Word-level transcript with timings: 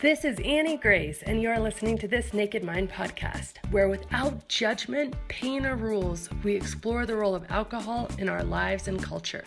This 0.00 0.24
is 0.24 0.38
Annie 0.44 0.76
Grace, 0.76 1.24
and 1.24 1.42
you 1.42 1.50
are 1.50 1.58
listening 1.58 1.98
to 1.98 2.06
this 2.06 2.32
Naked 2.32 2.62
Mind 2.62 2.88
podcast, 2.88 3.54
where 3.72 3.88
without 3.88 4.46
judgment, 4.46 5.16
pain, 5.26 5.66
or 5.66 5.74
rules, 5.74 6.30
we 6.44 6.54
explore 6.54 7.04
the 7.04 7.16
role 7.16 7.34
of 7.34 7.44
alcohol 7.50 8.08
in 8.16 8.28
our 8.28 8.44
lives 8.44 8.86
and 8.86 9.02
culture. 9.02 9.42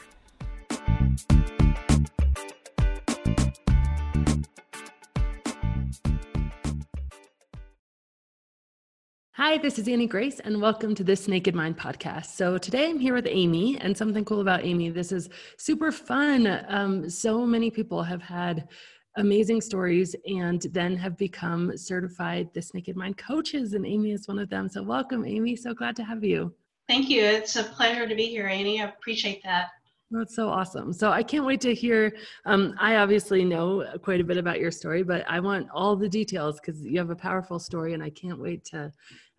Hi, 9.36 9.58
this 9.58 9.80
is 9.80 9.88
Annie 9.88 10.06
Grace, 10.06 10.42
and 10.42 10.62
welcome 10.62 10.94
to 10.96 11.04
this 11.06 11.30
Naked 11.30 11.56
Mind 11.56 11.78
podcast. 11.78 12.26
So, 12.26 12.58
today 12.58 12.90
I'm 12.90 13.00
here 13.00 13.14
with 13.14 13.28
Amy, 13.30 13.78
and 13.80 13.96
something 13.96 14.26
cool 14.26 14.42
about 14.42 14.66
Amy 14.66 14.90
this 14.90 15.14
is 15.14 15.30
super 15.56 15.94
fun. 15.94 16.66
Um, 16.68 17.10
so 17.10 17.46
many 17.46 17.72
people 17.72 18.04
have 18.04 18.22
had 18.22 18.68
amazing 19.18 19.62
stories 19.62 20.16
and 20.26 20.62
then 20.72 20.96
have 20.96 21.18
become 21.18 21.78
certified 21.78 22.50
This 22.54 22.74
Naked 22.74 22.96
Mind 22.96 23.18
coaches, 23.18 23.74
and 23.74 23.86
Amy 23.86 24.12
is 24.12 24.28
one 24.28 24.40
of 24.40 24.50
them. 24.50 24.70
So, 24.70 24.84
welcome, 24.84 25.26
Amy. 25.26 25.56
So 25.56 25.74
glad 25.74 25.96
to 25.98 26.04
have 26.04 26.24
you. 26.24 26.54
Thank 26.88 27.10
you. 27.10 27.24
It's 27.24 27.56
a 27.56 27.64
pleasure 27.64 28.08
to 28.08 28.16
be 28.16 28.26
here, 28.26 28.48
Annie. 28.48 28.82
I 28.82 28.86
appreciate 28.86 29.42
that. 29.44 29.68
That's 30.12 30.36
so 30.36 30.50
awesome. 30.50 30.92
So 30.92 31.10
I 31.10 31.24
can't 31.24 31.46
wait 31.46 31.62
to 31.62 31.74
hear. 31.74 32.14
Um, 32.46 32.76
I 32.78 32.98
obviously 32.98 33.46
know 33.46 33.86
quite 34.04 34.20
a 34.20 34.26
bit 34.26 34.36
about 34.36 34.60
your 34.60 34.72
story, 34.72 35.04
but 35.04 35.24
I 35.30 35.40
want 35.40 35.70
all 35.74 35.96
the 35.96 36.10
details 36.10 36.60
because 36.60 36.82
you 36.86 37.00
have 37.00 37.12
a 37.12 37.16
powerful 37.16 37.60
story, 37.60 37.94
and 37.94 38.04
I 38.04 38.10
can't 38.10 38.38
wait 38.40 38.66
to 38.66 38.92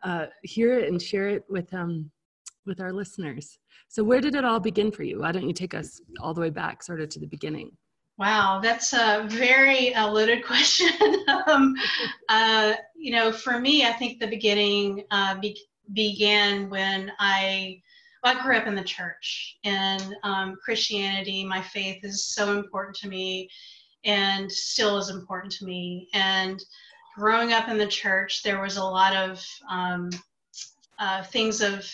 uh, 0.03 0.27
hear 0.43 0.79
it 0.79 0.89
and 0.89 1.01
share 1.01 1.29
it 1.29 1.45
with 1.51 1.73
um, 1.75 2.11
with 2.65 2.81
our 2.81 2.93
listeners. 2.93 3.59
So 3.89 4.03
where 4.03 4.23
did 4.23 4.35
it 4.35 4.47
all 4.47 4.61
begin 4.61 4.91
for 4.91 5.03
you? 5.03 5.21
Why 5.21 5.33
don't 5.33 5.47
you 5.47 5.53
take 5.53 5.75
us 5.75 6.01
all 6.21 6.33
the 6.33 6.41
way 6.41 6.51
back, 6.51 6.83
sort 6.83 7.03
of 7.03 7.11
to 7.11 7.21
the 7.21 7.27
beginning? 7.27 7.73
Wow, 8.19 8.61
that's 8.63 8.93
a 8.93 9.27
very 9.29 9.95
uh, 9.95 10.09
loaded 10.11 10.45
question. 10.47 10.91
um, 11.47 11.75
uh, 12.29 12.75
you 12.95 13.13
know, 13.13 13.33
for 13.33 13.59
me, 13.59 13.85
I 13.85 13.93
think 13.93 14.19
the 14.19 14.27
beginning 14.27 15.05
uh, 15.11 15.39
be- 15.41 15.67
began 15.93 16.69
when 16.71 17.13
I, 17.19 17.81
well, 18.23 18.37
I 18.39 18.43
grew 18.43 18.57
up 18.57 18.67
in 18.67 18.75
the 18.75 18.85
church, 18.85 19.59
and 19.65 20.15
um, 20.23 20.57
Christianity, 20.63 21.45
my 21.45 21.61
faith, 21.63 22.05
is 22.05 22.25
so 22.27 22.57
important 22.57 22.97
to 22.97 23.09
me, 23.09 23.49
and 24.05 24.51
still 24.51 24.99
is 24.99 25.09
important 25.09 25.53
to 25.55 25.65
me. 25.65 26.09
And 26.13 26.63
growing 27.17 27.53
up 27.53 27.69
in 27.69 27.79
the 27.79 27.87
church, 27.87 28.43
there 28.43 28.61
was 28.61 28.77
a 28.77 28.85
lot 28.85 29.17
of 29.17 29.45
um, 29.69 30.11
uh, 30.99 31.25
things 31.25 31.61
of 31.61 31.85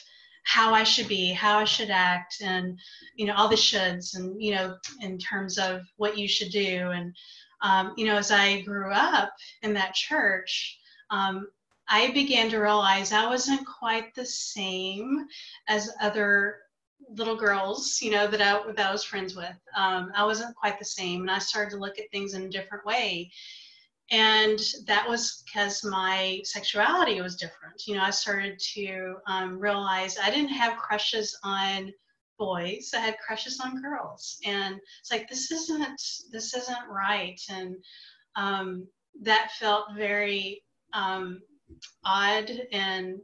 how 0.48 0.72
I 0.72 0.82
should 0.82 1.08
be, 1.08 1.30
how 1.30 1.58
I 1.58 1.64
should 1.64 1.90
act, 1.90 2.40
and 2.42 2.78
you 3.16 3.26
know 3.26 3.34
all 3.34 3.48
the 3.48 3.54
shoulds, 3.54 4.16
and 4.16 4.42
you 4.42 4.54
know 4.54 4.76
in 5.02 5.18
terms 5.18 5.58
of 5.58 5.82
what 5.98 6.16
you 6.16 6.26
should 6.26 6.50
do. 6.50 6.90
And 6.90 7.14
um, 7.60 7.92
you 7.98 8.06
know, 8.06 8.16
as 8.16 8.30
I 8.30 8.62
grew 8.62 8.90
up 8.90 9.34
in 9.62 9.74
that 9.74 9.92
church, 9.92 10.78
um, 11.10 11.48
I 11.86 12.12
began 12.12 12.48
to 12.48 12.60
realize 12.60 13.12
I 13.12 13.28
wasn't 13.28 13.66
quite 13.66 14.14
the 14.14 14.24
same 14.24 15.26
as 15.68 15.90
other 16.00 16.60
little 17.10 17.36
girls, 17.36 18.00
you 18.00 18.10
know, 18.10 18.26
that 18.26 18.40
I 18.40 18.72
that 18.72 18.88
I 18.88 18.92
was 18.92 19.04
friends 19.04 19.36
with. 19.36 19.58
Um, 19.76 20.10
I 20.16 20.24
wasn't 20.24 20.56
quite 20.56 20.78
the 20.78 20.84
same, 20.86 21.20
and 21.20 21.30
I 21.30 21.40
started 21.40 21.72
to 21.72 21.76
look 21.80 21.98
at 21.98 22.10
things 22.10 22.32
in 22.32 22.44
a 22.44 22.48
different 22.48 22.86
way 22.86 23.30
and 24.10 24.58
that 24.86 25.06
was 25.08 25.42
because 25.44 25.84
my 25.84 26.40
sexuality 26.44 27.20
was 27.20 27.36
different. 27.36 27.86
You 27.86 27.96
know 27.96 28.02
i 28.02 28.10
started 28.10 28.58
to 28.74 29.16
um, 29.26 29.58
realize 29.58 30.18
i 30.18 30.30
didn't 30.30 30.50
have 30.50 30.78
crushes 30.78 31.38
on 31.44 31.92
boys 32.38 32.92
i 32.94 33.00
had 33.00 33.18
crushes 33.18 33.60
on 33.60 33.82
girls. 33.82 34.38
And 34.44 34.80
it's 35.00 35.10
like 35.10 35.28
this 35.28 35.50
isn't 35.50 36.00
this 36.32 36.54
isn't 36.54 36.88
right. 36.88 37.40
And 37.50 37.76
um, 38.36 38.86
that 39.22 39.50
felt 39.58 39.94
very 39.96 40.62
um, 40.92 41.40
odd. 42.04 42.50
And 42.72 43.18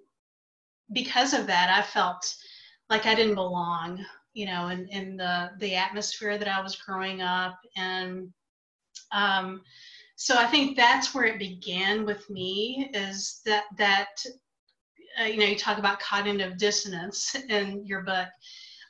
because 0.92 1.32
of 1.32 1.46
that 1.46 1.70
i 1.70 1.80
felt 1.80 2.34
like 2.90 3.06
i 3.06 3.14
didn't 3.14 3.36
belong 3.36 4.04
you 4.34 4.44
know 4.44 4.68
in, 4.68 4.86
in 4.88 5.16
the 5.16 5.50
the 5.58 5.74
atmosphere 5.74 6.36
that 6.36 6.48
i 6.48 6.60
was 6.60 6.76
growing 6.76 7.22
up. 7.22 7.58
And 7.76 8.28
um, 9.12 9.62
so 10.16 10.36
I 10.36 10.46
think 10.46 10.76
that's 10.76 11.14
where 11.14 11.24
it 11.24 11.38
began 11.38 12.04
with 12.04 12.28
me 12.30 12.90
is 12.94 13.40
that 13.44 13.64
that 13.78 14.08
uh, 15.20 15.24
you 15.24 15.38
know 15.38 15.46
you 15.46 15.56
talk 15.56 15.78
about 15.78 16.00
cognitive 16.00 16.56
dissonance 16.58 17.34
in 17.48 17.84
your 17.84 18.02
book 18.02 18.28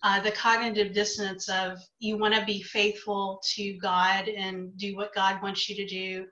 uh, 0.04 0.20
the 0.20 0.30
cognitive 0.30 0.92
dissonance 0.92 1.48
of 1.48 1.78
you 1.98 2.18
want 2.18 2.34
to 2.34 2.44
be 2.44 2.62
faithful 2.62 3.40
to 3.54 3.78
God 3.78 4.28
and 4.28 4.76
do 4.76 4.94
what 4.94 5.14
God 5.14 5.42
wants 5.42 5.66
you 5.66 5.74
to 5.76 5.86
do, 5.86 6.26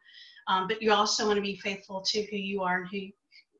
um, 0.46 0.68
but 0.68 0.82
you 0.82 0.92
also 0.92 1.26
want 1.26 1.36
to 1.36 1.42
be 1.42 1.56
faithful 1.56 2.02
to 2.08 2.22
who 2.30 2.36
you 2.36 2.60
are 2.60 2.82
and 2.82 2.88
who 2.92 2.98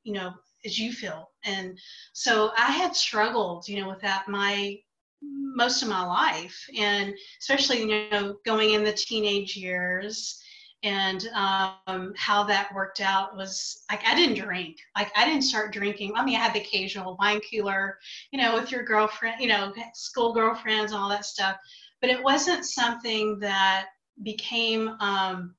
you 0.04 0.12
know 0.12 0.32
as 0.66 0.78
you 0.78 0.92
feel. 0.92 1.30
And 1.44 1.78
so 2.12 2.52
I 2.58 2.72
had 2.72 2.94
struggled, 2.94 3.66
you 3.66 3.80
know, 3.80 3.88
with 3.88 4.02
that 4.02 4.28
my 4.28 4.76
most 5.22 5.82
of 5.82 5.88
my 5.88 6.04
life, 6.04 6.62
and 6.78 7.14
especially 7.40 7.80
you 7.80 8.10
know 8.10 8.36
going 8.44 8.74
in 8.74 8.84
the 8.84 8.92
teenage 8.92 9.56
years 9.56 10.41
and 10.82 11.28
um, 11.28 12.12
how 12.16 12.42
that 12.44 12.74
worked 12.74 13.00
out 13.00 13.36
was 13.36 13.84
like 13.90 14.04
I 14.04 14.14
didn't 14.14 14.42
drink. 14.42 14.78
Like 14.96 15.12
I 15.16 15.24
didn't 15.24 15.42
start 15.42 15.72
drinking. 15.72 16.12
I 16.16 16.24
mean, 16.24 16.36
I 16.36 16.40
had 16.40 16.54
the 16.54 16.60
occasional 16.60 17.16
wine 17.20 17.40
cooler, 17.50 17.98
you 18.32 18.40
know, 18.40 18.54
with 18.54 18.72
your 18.72 18.82
girlfriend, 18.82 19.40
you 19.40 19.48
know, 19.48 19.72
school 19.94 20.32
girlfriends 20.32 20.92
and 20.92 21.00
all 21.00 21.08
that 21.10 21.24
stuff. 21.24 21.56
But 22.00 22.10
it 22.10 22.22
wasn't 22.22 22.64
something 22.64 23.38
that 23.38 23.86
became 24.22 24.88
um, 25.00 25.54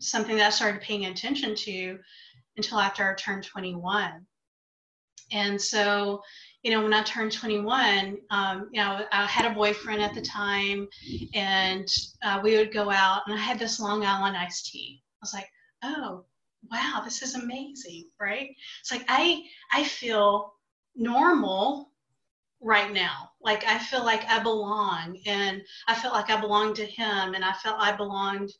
something 0.00 0.36
that 0.36 0.46
I 0.46 0.50
started 0.50 0.80
paying 0.80 1.06
attention 1.06 1.54
to 1.54 1.98
until 2.56 2.78
after 2.78 3.10
I 3.10 3.14
turned 3.14 3.44
21. 3.44 4.26
And 5.30 5.60
so, 5.60 6.22
you 6.62 6.72
know, 6.72 6.82
when 6.82 6.92
I 6.92 7.02
turned 7.02 7.32
21, 7.32 8.18
um, 8.30 8.68
you 8.72 8.80
know, 8.80 9.06
I 9.12 9.26
had 9.26 9.50
a 9.50 9.54
boyfriend 9.54 10.02
at 10.02 10.14
the 10.14 10.20
time, 10.20 10.88
and 11.34 11.88
uh, 12.22 12.40
we 12.42 12.56
would 12.56 12.72
go 12.72 12.90
out, 12.90 13.22
and 13.26 13.34
I 13.34 13.40
had 13.40 13.58
this 13.58 13.78
Long 13.78 14.04
Island 14.04 14.36
iced 14.36 14.66
tea. 14.66 15.00
I 15.00 15.22
was 15.22 15.34
like, 15.34 15.48
oh, 15.84 16.24
wow, 16.70 17.00
this 17.04 17.22
is 17.22 17.34
amazing, 17.34 18.08
right? 18.20 18.50
It's 18.80 18.90
like 18.90 19.04
I 19.08 19.42
I 19.72 19.84
feel 19.84 20.54
normal 20.96 21.92
right 22.60 22.92
now. 22.92 23.30
Like 23.40 23.64
I 23.66 23.78
feel 23.78 24.04
like 24.04 24.24
I 24.28 24.42
belong, 24.42 25.18
and 25.26 25.62
I 25.86 25.94
felt 25.94 26.14
like 26.14 26.30
I 26.30 26.40
belonged 26.40 26.76
to 26.76 26.86
him, 26.86 27.34
and 27.34 27.44
I 27.44 27.52
felt 27.52 27.78
I 27.78 27.96
belonged 27.96 28.50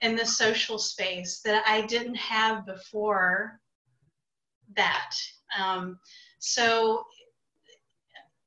in 0.00 0.16
the 0.16 0.26
social 0.26 0.78
space 0.78 1.40
that 1.40 1.62
I 1.66 1.82
didn't 1.82 2.16
have 2.16 2.66
before 2.66 3.60
that. 4.76 5.14
Um, 5.58 5.98
so 6.38 7.04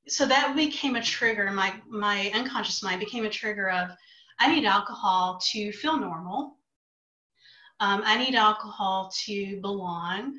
so 0.07 0.25
that 0.25 0.55
became 0.55 0.95
a 0.95 1.01
trigger 1.01 1.51
my 1.51 1.73
my 1.89 2.31
unconscious 2.33 2.83
mind 2.83 2.99
became 2.99 3.25
a 3.25 3.29
trigger 3.29 3.69
of 3.69 3.89
i 4.39 4.53
need 4.53 4.65
alcohol 4.65 5.39
to 5.51 5.71
feel 5.71 5.97
normal. 5.97 6.57
Um, 7.79 8.01
i 8.05 8.17
need 8.17 8.35
alcohol 8.35 9.11
to 9.25 9.59
belong. 9.61 10.37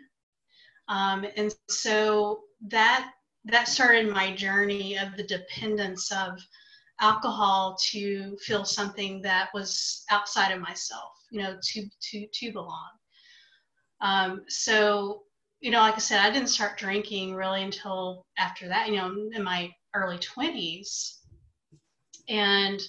Um, 0.88 1.26
and 1.36 1.54
so 1.68 2.40
that 2.68 3.12
that 3.44 3.68
started 3.68 4.12
my 4.12 4.34
journey 4.34 4.96
of 4.98 5.16
the 5.16 5.22
dependence 5.22 6.10
of 6.12 6.40
alcohol 7.00 7.78
to 7.90 8.36
feel 8.38 8.64
something 8.64 9.22
that 9.22 9.50
was 9.54 10.04
outside 10.10 10.50
of 10.50 10.60
myself 10.60 11.12
you 11.30 11.40
know 11.40 11.56
to 11.62 11.86
to 12.00 12.26
to 12.32 12.52
belong. 12.52 12.90
Um, 14.00 14.44
so 14.48 15.22
you 15.60 15.70
know, 15.70 15.80
like 15.80 15.94
I 15.94 15.98
said, 15.98 16.20
I 16.20 16.30
didn't 16.30 16.48
start 16.48 16.78
drinking 16.78 17.34
really 17.34 17.62
until 17.62 18.24
after 18.38 18.68
that, 18.68 18.88
you 18.88 18.96
know, 18.96 19.30
in 19.32 19.42
my 19.42 19.72
early 19.94 20.18
20s. 20.18 21.18
And 22.28 22.80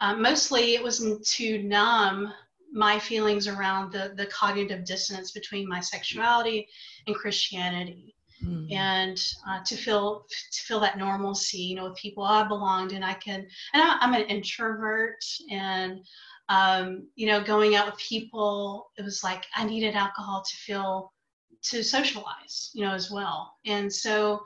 uh, 0.00 0.14
mostly 0.16 0.74
it 0.74 0.82
was 0.82 1.02
to 1.22 1.62
numb 1.62 2.32
my 2.72 2.98
feelings 2.98 3.46
around 3.46 3.92
the, 3.92 4.12
the 4.16 4.26
cognitive 4.26 4.84
dissonance 4.84 5.32
between 5.32 5.68
my 5.68 5.80
sexuality 5.80 6.68
and 7.06 7.16
Christianity. 7.16 8.14
Mm. 8.44 8.72
And 8.72 9.22
uh, 9.46 9.62
to 9.64 9.76
feel 9.76 10.24
to 10.52 10.62
feel 10.62 10.80
that 10.80 10.96
normalcy, 10.96 11.58
you 11.58 11.76
know, 11.76 11.84
with 11.84 11.96
people 11.96 12.22
I 12.22 12.42
belonged, 12.48 12.92
and 12.92 13.04
I 13.04 13.12
can, 13.14 13.46
and 13.74 13.82
I, 13.82 13.98
am 14.00 14.14
an 14.14 14.22
introvert, 14.22 15.22
and 15.50 16.00
um, 16.48 17.06
you 17.16 17.26
know, 17.26 17.42
going 17.42 17.74
out 17.74 17.84
with 17.84 17.98
people, 17.98 18.92
it 18.96 19.04
was 19.04 19.22
like 19.22 19.44
I 19.54 19.64
needed 19.64 19.94
alcohol 19.94 20.42
to 20.42 20.56
feel 20.56 21.12
to 21.62 21.82
socialize, 21.82 22.70
you 22.74 22.84
know, 22.84 22.92
as 22.92 23.10
well. 23.10 23.56
And 23.66 23.92
so 23.92 24.42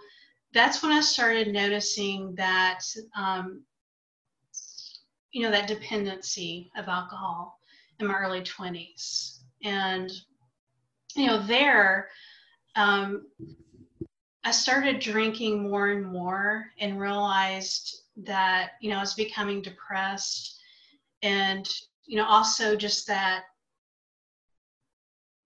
that's 0.53 0.83
when 0.83 0.93
I 0.93 1.01
started 1.01 1.53
noticing 1.53 2.35
that, 2.37 2.81
um, 3.17 3.63
you 5.33 5.43
know, 5.43 5.51
that 5.51 5.69
dependency 5.69 6.71
of 6.77 6.89
alcohol 6.89 7.59
in 7.99 8.07
my 8.07 8.15
early 8.15 8.43
20s. 8.43 9.41
And, 9.65 10.11
you 11.17 11.27
know, 11.27 11.45
there, 11.45 12.09
um, 12.77 13.27
I 14.45 14.51
started 14.51 15.01
drinking 15.01 15.63
more 15.63 15.89
and 15.89 16.05
more 16.05 16.67
and 16.79 17.01
realized 17.01 18.03
that, 18.19 18.73
you 18.81 18.91
know, 18.91 18.99
I 18.99 19.01
was 19.01 19.15
becoming 19.15 19.63
depressed 19.63 20.61
and, 21.23 21.69
you 22.05 22.17
know, 22.17 22.27
also 22.27 22.77
just 22.77 23.07
that 23.07 23.45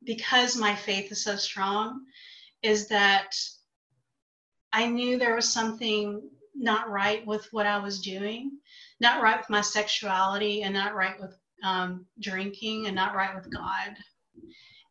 because 0.08 0.56
my 0.56 0.74
faith 0.74 1.12
is 1.12 1.22
so 1.22 1.36
strong, 1.36 2.00
is 2.62 2.88
that 2.88 3.36
I 4.72 4.86
knew 4.86 5.18
there 5.18 5.34
was 5.34 5.52
something 5.52 6.22
not 6.54 6.88
right 6.88 7.24
with 7.26 7.46
what 7.52 7.66
I 7.66 7.78
was 7.78 8.00
doing, 8.00 8.52
not 9.00 9.22
right 9.22 9.36
with 9.36 9.50
my 9.50 9.60
sexuality, 9.60 10.62
and 10.62 10.72
not 10.72 10.94
right 10.94 11.20
with 11.20 11.36
um, 11.62 12.06
drinking, 12.20 12.86
and 12.86 12.96
not 12.96 13.14
right 13.14 13.34
with 13.34 13.52
God. 13.52 13.96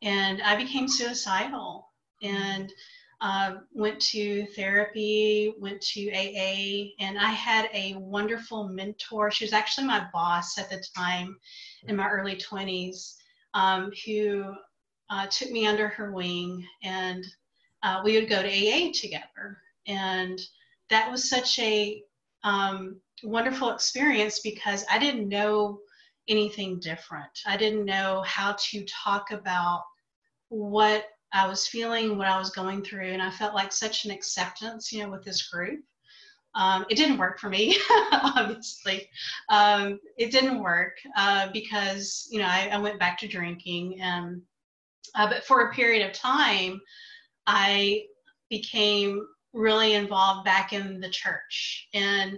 And 0.03 0.39
I 0.43 0.55
became 0.55 0.87
suicidal 0.87 1.89
and 2.21 2.71
uh, 3.19 3.55
went 3.73 3.99
to 4.11 4.45
therapy, 4.55 5.55
went 5.59 5.81
to 5.81 6.11
AA, 6.11 6.91
and 6.99 7.17
I 7.17 7.31
had 7.31 7.71
a 7.73 7.95
wonderful 7.95 8.67
mentor. 8.67 9.31
She 9.31 9.45
was 9.45 9.53
actually 9.53 9.87
my 9.87 10.05
boss 10.13 10.59
at 10.59 10.69
the 10.69 10.83
time 10.95 11.39
in 11.87 11.95
my 11.95 12.07
early 12.07 12.35
20s, 12.35 13.15
um, 13.55 13.91
who 14.05 14.53
uh, 15.09 15.27
took 15.27 15.51
me 15.51 15.65
under 15.65 15.87
her 15.87 16.11
wing 16.11 16.65
and 16.83 17.25
uh, 17.83 18.01
we 18.03 18.15
would 18.15 18.29
go 18.29 18.41
to 18.41 18.47
AA 18.49 18.91
together. 18.93 19.57
And 19.87 20.39
that 20.89 21.09
was 21.09 21.29
such 21.29 21.59
a 21.59 22.03
um, 22.43 22.99
wonderful 23.23 23.71
experience 23.71 24.39
because 24.39 24.85
I 24.91 24.99
didn't 24.99 25.29
know 25.29 25.79
anything 26.27 26.79
different. 26.79 27.29
I 27.45 27.57
didn't 27.57 27.85
know 27.85 28.23
how 28.25 28.55
to 28.57 28.85
talk 28.85 29.31
about 29.31 29.83
what 30.49 31.05
I 31.33 31.47
was 31.47 31.67
feeling, 31.67 32.17
what 32.17 32.27
I 32.27 32.37
was 32.37 32.49
going 32.49 32.83
through, 32.83 33.07
and 33.07 33.21
I 33.21 33.29
felt 33.31 33.53
like 33.53 33.71
such 33.71 34.05
an 34.05 34.11
acceptance, 34.11 34.91
you 34.91 35.03
know, 35.03 35.09
with 35.09 35.23
this 35.23 35.49
group. 35.49 35.81
Um, 36.55 36.85
it 36.89 36.95
didn't 36.95 37.17
work 37.17 37.39
for 37.39 37.49
me, 37.49 37.77
obviously. 38.11 39.09
Um, 39.49 39.99
it 40.17 40.31
didn't 40.31 40.61
work 40.61 40.97
uh, 41.15 41.49
because, 41.51 42.27
you 42.31 42.39
know, 42.39 42.47
I, 42.47 42.69
I, 42.71 42.77
went 42.79 42.97
back 42.97 43.19
to 43.19 43.27
drinking. 43.27 44.01
And, 44.01 44.41
uh, 45.15 45.27
but 45.27 45.43
for 45.43 45.61
a 45.61 45.73
period 45.73 46.07
of 46.07 46.13
time, 46.13 46.81
I 47.45 48.03
became 48.49 49.25
really 49.53 49.93
involved 49.93 50.45
back 50.45 50.73
in 50.73 50.99
the 50.99 51.09
church 51.09 51.87
and 51.93 52.37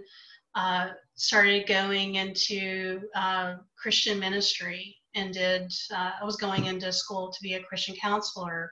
uh, 0.55 0.89
started 1.15 1.67
going 1.67 2.15
into 2.15 3.01
uh, 3.15 3.55
Christian 3.77 4.19
ministry 4.19 4.95
and 5.15 5.33
did, 5.33 5.71
uh, 5.93 6.11
I 6.21 6.23
was 6.23 6.37
going 6.37 6.65
into 6.65 6.91
school 6.91 7.31
to 7.31 7.41
be 7.41 7.55
a 7.55 7.63
Christian 7.63 7.95
counselor 7.95 8.71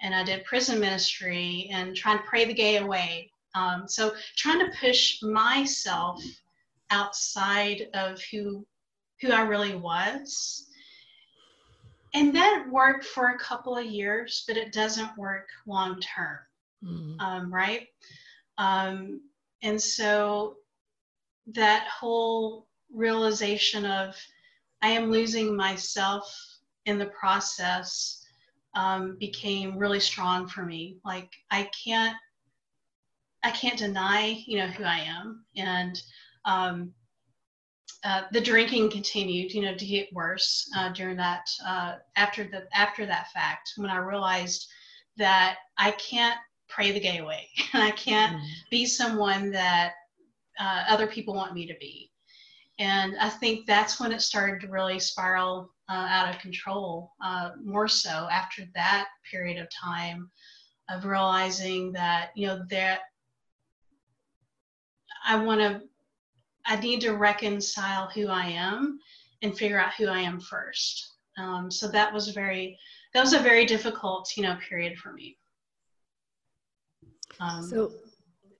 and 0.00 0.14
I 0.14 0.24
did 0.24 0.44
prison 0.44 0.80
ministry 0.80 1.68
and 1.72 1.96
trying 1.96 2.18
to 2.18 2.24
pray 2.24 2.44
the 2.44 2.54
gay 2.54 2.76
away. 2.76 3.30
Um, 3.54 3.84
so 3.86 4.14
trying 4.36 4.58
to 4.60 4.76
push 4.78 5.22
myself 5.22 6.22
outside 6.90 7.88
of 7.94 8.20
who 8.30 8.66
who 9.20 9.32
I 9.32 9.42
really 9.42 9.74
was. 9.74 10.68
And 12.14 12.34
that 12.36 12.66
worked 12.70 13.04
for 13.04 13.30
a 13.30 13.38
couple 13.38 13.76
of 13.76 13.84
years, 13.84 14.44
but 14.46 14.56
it 14.56 14.72
doesn't 14.72 15.18
work 15.18 15.48
long 15.66 16.00
term, 16.00 16.38
mm-hmm. 16.82 17.20
um, 17.20 17.52
right? 17.52 17.88
Um, 18.56 19.20
and 19.62 19.80
so 19.80 20.56
that 21.48 21.88
whole 21.88 22.68
realization 22.92 23.84
of 23.84 24.16
I 24.80 24.90
am 24.90 25.10
losing 25.10 25.56
myself 25.56 26.24
in 26.86 26.98
the 26.98 27.06
process 27.06 28.24
um, 28.76 29.16
became 29.18 29.76
really 29.76 30.00
strong 30.00 30.46
for 30.46 30.64
me. 30.64 30.98
Like 31.04 31.30
I 31.50 31.68
can't, 31.84 32.16
I 33.42 33.50
can't 33.50 33.78
deny, 33.78 34.42
you 34.46 34.58
know, 34.58 34.68
who 34.68 34.84
I 34.84 34.98
am, 34.98 35.44
and 35.56 36.00
um, 36.44 36.92
uh, 38.04 38.22
the 38.32 38.40
drinking 38.40 38.90
continued, 38.90 39.52
you 39.52 39.62
know, 39.62 39.74
to 39.74 39.86
get 39.86 40.12
worse 40.12 40.68
uh, 40.76 40.90
during 40.90 41.16
that 41.16 41.46
uh, 41.66 41.94
after 42.16 42.44
the 42.44 42.66
after 42.74 43.06
that 43.06 43.30
fact 43.32 43.72
when 43.76 43.90
I 43.90 43.96
realized 43.96 44.66
that 45.16 45.56
I 45.78 45.92
can't 45.92 46.38
pray 46.68 46.92
the 46.92 47.00
gay 47.00 47.18
away 47.18 47.48
and 47.72 47.82
I 47.82 47.90
can't 47.92 48.36
mm-hmm. 48.36 48.46
be 48.70 48.86
someone 48.86 49.50
that 49.52 49.94
uh, 50.58 50.84
other 50.88 51.06
people 51.06 51.34
want 51.34 51.54
me 51.54 51.66
to 51.66 51.74
be. 51.80 52.10
And 52.78 53.14
I 53.20 53.28
think 53.28 53.66
that's 53.66 54.00
when 54.00 54.12
it 54.12 54.20
started 54.20 54.60
to 54.60 54.68
really 54.68 54.98
spiral 54.98 55.70
uh, 55.88 56.06
out 56.10 56.34
of 56.34 56.40
control, 56.40 57.12
uh, 57.22 57.50
more 57.62 57.86
so 57.86 58.28
after 58.30 58.62
that 58.74 59.06
period 59.30 59.58
of 59.58 59.68
time 59.70 60.30
of 60.90 61.04
realizing 61.04 61.92
that, 61.92 62.30
you 62.34 62.48
know, 62.48 62.64
that 62.70 63.00
I 65.24 65.36
want 65.36 65.60
to, 65.60 65.82
I 66.66 66.76
need 66.76 67.00
to 67.02 67.12
reconcile 67.12 68.08
who 68.14 68.28
I 68.28 68.46
am 68.46 68.98
and 69.42 69.56
figure 69.56 69.78
out 69.78 69.94
who 69.94 70.06
I 70.06 70.20
am 70.20 70.40
first. 70.40 71.12
Um, 71.38 71.70
so 71.70 71.88
that 71.88 72.12
was 72.12 72.28
very, 72.28 72.78
that 73.12 73.20
was 73.20 73.32
a 73.32 73.40
very 73.40 73.66
difficult, 73.66 74.30
you 74.36 74.42
know, 74.42 74.56
period 74.66 74.96
for 74.98 75.12
me. 75.12 75.36
Um, 77.40 77.62
so, 77.62 77.92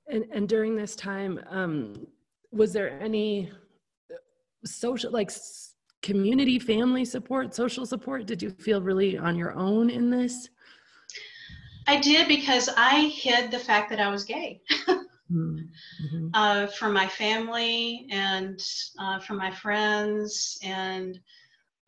and, 0.09 0.25
and 0.33 0.49
during 0.49 0.77
this 0.77 0.97
time, 0.97 1.41
um, 1.49 2.07
was 2.53 2.73
there 2.73 3.01
any 3.01 3.51
social 4.65 5.11
like 5.11 5.31
community 6.03 6.59
family 6.59 7.05
support 7.05 7.55
social 7.55 7.85
support 7.85 8.27
did 8.27 8.43
you 8.43 8.51
feel 8.51 8.81
really 8.81 9.19
on 9.19 9.37
your 9.37 9.53
own 9.55 9.91
in 9.91 10.11
this 10.11 10.49
i 11.87 11.99
did 11.99 12.29
because 12.29 12.69
i 12.77 13.01
hid 13.15 13.51
the 13.51 13.59
fact 13.59 13.91
that 13.91 14.01
i 14.01 14.09
was 14.09 14.25
gay 14.25 14.61
mm-hmm. 15.35 16.29
uh, 16.35 16.67
from 16.69 16.93
my 16.93 17.07
family 17.07 18.07
and 18.11 18.61
uh, 18.99 19.19
from 19.19 19.37
my 19.39 19.51
friends 19.51 20.59
and 20.63 21.19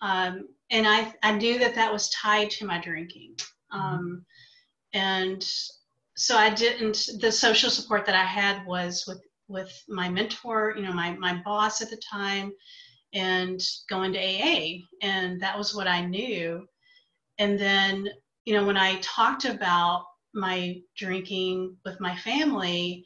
um, 0.02 0.48
and 0.70 0.86
I, 0.86 1.12
I 1.22 1.32
knew 1.32 1.58
that 1.58 1.74
that 1.74 1.92
was 1.92 2.10
tied 2.10 2.50
to 2.50 2.66
my 2.66 2.80
drinking 2.80 3.34
mm-hmm. 3.72 3.80
um, 3.80 4.24
and 4.92 5.46
so 6.18 6.36
i 6.36 6.48
didn't 6.48 7.08
the 7.20 7.30
social 7.30 7.70
support 7.70 8.06
that 8.06 8.14
i 8.14 8.24
had 8.24 8.64
was 8.66 9.04
with 9.06 9.20
with 9.48 9.84
my 9.88 10.08
mentor, 10.08 10.74
you 10.76 10.82
know, 10.82 10.92
my, 10.92 11.12
my 11.12 11.40
boss 11.44 11.80
at 11.80 11.90
the 11.90 12.00
time, 12.10 12.52
and 13.12 13.60
going 13.88 14.12
to 14.12 14.18
AA. 14.18 14.78
And 15.02 15.40
that 15.40 15.56
was 15.56 15.74
what 15.74 15.86
I 15.86 16.04
knew. 16.04 16.66
And 17.38 17.58
then, 17.58 18.08
you 18.44 18.54
know, 18.54 18.64
when 18.64 18.76
I 18.76 18.96
talked 19.00 19.44
about 19.44 20.04
my 20.34 20.80
drinking 20.96 21.76
with 21.84 22.00
my 22.00 22.16
family, 22.16 23.04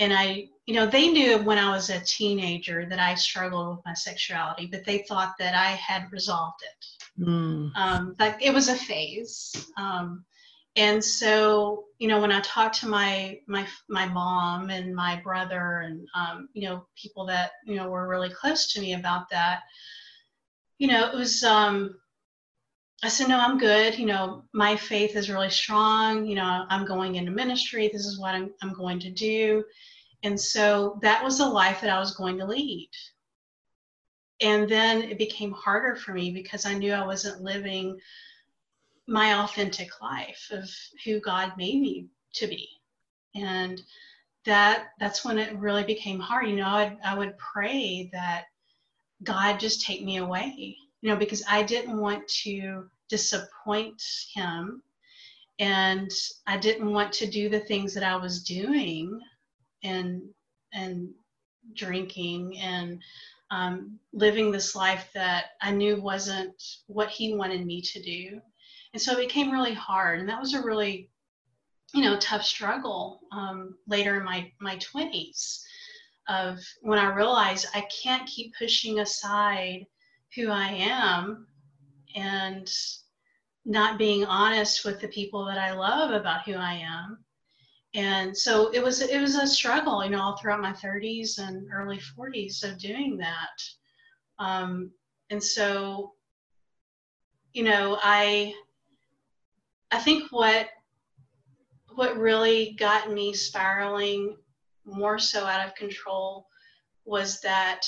and 0.00 0.12
I, 0.12 0.48
you 0.66 0.74
know, 0.74 0.86
they 0.86 1.08
knew 1.08 1.38
when 1.38 1.58
I 1.58 1.70
was 1.70 1.90
a 1.90 2.00
teenager 2.00 2.86
that 2.86 2.98
I 2.98 3.14
struggled 3.14 3.76
with 3.76 3.84
my 3.84 3.94
sexuality, 3.94 4.66
but 4.66 4.84
they 4.84 5.04
thought 5.06 5.34
that 5.38 5.54
I 5.54 5.72
had 5.72 6.10
resolved 6.10 6.62
it. 6.62 7.22
Mm. 7.22 7.70
Um, 7.76 8.16
like 8.18 8.38
it 8.40 8.52
was 8.52 8.68
a 8.68 8.74
phase. 8.74 9.52
Um, 9.76 10.24
and 10.76 11.02
so 11.02 11.84
you 11.98 12.06
know 12.08 12.20
when 12.20 12.30
i 12.30 12.40
talked 12.40 12.76
to 12.76 12.88
my 12.88 13.38
my 13.48 13.66
my 13.88 14.06
mom 14.06 14.70
and 14.70 14.94
my 14.94 15.20
brother 15.22 15.80
and 15.84 16.06
um, 16.14 16.48
you 16.52 16.68
know 16.68 16.86
people 16.96 17.26
that 17.26 17.52
you 17.66 17.74
know 17.74 17.88
were 17.88 18.08
really 18.08 18.30
close 18.30 18.72
to 18.72 18.80
me 18.80 18.94
about 18.94 19.28
that 19.30 19.60
you 20.78 20.86
know 20.86 21.10
it 21.10 21.14
was 21.14 21.42
um 21.42 21.96
i 23.02 23.08
said 23.08 23.28
no 23.28 23.38
i'm 23.38 23.58
good 23.58 23.98
you 23.98 24.06
know 24.06 24.42
my 24.52 24.76
faith 24.76 25.16
is 25.16 25.30
really 25.30 25.50
strong 25.50 26.24
you 26.24 26.34
know 26.34 26.66
i'm 26.68 26.84
going 26.84 27.16
into 27.16 27.30
ministry 27.30 27.88
this 27.88 28.06
is 28.06 28.18
what 28.18 28.34
i'm, 28.34 28.50
I'm 28.62 28.72
going 28.72 29.00
to 29.00 29.10
do 29.10 29.64
and 30.22 30.38
so 30.38 30.98
that 31.02 31.24
was 31.24 31.38
the 31.38 31.48
life 31.48 31.80
that 31.80 31.90
i 31.90 31.98
was 31.98 32.14
going 32.14 32.38
to 32.38 32.46
lead 32.46 32.90
and 34.42 34.68
then 34.68 35.02
it 35.02 35.18
became 35.18 35.52
harder 35.52 35.96
for 35.96 36.12
me 36.12 36.30
because 36.30 36.66
i 36.66 36.74
knew 36.74 36.92
i 36.92 37.06
wasn't 37.06 37.42
living 37.42 37.98
my 39.10 39.42
authentic 39.42 40.00
life 40.00 40.48
of 40.52 40.70
who 41.04 41.20
God 41.20 41.52
made 41.58 41.80
me 41.80 42.06
to 42.34 42.46
be. 42.46 42.68
And 43.34 43.82
that 44.46 44.90
that's 45.00 45.24
when 45.24 45.36
it 45.36 45.58
really 45.58 45.82
became 45.84 46.20
hard. 46.20 46.48
You 46.48 46.56
know, 46.56 46.68
I'd, 46.68 46.96
I 47.04 47.18
would 47.18 47.36
pray 47.36 48.08
that 48.12 48.44
God 49.22 49.58
just 49.58 49.82
take 49.82 50.02
me 50.04 50.18
away, 50.18 50.76
you 51.00 51.10
know, 51.10 51.16
because 51.16 51.42
I 51.48 51.62
didn't 51.62 51.98
want 51.98 52.26
to 52.42 52.88
disappoint 53.08 54.02
him 54.34 54.82
and 55.58 56.10
I 56.46 56.56
didn't 56.56 56.92
want 56.92 57.12
to 57.14 57.30
do 57.30 57.48
the 57.48 57.60
things 57.60 57.94
that 57.94 58.02
I 58.02 58.16
was 58.16 58.42
doing 58.42 59.20
and 59.82 60.22
and 60.72 61.10
drinking 61.74 62.58
and 62.58 63.02
um, 63.50 63.98
living 64.12 64.50
this 64.50 64.76
life 64.76 65.08
that 65.14 65.46
I 65.60 65.72
knew 65.72 66.00
wasn't 66.00 66.62
what 66.86 67.08
he 67.08 67.34
wanted 67.34 67.66
me 67.66 67.82
to 67.82 68.00
do. 68.00 68.40
And 68.92 69.02
so 69.02 69.12
it 69.12 69.26
became 69.26 69.50
really 69.50 69.74
hard. 69.74 70.20
And 70.20 70.28
that 70.28 70.40
was 70.40 70.54
a 70.54 70.62
really, 70.62 71.10
you 71.92 72.02
know, 72.02 72.16
tough 72.18 72.44
struggle 72.44 73.20
um, 73.32 73.76
later 73.88 74.16
in 74.16 74.24
my, 74.24 74.50
my 74.60 74.76
20s 74.76 75.62
of 76.28 76.58
when 76.82 76.98
I 76.98 77.12
realized 77.12 77.66
I 77.74 77.86
can't 78.02 78.28
keep 78.28 78.54
pushing 78.56 79.00
aside 79.00 79.84
who 80.34 80.48
I 80.50 80.68
am 80.68 81.46
and 82.14 82.70
not 83.64 83.98
being 83.98 84.24
honest 84.24 84.84
with 84.84 85.00
the 85.00 85.08
people 85.08 85.44
that 85.46 85.58
I 85.58 85.72
love 85.72 86.10
about 86.10 86.44
who 86.44 86.54
I 86.54 86.74
am. 86.74 87.18
And 87.94 88.36
so 88.36 88.70
it 88.70 88.82
was 88.82 89.02
it 89.02 89.20
was 89.20 89.34
a 89.34 89.46
struggle, 89.46 90.04
you 90.04 90.10
know, 90.10 90.20
all 90.20 90.36
throughout 90.36 90.60
my 90.60 90.72
30s 90.72 91.38
and 91.38 91.66
early 91.72 91.98
40s 91.98 92.62
of 92.62 92.78
doing 92.78 93.16
that. 93.18 93.62
Um, 94.38 94.92
and 95.30 95.42
so, 95.42 96.12
you 97.52 97.64
know, 97.64 97.98
I 98.02 98.54
I 99.90 99.98
think 99.98 100.30
what 100.30 100.68
what 101.94 102.16
really 102.16 102.76
got 102.78 103.12
me 103.12 103.34
spiraling 103.34 104.36
more 104.84 105.18
so 105.18 105.44
out 105.44 105.66
of 105.66 105.74
control 105.74 106.46
was 107.04 107.40
that 107.40 107.84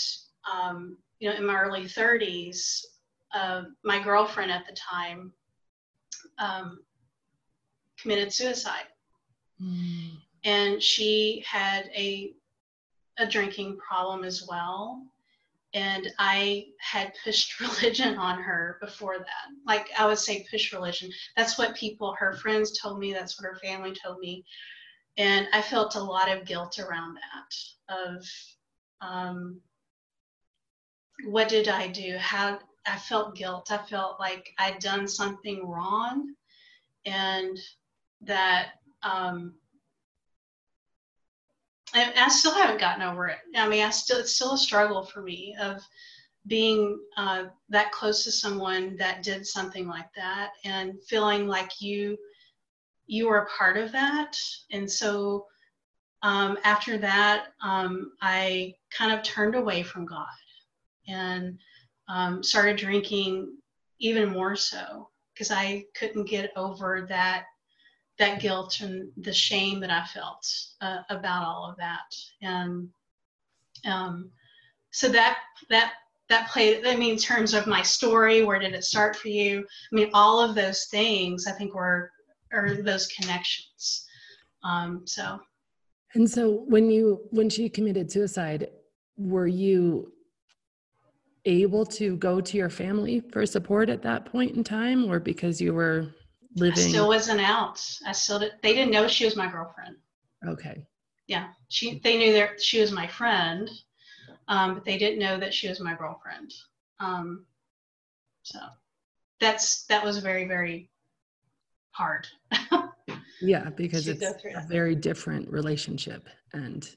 um, 0.52 0.96
you 1.23 1.31
know 1.31 1.37
in 1.37 1.47
my 1.47 1.55
early 1.55 1.85
30s 1.85 2.83
uh, 3.33 3.62
my 3.85 4.02
girlfriend 4.02 4.50
at 4.50 4.67
the 4.67 4.75
time 4.75 5.33
um, 6.38 6.81
committed 7.97 8.33
suicide 8.33 8.88
mm. 9.62 10.11
and 10.45 10.83
she 10.83 11.45
had 11.47 11.85
a 11.97 12.33
a 13.19 13.26
drinking 13.26 13.76
problem 13.76 14.25
as 14.25 14.47
well 14.49 15.02
and 15.75 16.12
I 16.19 16.67
had 16.79 17.14
pushed 17.25 17.61
religion 17.61 18.17
on 18.17 18.43
her 18.43 18.76
before 18.81 19.19
that. 19.19 19.47
Like 19.67 19.88
I 19.99 20.07
would 20.07 20.19
say, 20.19 20.47
push 20.50 20.71
religion. 20.71 21.11
That's 21.35 21.57
what 21.57 21.75
people, 21.75 22.14
her 22.19 22.35
friends 22.35 22.79
told 22.79 22.99
me. 22.99 23.14
That's 23.14 23.41
what 23.41 23.49
her 23.49 23.59
family 23.62 23.95
told 24.05 24.19
me, 24.19 24.45
and 25.17 25.49
I 25.55 25.62
felt 25.62 25.95
a 25.95 26.02
lot 26.02 26.31
of 26.31 26.45
guilt 26.45 26.79
around 26.79 27.17
that. 27.17 27.95
Of 27.97 28.26
um, 29.00 29.62
what 31.25 31.49
did 31.49 31.69
I 31.69 31.88
do? 31.88 32.17
How 32.19 32.59
I 32.87 32.97
felt 32.97 33.37
guilt. 33.37 33.71
I 33.71 33.79
felt 33.79 34.19
like 34.19 34.52
I'd 34.59 34.79
done 34.79 35.07
something 35.07 35.67
wrong, 35.67 36.35
and 37.05 37.59
that 38.23 38.73
um, 39.02 39.55
I, 41.95 42.12
I 42.17 42.29
still 42.29 42.55
haven't 42.55 42.81
gotten 42.81 43.02
over 43.02 43.29
it. 43.29 43.38
I 43.57 43.69
mean, 43.69 43.85
I 43.85 43.91
still 43.91 44.19
it's 44.19 44.35
still 44.35 44.55
a 44.55 44.59
struggle 44.59 45.05
for 45.05 45.23
me 45.23 45.57
of 45.61 45.83
being 46.47 46.99
uh, 47.17 47.45
that 47.69 47.93
close 47.93 48.25
to 48.25 48.33
someone 48.33 48.97
that 48.97 49.23
did 49.23 49.47
something 49.47 49.87
like 49.87 50.12
that 50.17 50.50
and 50.64 50.95
feeling 51.09 51.47
like 51.47 51.81
you 51.81 52.17
you 53.07 53.29
were 53.29 53.38
a 53.38 53.47
part 53.47 53.76
of 53.76 53.93
that. 53.93 54.37
And 54.71 54.91
so 54.91 55.47
um, 56.23 56.57
after 56.64 56.99
that, 56.99 57.49
um, 57.62 58.12
I 58.23 58.75
kind 58.97 59.12
of 59.12 59.23
turned 59.25 59.55
away 59.55 59.83
from 59.83 60.07
God 60.07 60.26
and 61.09 61.59
um, 62.09 62.42
started 62.42 62.76
drinking 62.76 63.56
even 64.00 64.28
more 64.28 64.56
so 64.56 65.09
because 65.32 65.50
I 65.50 65.85
couldn't 65.94 66.28
get 66.28 66.52
over 66.56 67.06
that 67.09 67.44
that 68.18 68.40
guilt 68.40 68.80
and 68.80 69.11
the 69.16 69.32
shame 69.32 69.80
that 69.80 69.90
I 69.90 70.04
felt 70.06 70.47
uh, 70.80 70.99
about 71.09 71.44
all 71.44 71.68
of 71.68 71.76
that. 71.78 72.14
And 72.42 72.88
um, 73.87 74.30
so 74.90 75.09
that 75.09 75.38
that 75.71 75.94
that 76.28 76.49
played. 76.49 76.87
I 76.87 76.97
mean, 76.97 77.12
in 77.12 77.18
terms 77.18 77.54
of 77.54 77.66
my 77.66 77.82
story, 77.82 78.44
where 78.44 78.59
did 78.59 78.75
it 78.75 78.85
start 78.85 79.16
for 79.16 79.28
you? 79.28 79.61
I 79.61 79.94
mean, 79.94 80.11
all 80.12 80.40
of 80.40 80.54
those 80.54 80.87
things 80.87 81.47
I 81.47 81.52
think 81.52 81.75
were 81.75 82.11
are 82.52 82.82
those 82.82 83.06
connections. 83.09 84.06
Um, 84.62 85.02
so. 85.04 85.40
And 86.14 86.28
so 86.28 86.64
when 86.68 86.90
you 86.90 87.21
when 87.30 87.49
she 87.49 87.68
committed 87.68 88.11
suicide, 88.12 88.68
were 89.16 89.47
you 89.47 90.12
able 91.44 91.84
to 91.84 92.16
go 92.16 92.40
to 92.40 92.56
your 92.56 92.70
family 92.70 93.20
for 93.32 93.44
support 93.46 93.88
at 93.88 94.02
that 94.02 94.26
point 94.26 94.56
in 94.56 94.64
time, 94.64 95.11
or 95.11 95.18
because 95.18 95.61
you 95.61 95.75
were 95.75 96.14
living? 96.56 96.84
I 96.84 96.88
still 96.88 97.08
wasn't 97.08 97.40
out. 97.40 97.84
I 98.06 98.12
still 98.12 98.38
did, 98.38 98.52
they 98.62 98.75
didn't 98.75 98.92
know 98.92 99.08
she 99.08 99.25
was 99.25 99.37
my 99.37 99.50
girlfriend. 99.50 99.96
Okay. 100.46 100.87
Yeah, 101.26 101.49
she 101.68 102.00
they 102.00 102.18
knew 102.18 102.32
that 102.32 102.61
she 102.61 102.80
was 102.80 102.92
my 102.92 103.06
friend, 103.06 103.70
um, 104.49 104.75
but 104.75 104.84
they 104.84 104.99
didn't 104.99 105.20
know 105.20 105.38
that 105.38 105.54
she 105.54 105.68
was 105.68 105.80
my 105.80 105.94
girlfriend. 105.94 106.52
Um, 107.00 107.46
so 108.42 108.58
that's 109.40 109.84
that 109.84 110.04
was 110.04 110.18
very 110.18 110.46
very 110.46 110.90
hard. 111.92 112.26
yeah, 113.40 113.70
because 113.70 114.08
it's 114.08 114.22
a 114.22 114.66
very 114.68 114.94
different 114.94 115.49
relationship, 115.49 116.28
and 116.52 116.88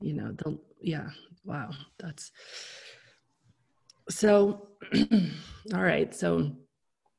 you 0.00 0.14
know 0.14 0.32
the 0.32 0.58
yeah 0.80 1.08
wow 1.44 1.70
that's 1.98 2.32
so 4.08 4.68
all 5.74 5.82
right 5.82 6.14
so 6.14 6.50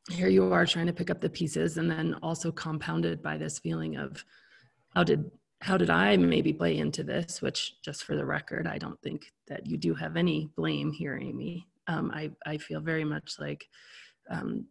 here 0.10 0.28
you 0.28 0.54
are 0.54 0.66
trying 0.66 0.86
to 0.86 0.94
pick 0.94 1.10
up 1.10 1.20
the 1.20 1.30
pieces 1.30 1.78
and 1.78 1.90
then 1.90 2.16
also 2.22 2.52
compounded 2.52 3.24
by 3.24 3.38
this 3.38 3.58
feeling 3.60 3.98
of 3.98 4.24
how 4.94 5.04
did 5.04 5.32
how 5.62 5.78
did 5.78 5.90
i 5.90 6.16
maybe 6.16 6.54
play 6.54 6.78
into 6.78 7.04
this 7.04 7.42
which 7.42 7.82
just 7.84 8.04
for 8.04 8.16
the 8.16 8.26
record 8.26 8.68
i 8.68 8.78
don't 8.78 9.02
think 9.02 9.32
that 9.48 9.66
you 9.66 9.78
do 9.78 9.94
have 9.94 10.18
any 10.18 10.50
blame 10.56 10.92
here 10.92 11.20
amy. 11.22 11.68
Um, 11.88 12.12
I, 12.14 12.32
I 12.46 12.58
feel 12.58 12.80
very 12.80 13.04
much 13.04 13.36
like 13.40 13.68
um, 14.30 14.66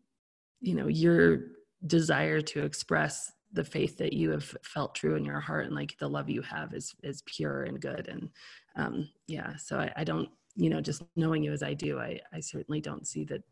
you 0.61 0.75
know 0.75 0.89
your 0.89 1.43
desire 1.87 2.41
to 2.41 2.65
express 2.65 3.33
the 3.53 3.65
faith 3.65 3.97
that 3.99 4.13
you 4.13 4.31
have 4.31 4.57
felt 4.63 4.97
true 4.97 5.15
in 5.15 5.25
your 5.25 5.39
heart 5.39 5.67
and 5.67 5.77
like 5.77 5.97
the 5.99 6.09
love 6.09 6.29
you 6.29 6.43
have 6.43 6.75
is 6.75 6.95
is 7.03 7.23
pure 7.27 7.63
and 7.63 7.81
good. 7.81 8.09
And 8.09 8.31
um, 8.77 9.09
yeah 9.29 9.57
so 9.57 9.79
I, 9.79 9.93
I 9.97 10.05
don't 10.05 10.29
you 10.57 10.71
know 10.71 10.81
just 10.81 11.03
knowing 11.17 11.43
you 11.43 11.53
as 11.53 11.63
i 11.63 11.75
do 11.75 11.99
i 11.99 12.19
i 12.33 12.41
certainly 12.41 12.81
don't 12.81 13.07
see 13.07 13.25
that 13.25 13.43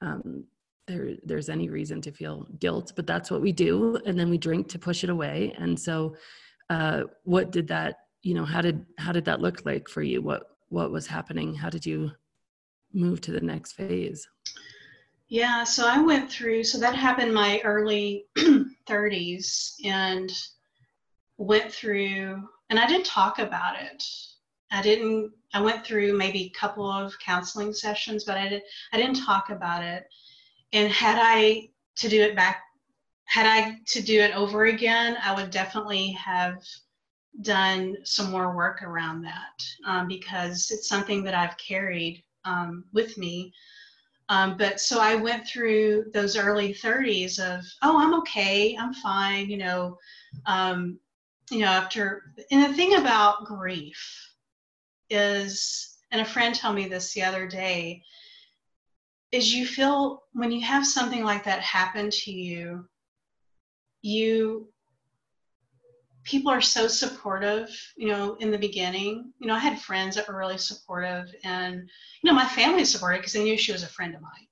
um, 0.00 0.44
there 0.88 1.10
there's 1.22 1.48
any 1.48 1.68
reason 1.68 2.00
to 2.00 2.10
feel 2.10 2.46
guilt 2.58 2.92
but 2.96 3.06
that's 3.06 3.30
what 3.30 3.42
we 3.42 3.52
do 3.52 4.00
and 4.06 4.18
then 4.18 4.28
we 4.28 4.38
drink 4.38 4.68
to 4.68 4.78
push 4.78 5.04
it 5.04 5.10
away. 5.10 5.54
And 5.58 5.78
so 5.78 6.16
uh, 6.70 7.04
what 7.22 7.52
did 7.52 7.68
that 7.68 7.96
you 8.22 8.34
know 8.34 8.44
how 8.44 8.60
did 8.60 8.84
how 8.98 9.12
did 9.12 9.24
that 9.26 9.40
look 9.40 9.64
like 9.64 9.88
for 9.88 10.02
you? 10.02 10.20
What 10.20 10.42
what 10.70 10.90
was 10.90 11.06
happening? 11.06 11.54
How 11.54 11.70
did 11.70 11.86
you 11.86 12.10
move 12.92 13.20
to 13.20 13.30
the 13.30 13.40
next 13.40 13.72
phase? 13.72 14.26
Yeah 15.28 15.62
so 15.62 15.86
i 15.86 16.00
went 16.00 16.30
through 16.32 16.64
so 16.64 16.78
that 16.78 16.94
happened 16.96 17.34
my 17.34 17.60
early 17.62 18.24
30s 18.88 19.74
and 19.84 20.32
went 21.36 21.70
through 21.70 22.42
and 22.70 22.78
i 22.78 22.86
didn't 22.86 23.04
talk 23.04 23.38
about 23.38 23.78
it 23.78 24.02
i 24.70 24.82
didn't 24.82 25.32
i 25.54 25.60
went 25.60 25.84
through 25.84 26.16
maybe 26.16 26.44
a 26.44 26.58
couple 26.58 26.90
of 26.90 27.18
counseling 27.18 27.72
sessions 27.72 28.24
but 28.24 28.36
i 28.36 28.48
didn't. 28.48 28.64
i 28.92 28.96
didn't 28.96 29.24
talk 29.24 29.50
about 29.50 29.82
it 29.82 30.06
and 30.72 30.92
had 30.92 31.18
I 31.20 31.68
to 31.96 32.08
do 32.08 32.22
it 32.22 32.36
back, 32.36 32.62
had 33.24 33.46
I 33.46 33.78
to 33.86 34.02
do 34.02 34.20
it 34.20 34.34
over 34.34 34.66
again, 34.66 35.16
I 35.22 35.34
would 35.34 35.50
definitely 35.50 36.12
have 36.12 36.62
done 37.42 37.96
some 38.04 38.30
more 38.30 38.54
work 38.54 38.82
around 38.82 39.22
that 39.22 39.62
um, 39.86 40.08
because 40.08 40.70
it's 40.70 40.88
something 40.88 41.22
that 41.24 41.34
I've 41.34 41.56
carried 41.58 42.22
um, 42.44 42.84
with 42.92 43.16
me. 43.18 43.52
Um, 44.30 44.56
but 44.58 44.80
so 44.80 45.00
I 45.00 45.14
went 45.14 45.46
through 45.46 46.06
those 46.12 46.36
early 46.36 46.74
30s 46.74 47.38
of, 47.38 47.64
oh, 47.82 47.98
I'm 47.98 48.14
okay, 48.20 48.76
I'm 48.78 48.92
fine, 48.92 49.48
you 49.48 49.56
know, 49.56 49.96
um, 50.44 50.98
you 51.50 51.60
know, 51.60 51.66
after, 51.66 52.34
and 52.50 52.62
the 52.62 52.76
thing 52.76 52.96
about 52.96 53.46
grief 53.46 54.27
is, 55.10 55.98
and 56.10 56.20
a 56.20 56.24
friend 56.24 56.54
told 56.54 56.74
me 56.74 56.88
this 56.88 57.12
the 57.12 57.22
other 57.22 57.46
day, 57.46 58.02
is 59.30 59.54
you 59.54 59.66
feel 59.66 60.22
when 60.32 60.50
you 60.50 60.62
have 60.62 60.86
something 60.86 61.24
like 61.24 61.44
that 61.44 61.60
happen 61.60 62.10
to 62.10 62.30
you, 62.30 62.88
you 64.02 64.68
people 66.24 66.52
are 66.52 66.60
so 66.60 66.86
supportive, 66.86 67.70
you 67.96 68.08
know, 68.08 68.34
in 68.34 68.50
the 68.50 68.58
beginning. 68.58 69.32
You 69.38 69.48
know, 69.48 69.54
I 69.54 69.58
had 69.58 69.80
friends 69.80 70.14
that 70.16 70.28
were 70.28 70.36
really 70.36 70.58
supportive, 70.58 71.34
and 71.42 71.88
you 72.22 72.30
know, 72.30 72.34
my 72.34 72.46
family 72.46 72.84
supported 72.84 73.18
because 73.18 73.32
they 73.32 73.44
knew 73.44 73.56
she 73.56 73.72
was 73.72 73.82
a 73.82 73.88
friend 73.88 74.14
of 74.14 74.20
mine. 74.20 74.46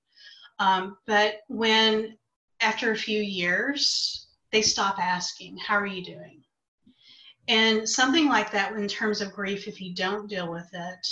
Um, 0.58 0.96
but 1.06 1.40
when 1.48 2.16
after 2.60 2.92
a 2.92 2.96
few 2.96 3.20
years, 3.20 4.28
they 4.52 4.62
stop 4.62 4.98
asking, 4.98 5.58
"How 5.58 5.76
are 5.76 5.86
you 5.86 6.02
doing?" 6.02 6.42
And 7.48 7.88
something 7.88 8.28
like 8.28 8.50
that, 8.52 8.72
in 8.72 8.88
terms 8.88 9.20
of 9.20 9.32
grief, 9.32 9.68
if 9.68 9.80
you 9.80 9.94
don't 9.94 10.28
deal 10.28 10.50
with 10.50 10.68
it, 10.72 11.06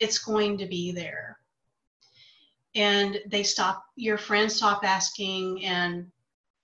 it's 0.00 0.18
going 0.18 0.58
to 0.58 0.66
be 0.66 0.92
there. 0.92 1.38
And 2.74 3.20
they 3.26 3.42
stop 3.42 3.84
your 3.96 4.18
friends 4.18 4.54
stop 4.54 4.84
asking 4.84 5.64
and 5.64 6.10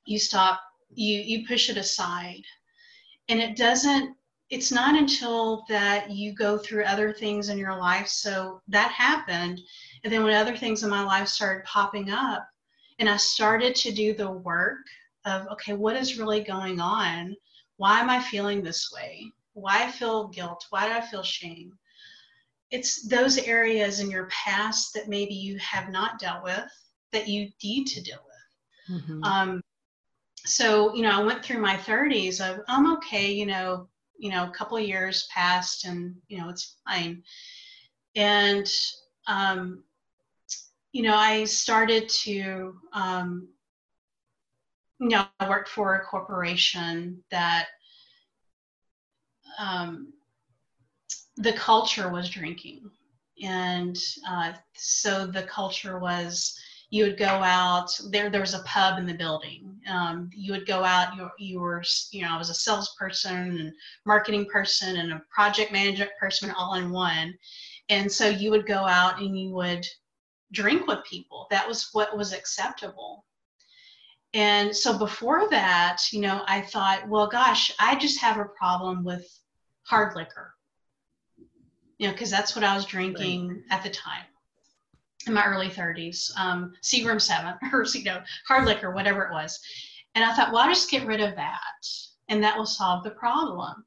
you 0.05 0.19
stop 0.19 0.61
you 0.95 1.21
you 1.21 1.47
push 1.47 1.71
it 1.71 1.79
aside. 1.79 2.43
And 3.29 3.41
it 3.41 3.57
doesn't 3.57 4.17
it's 4.51 4.71
not 4.71 4.99
until 4.99 5.65
that 5.71 6.11
you 6.11 6.35
go 6.35 6.59
through 6.59 6.85
other 6.85 7.13
things 7.15 7.49
in 7.49 7.57
your 7.57 7.79
life. 7.79 8.09
So 8.09 8.61
that 8.69 8.91
happened. 8.91 9.59
And 10.05 10.13
then 10.13 10.23
when 10.23 10.35
other 10.35 10.57
things 10.57 10.83
in 10.83 10.91
my 10.91 11.03
life 11.03 11.29
started 11.29 11.65
popping 11.65 12.11
up 12.11 12.47
and 13.03 13.09
i 13.09 13.17
started 13.17 13.75
to 13.75 13.91
do 13.91 14.15
the 14.15 14.31
work 14.31 14.79
of 15.25 15.47
okay 15.49 15.73
what 15.73 15.97
is 15.97 16.19
really 16.19 16.41
going 16.41 16.81
on 16.81 17.35
why 17.83 18.01
am 18.01 18.11
i 18.11 18.21
feeling 18.21 18.63
this 18.63 18.91
way 18.95 19.31
why 19.55 19.85
i 19.85 19.91
feel 19.91 20.29
guilt 20.29 20.67
why 20.71 20.87
do 20.87 20.95
i 20.95 21.01
feel 21.01 21.23
shame 21.23 21.73
it's 22.73 23.07
those 23.07 23.37
areas 23.39 24.01
in 24.01 24.11
your 24.11 24.27
past 24.27 24.95
that 24.95 25.09
maybe 25.09 25.35
you 25.35 25.59
have 25.59 25.91
not 25.91 26.19
dealt 26.19 26.43
with 26.43 26.65
that 27.13 27.29
you 27.29 27.51
need 27.63 27.85
to 27.85 28.03
deal 28.03 28.19
with. 28.25 29.03
Mm-hmm. 29.03 29.25
Um, 29.25 29.63
so 30.45 30.95
you 30.95 31.03
know, 31.03 31.11
I 31.11 31.23
went 31.23 31.45
through 31.45 31.61
my 31.61 31.77
30s 31.77 32.41
of 32.41 32.61
I'm 32.67 32.93
okay, 32.95 33.31
you 33.31 33.47
know, 33.47 33.89
you 34.19 34.31
know, 34.31 34.45
a 34.49 34.51
couple 34.51 34.79
of 34.79 34.85
years 34.85 35.29
passed, 35.33 35.85
and 35.85 36.17
you 36.29 36.39
know, 36.39 36.49
it's 36.49 36.77
fine. 36.89 37.23
And 38.17 38.69
um, 39.29 39.85
you 40.93 41.03
know, 41.03 41.15
I 41.15 41.45
started 41.45 42.09
to 42.09 42.75
um, 42.93 43.49
you 45.03 45.09
know, 45.09 45.27
I 45.41 45.49
worked 45.49 45.69
for 45.69 45.97
a 45.97 46.05
corporation 46.05 47.25
that 47.33 47.67
um, 49.59 50.13
the 51.37 51.53
culture 51.55 52.09
was 52.09 52.31
drinking. 52.31 52.89
And 53.43 53.99
uh, 54.29 54.53
so 54.75 55.27
the 55.27 55.43
culture 55.43 55.99
was 55.99 56.57
you 56.91 57.05
would 57.05 57.19
go 57.19 57.25
out 57.25 57.89
there 58.11 58.31
there 58.31 58.43
was 58.43 58.55
a 58.55 58.63
pub 58.63 58.99
in 58.99 59.07
the 59.07 59.15
building. 59.15 59.75
Um, 59.91 60.31
you 60.37 60.53
would 60.53 60.67
go 60.67 60.85
out 60.85 61.17
you, 61.17 61.29
you 61.39 61.59
were 61.59 61.83
you 62.13 62.23
know 62.23 62.35
i 62.35 62.39
was 62.39 62.51
a 62.51 62.55
salesperson 62.55 63.59
and 63.59 63.73
marketing 64.07 64.47
person 64.47 64.99
and 64.99 65.13
a 65.13 65.23
project 65.35 65.73
management 65.73 66.13
person 66.21 66.53
all 66.53 66.75
in 66.75 66.93
one. 66.93 67.37
And 67.89 68.13
so 68.13 68.29
you 68.29 68.51
would 68.51 68.67
go 68.67 68.87
out 68.87 69.21
and 69.21 69.37
you 69.37 69.51
would 69.51 69.85
drink 70.53 70.87
with 70.87 71.03
people. 71.05 71.49
That 71.51 71.67
was 71.67 71.89
what 71.93 72.17
was 72.17 72.33
acceptable 72.33 73.25
and 74.35 74.75
so 74.75 74.99
before 74.99 75.49
that 75.51 76.03
you 76.13 76.21
know 76.21 76.43
i 76.47 76.61
thought 76.61 77.07
well 77.09 77.27
gosh 77.27 77.73
i 77.79 77.95
just 77.97 78.21
have 78.21 78.39
a 78.39 78.45
problem 78.45 79.05
with 79.05 79.27
hard 79.83 80.15
liquor 80.17 80.55
you 81.99 82.07
know 82.07 82.13
because 82.13 82.31
that's 82.31 82.55
what 82.55 82.65
i 82.65 82.75
was 82.75 82.87
drinking 82.87 83.49
right. 83.49 83.59
at 83.71 83.83
the 83.83 83.91
time 83.91 84.25
in 85.27 85.35
my 85.35 85.45
early 85.45 85.69
30s, 85.69 86.37
um, 86.39 86.73
Seagram 86.83 87.21
7 87.21 87.55
or 87.73 87.85
you 87.95 88.05
know, 88.05 88.23
hard 88.47 88.67
liquor, 88.67 88.93
whatever 88.93 89.23
it 89.23 89.33
was. 89.33 89.61
And 90.15 90.25
I 90.25 90.35
thought, 90.35 90.53
well, 90.53 90.63
I'll 90.63 90.69
just 90.69 90.91
get 90.91 91.07
rid 91.07 91.21
of 91.21 91.37
that 91.37 91.87
and 92.29 92.43
that 92.43 92.57
will 92.57 92.67
solve 92.67 93.05
the 93.05 93.11
problem. 93.11 93.85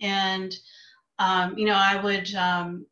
And, 0.00 0.54
um, 1.18 1.56
you 1.56 1.66
know, 1.66 1.74
I 1.74 2.02
would, 2.02 2.34
um, 2.34 2.86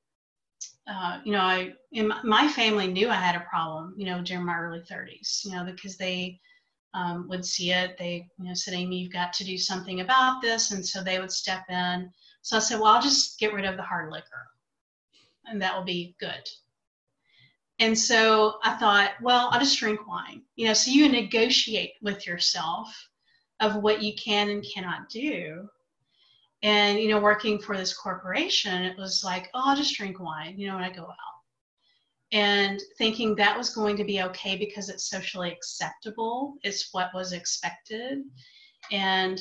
uh, 0.87 1.21
you 1.25 1.33
know, 1.33 1.41
I, 1.41 1.73
in 1.93 2.13
my 2.25 2.49
family 2.49 2.87
knew 2.87 3.09
I 3.09 3.15
had 3.15 3.37
a 3.37 3.47
problem, 3.49 3.95
you 3.97 4.07
know, 4.07 4.23
during 4.23 4.45
my 4.45 4.57
early 4.57 4.81
30s, 4.81 5.45
you 5.45 5.53
know, 5.53 5.65
because 5.65 5.97
they 5.97 6.41
um, 6.95 7.29
would 7.29 7.45
see 7.45 7.73
it. 7.73 7.97
They, 7.99 8.29
you 8.39 8.49
know, 8.49 8.55
said, 8.55 8.75
Amy, 8.75 8.99
you've 8.99 9.13
got 9.13 9.33
to 9.35 9.45
do 9.45 9.59
something 9.59 10.01
about 10.01 10.43
this. 10.43 10.71
And 10.71 10.85
so 10.85 11.03
they 11.03 11.19
would 11.19 11.33
step 11.33 11.65
in. 11.69 12.11
So 12.43 12.57
I 12.57 12.61
said, 12.61 12.81
well, 12.81 12.95
I'll 12.95 13.03
just 13.03 13.39
get 13.39 13.53
rid 13.53 13.65
of 13.65 13.77
the 13.77 13.83
hard 13.83 14.11
liquor 14.11 14.49
and 15.49 15.61
that 15.61 15.77
will 15.77 15.85
be 15.85 16.15
good. 16.21 16.49
And 17.81 17.97
so 17.97 18.59
I 18.65 18.75
thought, 18.75 19.13
well, 19.23 19.49
I'll 19.53 19.61
just 19.61 19.79
drink 19.79 20.07
wine. 20.07 20.43
You 20.57 20.67
know, 20.67 20.75
so 20.75 20.91
you 20.91 21.09
negotiate 21.09 21.95
with 22.03 22.27
yourself 22.27 23.09
of 23.61 23.77
what 23.77 24.03
you 24.03 24.15
can 24.15 24.51
and 24.51 24.65
cannot 24.65 25.09
do. 25.09 25.69
And, 26.63 26.99
you 26.99 27.09
know, 27.09 27.21
working 27.21 27.61
for 27.61 27.77
this 27.77 27.97
corporation, 27.97 28.83
it 28.83 28.99
was 28.99 29.23
like, 29.25 29.49
oh, 29.55 29.63
I'll 29.67 29.77
just 29.77 29.95
drink 29.95 30.19
wine, 30.19 30.59
you 30.59 30.67
know, 30.67 30.75
when 30.75 30.85
I 30.85 30.91
go 30.91 31.05
out. 31.05 31.38
And 32.33 32.81
thinking 32.99 33.35
that 33.35 33.57
was 33.57 33.75
going 33.75 33.97
to 33.97 34.05
be 34.05 34.23
okay 34.23 34.57
because 34.57 34.91
it's 34.91 35.09
socially 35.09 35.51
acceptable, 35.51 36.55
it's 36.63 36.93
what 36.93 37.11
was 37.15 37.33
expected. 37.33 38.19
And 38.93 39.41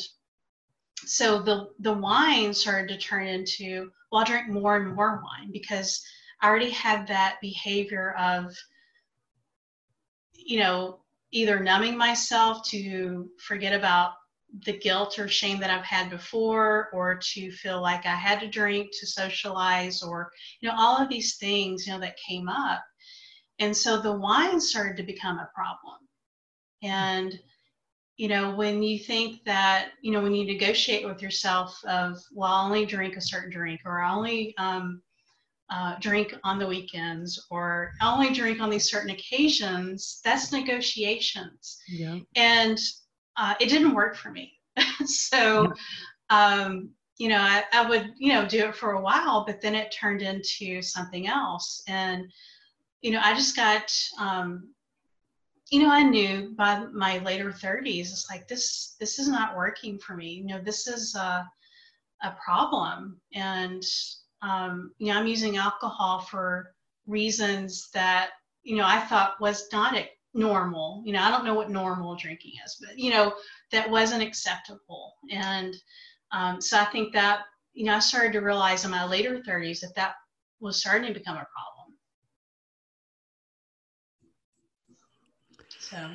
so 1.05 1.41
the 1.41 1.69
the 1.79 1.93
wine 1.93 2.53
started 2.53 2.87
to 2.89 2.97
turn 2.97 3.27
into, 3.27 3.91
well, 4.11 4.21
I'll 4.21 4.25
drink 4.25 4.47
more 4.47 4.77
and 4.77 4.95
more 4.95 5.21
wine 5.23 5.51
because 5.51 6.01
I 6.41 6.47
already 6.47 6.69
had 6.69 7.07
that 7.07 7.37
behavior 7.41 8.13
of, 8.17 8.55
you 10.33 10.59
know, 10.59 11.01
either 11.31 11.59
numbing 11.59 11.97
myself 11.97 12.65
to 12.69 13.29
forget 13.39 13.73
about 13.73 14.13
the 14.63 14.77
guilt 14.77 15.19
or 15.19 15.27
shame 15.27 15.59
that 15.59 15.69
I've 15.69 15.85
had 15.85 16.09
before, 16.09 16.89
or 16.93 17.19
to 17.33 17.51
feel 17.51 17.81
like 17.81 18.05
I 18.05 18.15
had 18.15 18.39
to 18.39 18.47
drink 18.47 18.89
to 18.99 19.05
socialize, 19.05 20.01
or, 20.01 20.31
you 20.61 20.69
know, 20.69 20.75
all 20.77 20.97
of 21.01 21.09
these 21.09 21.37
things, 21.37 21.85
you 21.85 21.93
know, 21.93 21.99
that 21.99 22.17
came 22.17 22.47
up. 22.47 22.81
And 23.59 23.75
so 23.75 24.01
the 24.01 24.17
wine 24.17 24.61
started 24.61 24.97
to 24.97 25.03
become 25.03 25.37
a 25.37 25.49
problem. 25.53 25.97
And, 26.81 27.39
you 28.15 28.27
know, 28.27 28.55
when 28.55 28.81
you 28.81 28.99
think 28.99 29.43
that, 29.45 29.89
you 30.01 30.11
know, 30.11 30.21
when 30.21 30.33
you 30.33 30.45
negotiate 30.45 31.05
with 31.05 31.21
yourself 31.21 31.79
of, 31.85 32.17
well, 32.33 32.51
I'll 32.51 32.65
only 32.65 32.85
drink 32.85 33.15
a 33.15 33.21
certain 33.21 33.51
drink, 33.51 33.81
or 33.85 34.01
I 34.01 34.11
only, 34.11 34.55
um, 34.57 35.01
uh, 35.69 35.95
drink 35.99 36.33
on 36.45 36.59
the 36.59 36.67
weekends 36.67 37.45
or 37.51 37.91
I 37.99 38.13
only 38.13 38.33
drink 38.33 38.61
on 38.61 38.69
these 38.69 38.89
certain 38.89 39.09
occasions, 39.09 40.21
that's 40.23 40.53
negotiations. 40.53 41.77
Yeah. 41.89 42.19
And 42.35 42.79
uh, 43.37 43.53
it 43.59 43.69
didn't 43.69 43.93
work 43.93 44.15
for 44.15 44.31
me. 44.31 44.53
so, 45.05 45.71
um, 46.29 46.89
you 47.17 47.29
know, 47.29 47.39
I, 47.39 47.63
I, 47.73 47.87
would, 47.87 48.13
you 48.17 48.33
know, 48.33 48.47
do 48.47 48.67
it 48.67 48.75
for 48.75 48.91
a 48.91 49.01
while, 49.01 49.43
but 49.45 49.61
then 49.61 49.75
it 49.75 49.91
turned 49.91 50.21
into 50.21 50.81
something 50.81 51.27
else. 51.27 51.83
And, 51.87 52.31
you 53.01 53.11
know, 53.11 53.21
I 53.23 53.33
just 53.33 53.55
got, 53.55 53.91
um, 54.19 54.69
you 55.71 55.81
know, 55.81 55.91
I 55.91 56.03
knew 56.03 56.53
by 56.55 56.85
my 56.93 57.17
later 57.19 57.51
30s, 57.51 58.11
it's 58.11 58.27
like 58.29 58.47
this, 58.47 58.95
this 58.99 59.19
is 59.19 59.27
not 59.27 59.57
working 59.57 59.97
for 59.97 60.15
me. 60.15 60.29
You 60.29 60.45
know, 60.45 60.61
this 60.61 60.87
is 60.87 61.15
a, 61.15 61.47
a 62.23 62.35
problem. 62.43 63.19
And, 63.33 63.83
um, 64.41 64.91
you 64.97 65.07
know, 65.11 65.19
I'm 65.19 65.27
using 65.27 65.57
alcohol 65.57 66.21
for 66.21 66.73
reasons 67.07 67.89
that, 67.93 68.31
you 68.63 68.75
know, 68.75 68.85
I 68.85 68.99
thought 68.99 69.41
was 69.41 69.67
not 69.71 69.95
normal. 70.33 71.01
You 71.05 71.13
know, 71.13 71.21
I 71.21 71.29
don't 71.29 71.45
know 71.45 71.53
what 71.53 71.69
normal 71.69 72.15
drinking 72.15 72.53
is, 72.65 72.77
but, 72.79 72.97
you 72.97 73.11
know, 73.11 73.33
that 73.71 73.89
wasn't 73.89 74.23
acceptable. 74.23 75.13
And 75.31 75.75
um, 76.31 76.61
so 76.61 76.79
I 76.79 76.85
think 76.85 77.13
that, 77.13 77.41
you 77.73 77.85
know, 77.85 77.95
I 77.95 77.99
started 77.99 78.33
to 78.33 78.39
realize 78.39 78.85
in 78.85 78.91
my 78.91 79.05
later 79.05 79.41
30s 79.47 79.81
that 79.81 79.95
that 79.95 80.13
was 80.59 80.79
starting 80.79 81.07
to 81.07 81.19
become 81.19 81.37
a 81.37 81.47
problem. 81.55 81.97
So. 85.79 86.09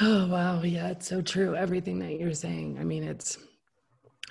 Oh, 0.00 0.26
wow. 0.26 0.62
Yeah, 0.62 0.88
it's 0.88 1.08
so 1.08 1.22
true. 1.22 1.54
Everything 1.54 2.00
that 2.00 2.18
you're 2.18 2.34
saying. 2.34 2.78
I 2.80 2.84
mean, 2.84 3.04
it's, 3.04 3.38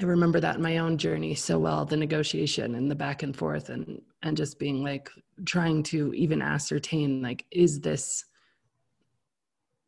I 0.02 0.06
remember 0.06 0.40
that 0.40 0.58
in 0.58 0.62
my 0.62 0.80
own 0.80 0.98
journey 0.98 1.36
so 1.36 1.60
well 1.60 1.86
the 1.86 1.98
negotiation 1.98 2.76
and 2.76 2.90
the 2.90 2.96
back 2.96 3.22
and 3.22 3.36
forth 3.36 3.70
and 3.70 4.02
and 4.24 4.36
just 4.36 4.58
being 4.58 4.84
like 4.84 5.10
trying 5.46 5.84
to 5.84 6.12
even 6.16 6.42
ascertain 6.42 7.22
like 7.22 7.46
is 7.52 7.80
this 7.80 8.26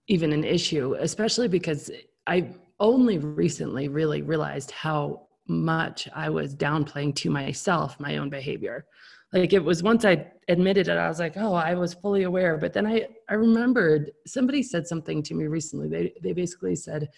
even 0.08 0.32
an 0.34 0.44
issue 0.44 0.96
especially 1.00 1.48
because 1.48 1.92
I 2.28 2.50
only 2.80 3.18
recently 3.18 3.88
really 3.88 4.22
realized 4.22 4.72
how 4.72 5.28
much 5.48 6.10
I 6.14 6.30
was 6.30 6.56
downplaying 6.56 7.16
to 7.16 7.30
myself 7.30 8.00
my 8.00 8.18
own 8.18 8.30
behavior. 8.30 8.86
Like 9.32 9.54
it 9.54 9.64
was 9.64 9.84
once 9.84 10.06
I 10.06 10.32
admitted 10.48 10.88
it 10.88 10.98
I 10.98 11.08
was 11.08 11.20
like 11.20 11.38
oh 11.38 11.54
I 11.54 11.74
was 11.76 11.94
fully 11.94 12.24
aware. 12.24 12.58
But 12.58 12.74
then 12.74 12.86
I 12.86 13.08
I 13.30 13.36
remembered 13.36 14.12
somebody 14.26 14.64
said 14.64 14.88
something 14.88 15.22
to 15.24 15.34
me 15.34 15.46
recently. 15.46 15.88
They 15.88 16.14
they 16.22 16.34
basically 16.34 16.76
said 16.76 17.10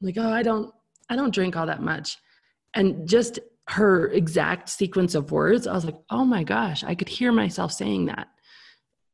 like 0.00 0.16
oh 0.18 0.32
I 0.32 0.42
don't 0.42 0.72
I 1.08 1.16
don't 1.16 1.34
drink 1.34 1.56
all 1.56 1.66
that 1.66 1.82
much. 1.82 2.18
And 2.74 3.06
just 3.08 3.38
her 3.68 4.08
exact 4.08 4.68
sequence 4.68 5.14
of 5.14 5.30
words 5.30 5.66
i 5.66 5.72
was 5.72 5.84
like 5.84 5.96
oh 6.10 6.24
my 6.24 6.42
gosh 6.42 6.82
i 6.82 6.94
could 6.94 7.08
hear 7.08 7.30
myself 7.30 7.72
saying 7.72 8.06
that. 8.06 8.28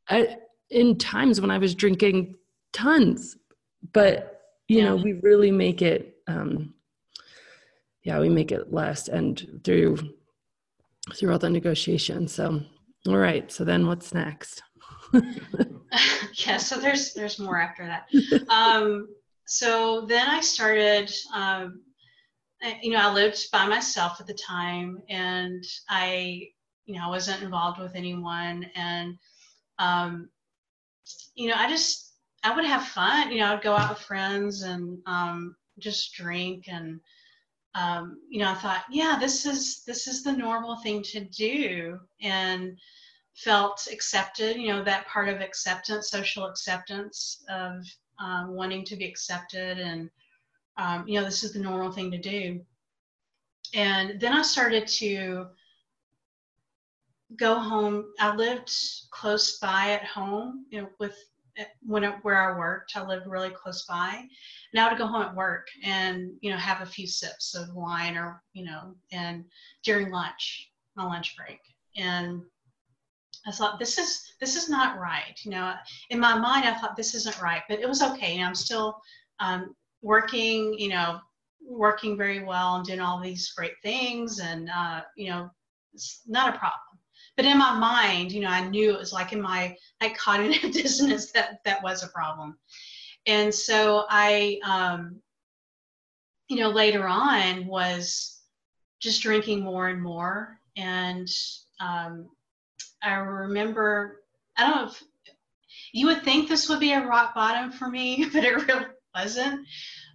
I, 0.08 0.38
in 0.70 0.96
times 0.96 1.40
when 1.40 1.50
i 1.50 1.58
was 1.58 1.74
drinking 1.74 2.34
tons 2.78 3.36
but 3.92 4.42
you 4.68 4.78
yeah. 4.78 4.84
know 4.84 4.96
we 4.96 5.14
really 5.14 5.50
make 5.50 5.82
it 5.82 6.16
um 6.26 6.74
yeah 8.04 8.18
we 8.18 8.28
make 8.28 8.52
it 8.52 8.72
less 8.72 9.08
and 9.08 9.60
through 9.64 9.96
through 11.14 11.32
all 11.32 11.38
the 11.38 11.50
negotiations 11.50 12.32
so 12.32 12.60
all 13.06 13.16
right 13.16 13.50
so 13.50 13.64
then 13.64 13.86
what's 13.86 14.14
next 14.14 14.62
yeah 16.46 16.58
so 16.58 16.78
there's 16.78 17.14
there's 17.14 17.38
more 17.38 17.58
after 17.58 17.86
that 17.86 18.08
um 18.50 19.08
so 19.46 20.04
then 20.06 20.28
i 20.28 20.40
started 20.40 21.10
um 21.34 21.80
you 22.82 22.92
know, 22.92 22.98
I 22.98 23.12
lived 23.12 23.50
by 23.52 23.66
myself 23.66 24.20
at 24.20 24.26
the 24.26 24.34
time 24.34 25.00
and 25.08 25.64
I, 25.88 26.48
you 26.86 26.94
know, 26.94 27.04
I 27.04 27.08
wasn't 27.08 27.42
involved 27.42 27.80
with 27.80 27.94
anyone. 27.94 28.66
And, 28.74 29.18
um, 29.78 30.28
you 31.34 31.48
know, 31.48 31.54
I 31.56 31.68
just, 31.68 32.07
I 32.48 32.54
would 32.54 32.64
have 32.64 32.84
fun. 32.86 33.30
You 33.30 33.40
know, 33.40 33.52
I'd 33.52 33.62
go 33.62 33.74
out 33.74 33.90
with 33.90 33.98
friends 33.98 34.62
and 34.62 34.98
um, 35.04 35.54
just 35.78 36.14
drink. 36.14 36.64
And, 36.68 36.98
um, 37.74 38.20
you 38.30 38.40
know, 38.40 38.50
I 38.50 38.54
thought, 38.54 38.84
yeah, 38.90 39.18
this 39.20 39.44
is, 39.44 39.84
this 39.84 40.06
is 40.06 40.22
the 40.22 40.32
normal 40.32 40.76
thing 40.76 41.02
to 41.02 41.20
do. 41.20 42.00
And 42.22 42.78
felt 43.34 43.86
accepted, 43.92 44.56
you 44.56 44.68
know, 44.68 44.82
that 44.82 45.06
part 45.08 45.28
of 45.28 45.42
acceptance, 45.42 46.10
social 46.10 46.46
acceptance 46.46 47.44
of 47.50 47.84
um, 48.18 48.54
wanting 48.54 48.82
to 48.86 48.96
be 48.96 49.04
accepted 49.04 49.78
and, 49.78 50.08
um, 50.78 51.06
you 51.06 51.20
know, 51.20 51.26
this 51.26 51.44
is 51.44 51.52
the 51.52 51.58
normal 51.58 51.92
thing 51.92 52.10
to 52.10 52.18
do. 52.18 52.60
And 53.74 54.18
then 54.18 54.32
I 54.32 54.40
started 54.40 54.86
to 54.86 55.48
go 57.36 57.58
home. 57.58 58.06
I 58.18 58.34
lived 58.34 58.72
close 59.10 59.58
by 59.58 59.90
at 59.90 60.04
home, 60.04 60.64
you 60.70 60.80
know, 60.80 60.88
with 60.98 61.27
when 61.82 62.04
it, 62.04 62.14
where 62.22 62.40
I 62.40 62.58
worked. 62.58 62.92
I 62.96 63.04
lived 63.04 63.26
really 63.26 63.50
close 63.50 63.84
by. 63.86 64.24
Now 64.74 64.88
to 64.88 64.96
go 64.96 65.06
home 65.06 65.22
at 65.22 65.34
work 65.34 65.66
and 65.84 66.32
you 66.40 66.50
know 66.50 66.56
have 66.56 66.80
a 66.80 66.90
few 66.90 67.06
sips 67.06 67.54
of 67.54 67.74
wine 67.74 68.16
or 68.16 68.42
you 68.52 68.64
know 68.64 68.94
and 69.12 69.44
during 69.84 70.10
lunch, 70.10 70.70
my 70.96 71.04
lunch 71.04 71.36
break, 71.36 71.60
and 71.96 72.42
I 73.46 73.52
thought 73.52 73.78
this 73.78 73.98
is 73.98 74.34
this 74.40 74.56
is 74.56 74.68
not 74.68 74.98
right. 74.98 75.38
You 75.44 75.52
know, 75.52 75.74
in 76.10 76.20
my 76.20 76.38
mind 76.38 76.66
I 76.66 76.74
thought 76.74 76.96
this 76.96 77.14
isn't 77.14 77.40
right, 77.40 77.62
but 77.68 77.80
it 77.80 77.88
was 77.88 78.02
okay. 78.02 78.36
And 78.36 78.44
I'm 78.44 78.54
still 78.54 79.00
um, 79.40 79.74
working, 80.02 80.74
you 80.78 80.88
know, 80.88 81.20
working 81.62 82.16
very 82.16 82.44
well 82.44 82.76
and 82.76 82.84
doing 82.84 83.00
all 83.00 83.20
these 83.20 83.52
great 83.56 83.74
things, 83.82 84.40
and 84.40 84.68
uh, 84.74 85.02
you 85.16 85.30
know, 85.30 85.50
it's 85.94 86.22
not 86.26 86.54
a 86.54 86.58
problem. 86.58 86.80
But 87.38 87.46
in 87.46 87.56
my 87.56 87.72
mind, 87.72 88.32
you 88.32 88.40
know, 88.40 88.48
I 88.48 88.68
knew 88.68 88.92
it 88.92 88.98
was 88.98 89.12
like 89.12 89.32
in 89.32 89.40
my 89.40 89.76
like 90.00 90.18
cognitive 90.18 90.72
dissonance 90.72 91.30
that 91.30 91.60
that 91.64 91.80
was 91.84 92.02
a 92.02 92.08
problem. 92.08 92.58
And 93.26 93.54
so 93.54 94.06
I, 94.10 94.58
um, 94.64 95.20
you 96.48 96.56
know, 96.56 96.68
later 96.68 97.06
on 97.06 97.64
was 97.68 98.40
just 98.98 99.22
drinking 99.22 99.60
more 99.60 99.86
and 99.86 100.02
more. 100.02 100.58
And 100.76 101.28
um, 101.78 102.28
I 103.04 103.14
remember, 103.14 104.22
I 104.56 104.66
don't 104.66 104.76
know 104.76 104.88
if 104.88 105.00
you 105.92 106.06
would 106.06 106.24
think 106.24 106.48
this 106.48 106.68
would 106.68 106.80
be 106.80 106.94
a 106.94 107.06
rock 107.06 107.36
bottom 107.36 107.70
for 107.70 107.88
me, 107.88 108.28
but 108.32 108.42
it 108.42 108.66
really 108.66 108.86
wasn't. 109.14 109.64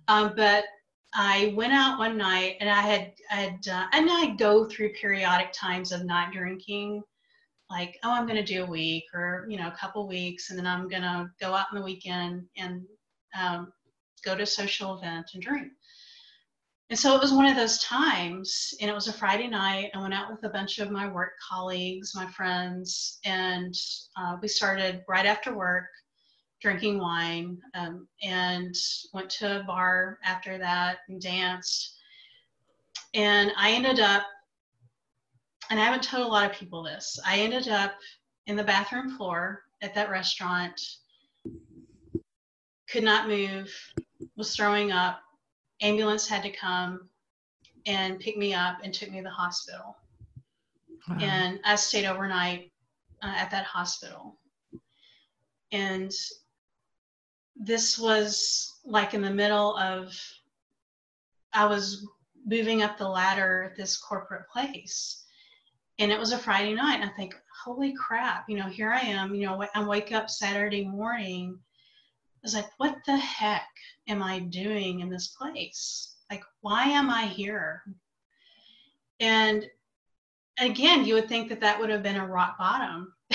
Um, 0.09 0.33
but 0.35 0.65
I 1.13 1.53
went 1.55 1.71
out 1.71 1.99
one 1.99 2.17
night 2.17 2.57
and 2.59 2.69
I 2.69 2.81
had, 2.81 3.13
I 3.31 3.35
had, 3.35 3.65
uh, 3.65 3.85
and 3.93 4.09
I 4.11 4.35
go 4.37 4.65
through 4.67 4.91
periodic 4.91 5.53
times 5.53 5.93
of 5.93 6.03
not 6.03 6.33
drinking, 6.33 7.01
like, 7.73 7.97
oh, 8.03 8.11
I'm 8.11 8.27
going 8.27 8.43
to 8.43 8.53
do 8.53 8.63
a 8.63 8.69
week 8.69 9.05
or, 9.13 9.47
you 9.49 9.57
know, 9.57 9.67
a 9.67 9.77
couple 9.79 10.07
weeks, 10.07 10.49
and 10.49 10.59
then 10.59 10.67
I'm 10.67 10.87
going 10.87 11.01
to 11.01 11.27
go 11.41 11.53
out 11.53 11.67
on 11.71 11.79
the 11.79 11.83
weekend 11.83 12.43
and 12.55 12.83
um, 13.39 13.73
go 14.23 14.35
to 14.35 14.43
a 14.43 14.45
social 14.61 14.95
event 14.97 15.31
and 15.33 15.41
drink. 15.41 15.71
And 16.89 16.99
so 16.99 17.15
it 17.15 17.21
was 17.21 17.33
one 17.33 17.47
of 17.47 17.55
those 17.55 17.79
times, 17.79 18.75
and 18.79 18.89
it 18.91 18.93
was 18.93 19.07
a 19.07 19.13
Friday 19.13 19.47
night. 19.47 19.89
I 19.95 20.01
went 20.01 20.13
out 20.13 20.29
with 20.29 20.43
a 20.43 20.49
bunch 20.49 20.77
of 20.77 20.91
my 20.91 21.11
work 21.11 21.31
colleagues, 21.49 22.13
my 22.13 22.27
friends, 22.27 23.19
and 23.25 23.73
uh, 24.19 24.37
we 24.41 24.47
started 24.47 25.03
right 25.07 25.25
after 25.25 25.55
work 25.55 25.85
drinking 26.61 26.99
wine 26.99 27.57
um, 27.73 28.07
and 28.21 28.75
went 29.13 29.29
to 29.29 29.61
a 29.61 29.63
bar 29.63 30.19
after 30.23 30.57
that 30.59 30.99
and 31.09 31.19
danced. 31.19 31.95
And 33.15 33.51
I 33.57 33.71
ended 33.71 33.99
up, 33.99 34.23
and 35.69 35.79
I 35.79 35.85
haven't 35.85 36.03
told 36.03 36.25
a 36.25 36.29
lot 36.29 36.49
of 36.49 36.57
people 36.57 36.83
this, 36.83 37.19
I 37.25 37.39
ended 37.39 37.67
up 37.67 37.93
in 38.47 38.55
the 38.55 38.63
bathroom 38.63 39.17
floor 39.17 39.63
at 39.81 39.93
that 39.95 40.09
restaurant, 40.09 40.79
could 42.89 43.03
not 43.03 43.27
move, 43.27 43.71
was 44.35 44.55
throwing 44.55 44.91
up, 44.91 45.19
ambulance 45.81 46.27
had 46.27 46.43
to 46.43 46.51
come 46.51 47.09
and 47.85 48.19
pick 48.19 48.37
me 48.37 48.53
up 48.53 48.77
and 48.83 48.93
took 48.93 49.11
me 49.11 49.17
to 49.17 49.23
the 49.23 49.29
hospital. 49.29 49.97
Wow. 51.09 51.17
And 51.19 51.59
I 51.65 51.75
stayed 51.75 52.05
overnight 52.05 52.71
uh, 53.21 53.33
at 53.35 53.51
that 53.51 53.65
hospital. 53.65 54.37
And 55.71 56.11
this 57.55 57.99
was 57.99 58.79
like 58.85 59.13
in 59.13 59.21
the 59.21 59.29
middle 59.29 59.75
of, 59.77 60.13
I 61.51 61.65
was 61.65 62.07
moving 62.45 62.81
up 62.81 62.97
the 62.97 63.07
ladder 63.07 63.63
at 63.63 63.75
this 63.75 63.97
corporate 63.97 64.47
place. 64.49 65.22
And 65.99 66.11
it 66.11 66.19
was 66.19 66.31
a 66.31 66.37
Friday 66.37 66.73
night. 66.73 66.99
And 67.01 67.09
I 67.09 67.13
think, 67.13 67.35
holy 67.63 67.93
crap, 67.93 68.45
you 68.49 68.57
know, 68.57 68.67
here 68.67 68.91
I 68.91 68.99
am, 68.99 69.35
you 69.35 69.45
know, 69.45 69.63
I 69.75 69.85
wake 69.85 70.11
up 70.11 70.29
Saturday 70.29 70.85
morning. 70.85 71.57
I 71.57 72.39
was 72.43 72.55
like, 72.55 72.67
what 72.77 72.97
the 73.05 73.17
heck? 73.17 73.67
am 74.07 74.21
I 74.21 74.39
doing 74.39 74.99
in 74.99 75.09
this 75.09 75.29
place? 75.29 76.15
Like, 76.29 76.43
why 76.61 76.85
am 76.85 77.09
I 77.09 77.25
here? 77.25 77.83
And 79.19 79.65
again, 80.59 81.05
you 81.05 81.15
would 81.15 81.29
think 81.29 81.49
that 81.49 81.61
that 81.61 81.79
would 81.79 81.89
have 81.89 82.03
been 82.03 82.17
a 82.17 82.27
rock 82.27 82.57
bottom. 82.57 83.13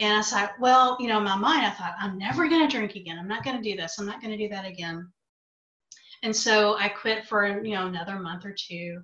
and 0.00 0.18
I 0.18 0.22
thought, 0.22 0.52
well, 0.60 0.96
you 1.00 1.08
know, 1.08 1.18
in 1.18 1.24
my 1.24 1.36
mind, 1.36 1.66
I 1.66 1.70
thought, 1.70 1.96
I'm 2.00 2.18
never 2.18 2.48
going 2.48 2.66
to 2.66 2.74
drink 2.74 2.94
again. 2.94 3.18
I'm 3.18 3.28
not 3.28 3.44
going 3.44 3.56
to 3.56 3.70
do 3.70 3.76
this. 3.76 3.98
I'm 3.98 4.06
not 4.06 4.20
going 4.20 4.36
to 4.36 4.42
do 4.42 4.48
that 4.48 4.66
again. 4.66 5.10
And 6.22 6.34
so 6.34 6.76
I 6.78 6.88
quit 6.88 7.26
for, 7.26 7.62
you 7.64 7.74
know, 7.74 7.86
another 7.86 8.18
month 8.18 8.46
or 8.46 8.54
two. 8.56 9.02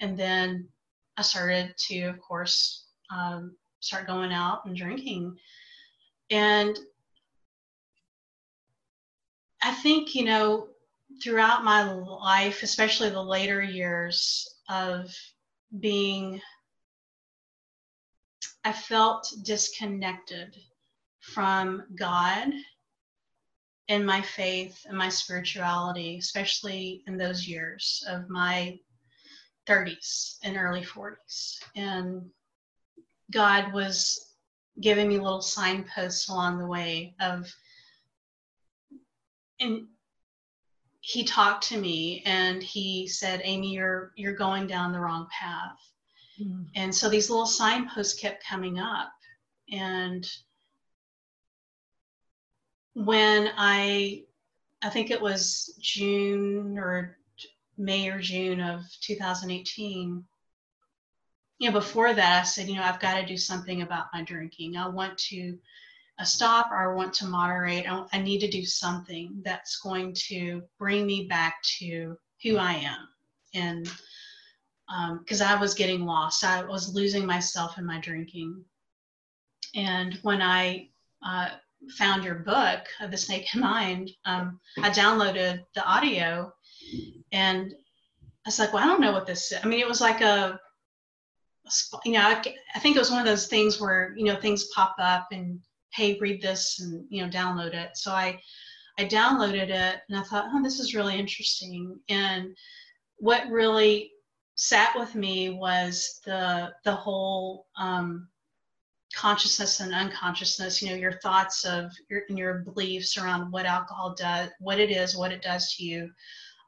And 0.00 0.18
then 0.18 0.68
I 1.16 1.22
started 1.22 1.74
to, 1.88 2.04
of 2.04 2.20
course, 2.20 2.86
um, 3.10 3.56
start 3.80 4.06
going 4.06 4.32
out 4.32 4.64
and 4.64 4.76
drinking. 4.76 5.36
And 6.30 6.78
I 9.62 9.72
think, 9.74 10.14
you 10.14 10.24
know, 10.24 10.68
throughout 11.22 11.64
my 11.64 11.92
life, 11.92 12.62
especially 12.62 13.10
the 13.10 13.22
later 13.22 13.62
years 13.62 14.56
of 14.68 15.14
being, 15.80 16.40
I 18.64 18.72
felt 18.72 19.32
disconnected 19.44 20.56
from 21.20 21.84
God 21.94 22.52
and 23.88 24.06
my 24.06 24.22
faith 24.22 24.86
and 24.88 24.96
my 24.96 25.08
spirituality, 25.08 26.18
especially 26.18 27.02
in 27.06 27.16
those 27.18 27.46
years 27.46 28.02
of 28.08 28.28
my 28.28 28.78
30s 29.66 30.38
and 30.42 30.56
early 30.56 30.82
40s. 30.82 31.58
And 31.76 32.30
God 33.30 33.72
was 33.72 34.34
giving 34.80 35.08
me 35.08 35.18
little 35.18 35.42
signposts 35.42 36.28
along 36.28 36.58
the 36.58 36.66
way 36.66 37.14
of 37.20 37.52
and 39.60 39.86
he 41.00 41.24
talked 41.24 41.64
to 41.68 41.78
me 41.78 42.22
and 42.26 42.62
he 42.62 43.06
said, 43.08 43.40
Amy, 43.44 43.72
you're 43.72 44.12
you're 44.16 44.34
going 44.34 44.66
down 44.66 44.92
the 44.92 45.00
wrong 45.00 45.26
path. 45.30 45.78
Mm. 46.40 46.66
And 46.74 46.94
so 46.94 47.08
these 47.08 47.28
little 47.28 47.46
signposts 47.46 48.18
kept 48.18 48.44
coming 48.44 48.78
up. 48.78 49.12
And 49.70 50.28
when 52.94 53.50
I 53.56 54.24
I 54.82 54.90
think 54.90 55.10
it 55.10 55.20
was 55.20 55.76
June 55.80 56.78
or 56.78 57.18
May 57.82 58.08
or 58.08 58.20
June 58.20 58.60
of 58.60 58.82
2018. 59.00 60.24
You 61.58 61.68
know, 61.68 61.72
before 61.72 62.14
that, 62.14 62.40
I 62.40 62.44
said, 62.44 62.68
you 62.68 62.76
know, 62.76 62.82
I've 62.82 63.00
got 63.00 63.20
to 63.20 63.26
do 63.26 63.36
something 63.36 63.82
about 63.82 64.06
my 64.12 64.22
drinking. 64.22 64.76
I 64.76 64.88
want 64.88 65.18
to 65.30 65.58
a 66.18 66.26
stop 66.26 66.70
or 66.70 66.76
I 66.76 66.94
want 66.94 67.12
to 67.14 67.26
moderate. 67.26 67.90
I, 67.90 68.04
I 68.12 68.18
need 68.18 68.40
to 68.40 68.48
do 68.48 68.64
something 68.64 69.40
that's 69.44 69.80
going 69.80 70.14
to 70.28 70.62
bring 70.78 71.06
me 71.06 71.26
back 71.26 71.56
to 71.78 72.16
who 72.42 72.56
I 72.56 72.74
am. 72.74 73.08
And 73.54 73.90
because 75.18 75.40
um, 75.40 75.48
I 75.48 75.60
was 75.60 75.74
getting 75.74 76.04
lost, 76.04 76.44
I 76.44 76.64
was 76.64 76.94
losing 76.94 77.26
myself 77.26 77.78
in 77.78 77.84
my 77.84 77.98
drinking. 78.00 78.64
And 79.74 80.18
when 80.22 80.42
I 80.42 80.88
uh, 81.24 81.48
found 81.96 82.24
your 82.24 82.36
book, 82.36 82.80
uh, 83.00 83.06
This 83.06 83.28
Naked 83.28 83.60
Mind, 83.60 84.10
um, 84.24 84.60
I 84.78 84.90
downloaded 84.90 85.64
the 85.74 85.84
audio 85.84 86.52
and 87.32 87.74
I 88.44 88.48
was 88.48 88.58
like, 88.58 88.72
well, 88.72 88.82
I 88.82 88.86
don't 88.86 89.00
know 89.00 89.12
what 89.12 89.26
this 89.26 89.52
is. 89.52 89.58
I 89.62 89.68
mean, 89.68 89.80
it 89.80 89.88
was 89.88 90.00
like 90.00 90.20
a, 90.20 90.58
you 92.04 92.12
know, 92.12 92.20
I, 92.20 92.42
I 92.74 92.78
think 92.80 92.96
it 92.96 92.98
was 92.98 93.10
one 93.10 93.20
of 93.20 93.26
those 93.26 93.46
things 93.46 93.80
where, 93.80 94.14
you 94.16 94.24
know, 94.24 94.36
things 94.36 94.68
pop 94.74 94.96
up 94.98 95.28
and 95.32 95.60
hey, 95.94 96.18
read 96.20 96.42
this 96.42 96.80
and 96.80 97.04
you 97.08 97.22
know, 97.22 97.28
download 97.28 97.74
it. 97.74 97.96
So 97.96 98.12
I 98.12 98.40
I 98.98 99.04
downloaded 99.04 99.70
it 99.70 100.00
and 100.08 100.18
I 100.18 100.22
thought, 100.22 100.48
oh, 100.52 100.62
this 100.62 100.80
is 100.80 100.94
really 100.94 101.18
interesting. 101.18 101.98
And 102.08 102.56
what 103.16 103.48
really 103.48 104.10
sat 104.56 104.92
with 104.98 105.14
me 105.14 105.50
was 105.50 106.20
the 106.24 106.72
the 106.84 106.94
whole 106.94 107.66
um, 107.78 108.28
consciousness 109.14 109.80
and 109.80 109.94
unconsciousness. 109.94 110.82
You 110.82 110.90
know, 110.90 110.96
your 110.96 111.18
thoughts 111.20 111.64
of 111.64 111.92
your 112.10 112.22
your 112.28 112.54
beliefs 112.60 113.16
around 113.16 113.50
what 113.52 113.66
alcohol 113.66 114.14
does, 114.18 114.50
what 114.58 114.80
it 114.80 114.90
is, 114.90 115.16
what 115.16 115.32
it 115.32 115.42
does 115.42 115.74
to 115.76 115.84
you, 115.84 116.10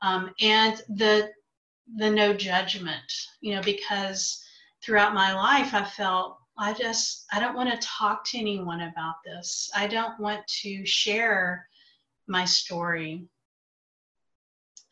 um, 0.05 0.31
and 0.41 0.81
the 0.89 1.31
the 1.97 2.11
no 2.11 2.33
judgment. 2.35 3.13
You 3.41 3.57
know, 3.57 3.63
because 3.63 4.43
throughout 4.85 5.15
my 5.15 5.35
life 5.35 5.75
I 5.75 5.85
felt 5.85 6.39
I 6.57 6.73
just, 6.73 7.27
I 7.33 7.41
don't 7.41 7.57
want 7.57 7.71
to 7.71 7.87
talk 7.87 8.25
to 8.27 8.39
anyone 8.39 8.83
about 8.83 9.17
this. 9.25 9.71
I 9.75 9.87
don't 9.87 10.19
want 10.21 10.47
to 10.63 10.87
share 10.87 11.67
my 12.29 12.45
story. 12.45 13.27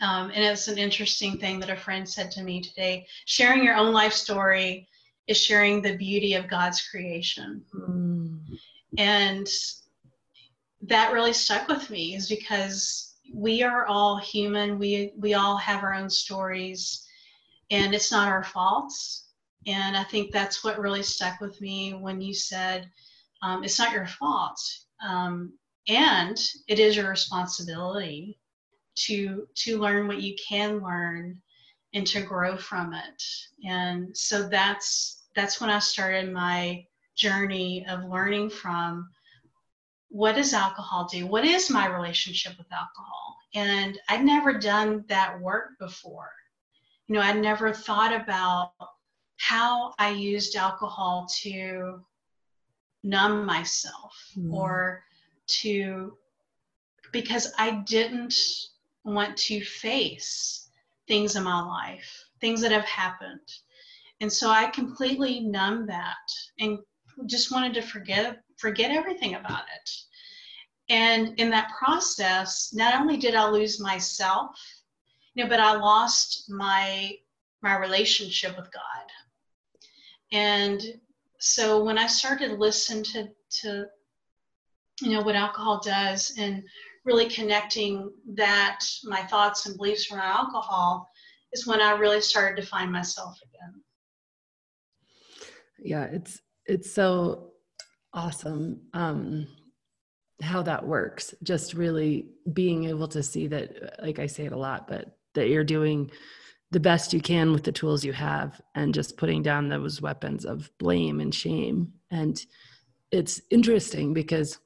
Um, 0.00 0.32
and 0.34 0.44
it's 0.44 0.66
an 0.66 0.78
interesting 0.78 1.38
thing 1.38 1.60
that 1.60 1.70
a 1.70 1.76
friend 1.76 2.08
said 2.08 2.32
to 2.32 2.42
me 2.42 2.60
today 2.60 3.06
sharing 3.26 3.62
your 3.62 3.76
own 3.76 3.92
life 3.92 4.12
story 4.12 4.88
is 5.28 5.40
sharing 5.40 5.80
the 5.80 5.96
beauty 5.96 6.34
of 6.34 6.48
God's 6.48 6.82
creation. 6.88 7.64
Mm. 7.72 8.40
And 8.98 9.48
that 10.82 11.12
really 11.12 11.32
stuck 11.32 11.68
with 11.68 11.88
me 11.88 12.16
is 12.16 12.28
because 12.28 13.11
we 13.32 13.62
are 13.62 13.86
all 13.86 14.18
human. 14.18 14.78
We, 14.78 15.12
we 15.16 15.34
all 15.34 15.56
have 15.56 15.82
our 15.82 15.94
own 15.94 16.10
stories 16.10 17.06
and 17.70 17.94
it's 17.94 18.12
not 18.12 18.28
our 18.28 18.44
faults 18.44 19.22
and 19.66 19.96
I 19.96 20.02
think 20.04 20.32
that's 20.32 20.64
what 20.64 20.78
really 20.78 21.02
stuck 21.02 21.40
with 21.40 21.60
me 21.60 21.94
when 21.94 22.20
you 22.20 22.34
said, 22.34 22.90
um, 23.42 23.62
it's 23.64 23.78
not 23.78 23.92
your 23.92 24.06
fault. 24.06 24.60
Um, 25.04 25.52
and 25.88 26.38
it 26.68 26.78
is 26.78 26.96
your 26.96 27.10
responsibility 27.10 28.38
to 28.94 29.48
to 29.54 29.80
learn 29.80 30.06
what 30.06 30.20
you 30.20 30.36
can 30.36 30.78
learn 30.78 31.40
and 31.94 32.06
to 32.06 32.22
grow 32.22 32.56
from 32.56 32.92
it. 32.92 33.22
And 33.66 34.16
so 34.16 34.48
that's 34.48 35.24
that's 35.34 35.60
when 35.60 35.70
I 35.70 35.78
started 35.78 36.32
my 36.32 36.84
journey 37.16 37.86
of 37.88 38.04
learning 38.04 38.50
from 38.50 39.10
what 40.12 40.36
does 40.36 40.52
alcohol 40.54 41.08
do? 41.10 41.26
What 41.26 41.44
is 41.44 41.70
my 41.70 41.86
relationship 41.86 42.56
with 42.58 42.70
alcohol? 42.72 43.32
and 43.54 43.98
I'd 44.08 44.24
never 44.24 44.58
done 44.58 45.04
that 45.08 45.40
work 45.40 45.78
before. 45.78 46.30
You 47.06 47.16
know, 47.16 47.20
I'd 47.20 47.40
never 47.40 47.72
thought 47.72 48.14
about 48.14 48.72
how 49.36 49.92
I 49.98 50.10
used 50.10 50.56
alcohol 50.56 51.26
to 51.42 52.00
numb 53.02 53.44
myself 53.44 54.14
mm. 54.38 54.52
or 54.52 55.02
to, 55.46 56.16
because 57.10 57.52
I 57.58 57.82
didn't 57.86 58.34
want 59.04 59.36
to 59.36 59.62
face 59.62 60.70
things 61.08 61.36
in 61.36 61.42
my 61.42 61.60
life, 61.60 62.24
things 62.40 62.60
that 62.62 62.72
have 62.72 62.84
happened. 62.84 63.40
And 64.20 64.32
so 64.32 64.48
I 64.48 64.70
completely 64.70 65.40
numbed 65.40 65.88
that 65.88 66.14
and 66.60 66.78
just 67.26 67.50
wanted 67.50 67.74
to 67.74 67.82
forget 67.82 68.40
forget 68.62 68.92
everything 68.92 69.34
about 69.34 69.64
it. 69.76 69.90
And 70.88 71.38
in 71.40 71.50
that 71.50 71.72
process, 71.76 72.72
not 72.72 72.98
only 72.98 73.16
did 73.16 73.34
I 73.34 73.48
lose 73.50 73.80
myself, 73.80 74.56
you 75.34 75.42
know, 75.42 75.50
but 75.50 75.60
I 75.60 75.72
lost 75.74 76.48
my 76.48 77.12
my 77.62 77.76
relationship 77.78 78.56
with 78.56 78.68
God. 78.72 79.06
And 80.32 80.80
so 81.38 81.82
when 81.84 81.98
I 81.98 82.06
started 82.06 82.48
to 82.48 82.54
listen 82.54 83.02
to 83.02 83.28
to 83.62 83.86
you 85.00 85.10
know 85.10 85.22
what 85.22 85.34
alcohol 85.34 85.80
does 85.80 86.34
and 86.38 86.62
really 87.04 87.28
connecting 87.28 88.12
that 88.34 88.80
my 89.04 89.22
thoughts 89.22 89.66
and 89.66 89.76
beliefs 89.76 90.12
around 90.12 90.36
alcohol 90.44 91.10
is 91.52 91.66
when 91.66 91.80
I 91.80 91.92
really 91.92 92.20
started 92.20 92.60
to 92.60 92.68
find 92.68 92.92
myself 92.92 93.36
again. 93.42 93.82
Yeah, 95.78 96.04
it's 96.04 96.40
it's 96.66 96.92
so 96.92 97.51
awesome 98.14 98.80
um 98.92 99.46
how 100.40 100.62
that 100.62 100.84
works. 100.84 101.34
Just 101.42 101.74
really 101.74 102.26
being 102.52 102.84
able 102.84 103.08
to 103.08 103.22
see 103.22 103.46
that 103.48 104.02
like 104.02 104.18
I 104.18 104.26
say 104.26 104.46
it 104.46 104.52
a 104.52 104.56
lot, 104.56 104.88
but 104.88 105.16
that 105.34 105.48
you're 105.48 105.64
doing 105.64 106.10
the 106.72 106.80
best 106.80 107.12
you 107.12 107.20
can 107.20 107.52
with 107.52 107.64
the 107.64 107.72
tools 107.72 108.04
you 108.04 108.14
have 108.14 108.60
and 108.74 108.94
just 108.94 109.16
putting 109.18 109.42
down 109.42 109.68
those 109.68 110.00
weapons 110.00 110.44
of 110.46 110.70
blame 110.78 111.20
and 111.20 111.34
shame 111.34 111.92
and 112.10 112.46
it's 113.10 113.42
interesting 113.50 114.14
because 114.14 114.58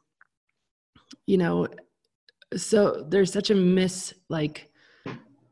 you 1.26 1.36
know 1.36 1.66
so 2.56 3.04
there's 3.08 3.32
such 3.32 3.50
a 3.50 3.54
mis 3.54 4.14
like 4.28 4.70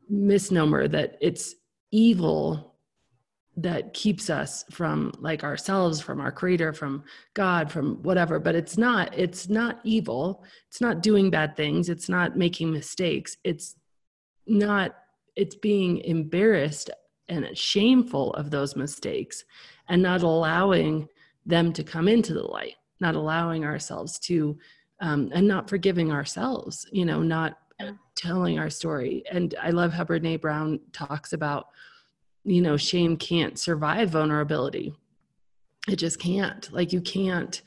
misnomer 0.09 0.87
that 0.87 1.17
it's 1.19 1.55
evil 1.91 2.74
that 3.57 3.93
keeps 3.93 4.29
us 4.29 4.65
from 4.69 5.13
like 5.19 5.43
ourselves 5.43 6.01
from 6.01 6.19
our 6.19 6.31
creator 6.31 6.73
from 6.73 7.01
god 7.33 7.71
from 7.71 8.03
whatever 8.03 8.37
but 8.37 8.53
it's 8.53 8.77
not 8.77 9.17
it's 9.17 9.47
not 9.47 9.79
evil. 9.83 10.43
It's 10.67 10.81
not 10.81 11.01
doing 11.01 11.29
bad 11.29 11.55
things. 11.55 11.87
It's 11.87 12.09
not 12.09 12.37
making 12.37 12.71
mistakes. 12.71 13.37
It's 13.43 13.75
not 14.45 14.95
it's 15.35 15.55
being 15.55 15.99
embarrassed 15.99 16.89
and 17.29 17.57
shameful 17.57 18.33
of 18.33 18.51
those 18.51 18.75
mistakes 18.75 19.45
and 19.89 20.01
not 20.01 20.21
allowing 20.21 21.07
them 21.45 21.73
to 21.73 21.83
come 21.83 22.07
into 22.07 22.33
the 22.33 22.43
light 22.43 22.75
not 22.99 23.15
allowing 23.15 23.65
ourselves 23.65 24.19
to 24.19 24.57
um, 25.01 25.29
and 25.33 25.47
not 25.47 25.69
forgiving 25.69 26.11
ourselves, 26.11 26.87
you 26.91 27.05
know, 27.05 27.21
not 27.21 27.57
telling 28.15 28.57
our 28.57 28.69
story. 28.69 29.23
And 29.29 29.53
I 29.61 29.71
love 29.71 29.91
how 29.91 30.05
Brene 30.05 30.39
Brown 30.39 30.79
talks 30.93 31.33
about, 31.33 31.67
you 32.45 32.61
know, 32.61 32.77
shame 32.77 33.17
can't 33.17 33.59
survive 33.59 34.11
vulnerability. 34.11 34.93
It 35.87 35.97
just 35.97 36.19
can't. 36.19 36.71
Like, 36.71 36.93
you 36.93 37.01
can't 37.01 37.61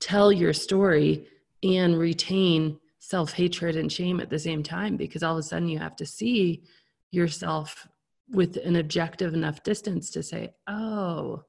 tell 0.00 0.30
your 0.32 0.52
story 0.52 1.26
and 1.62 1.98
retain 1.98 2.78
self 2.98 3.32
hatred 3.32 3.76
and 3.76 3.90
shame 3.90 4.20
at 4.20 4.30
the 4.30 4.38
same 4.38 4.62
time 4.62 4.96
because 4.96 5.22
all 5.22 5.34
of 5.34 5.38
a 5.38 5.42
sudden 5.42 5.68
you 5.68 5.78
have 5.78 5.96
to 5.96 6.04
see 6.04 6.64
yourself 7.12 7.86
with 8.30 8.56
an 8.56 8.76
objective 8.76 9.32
enough 9.32 9.62
distance 9.62 10.10
to 10.10 10.22
say, 10.22 10.52
oh, 10.66 11.44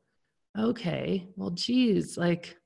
okay, 0.57 1.27
well, 1.35 1.49
geez, 1.49 2.17
like, 2.17 2.57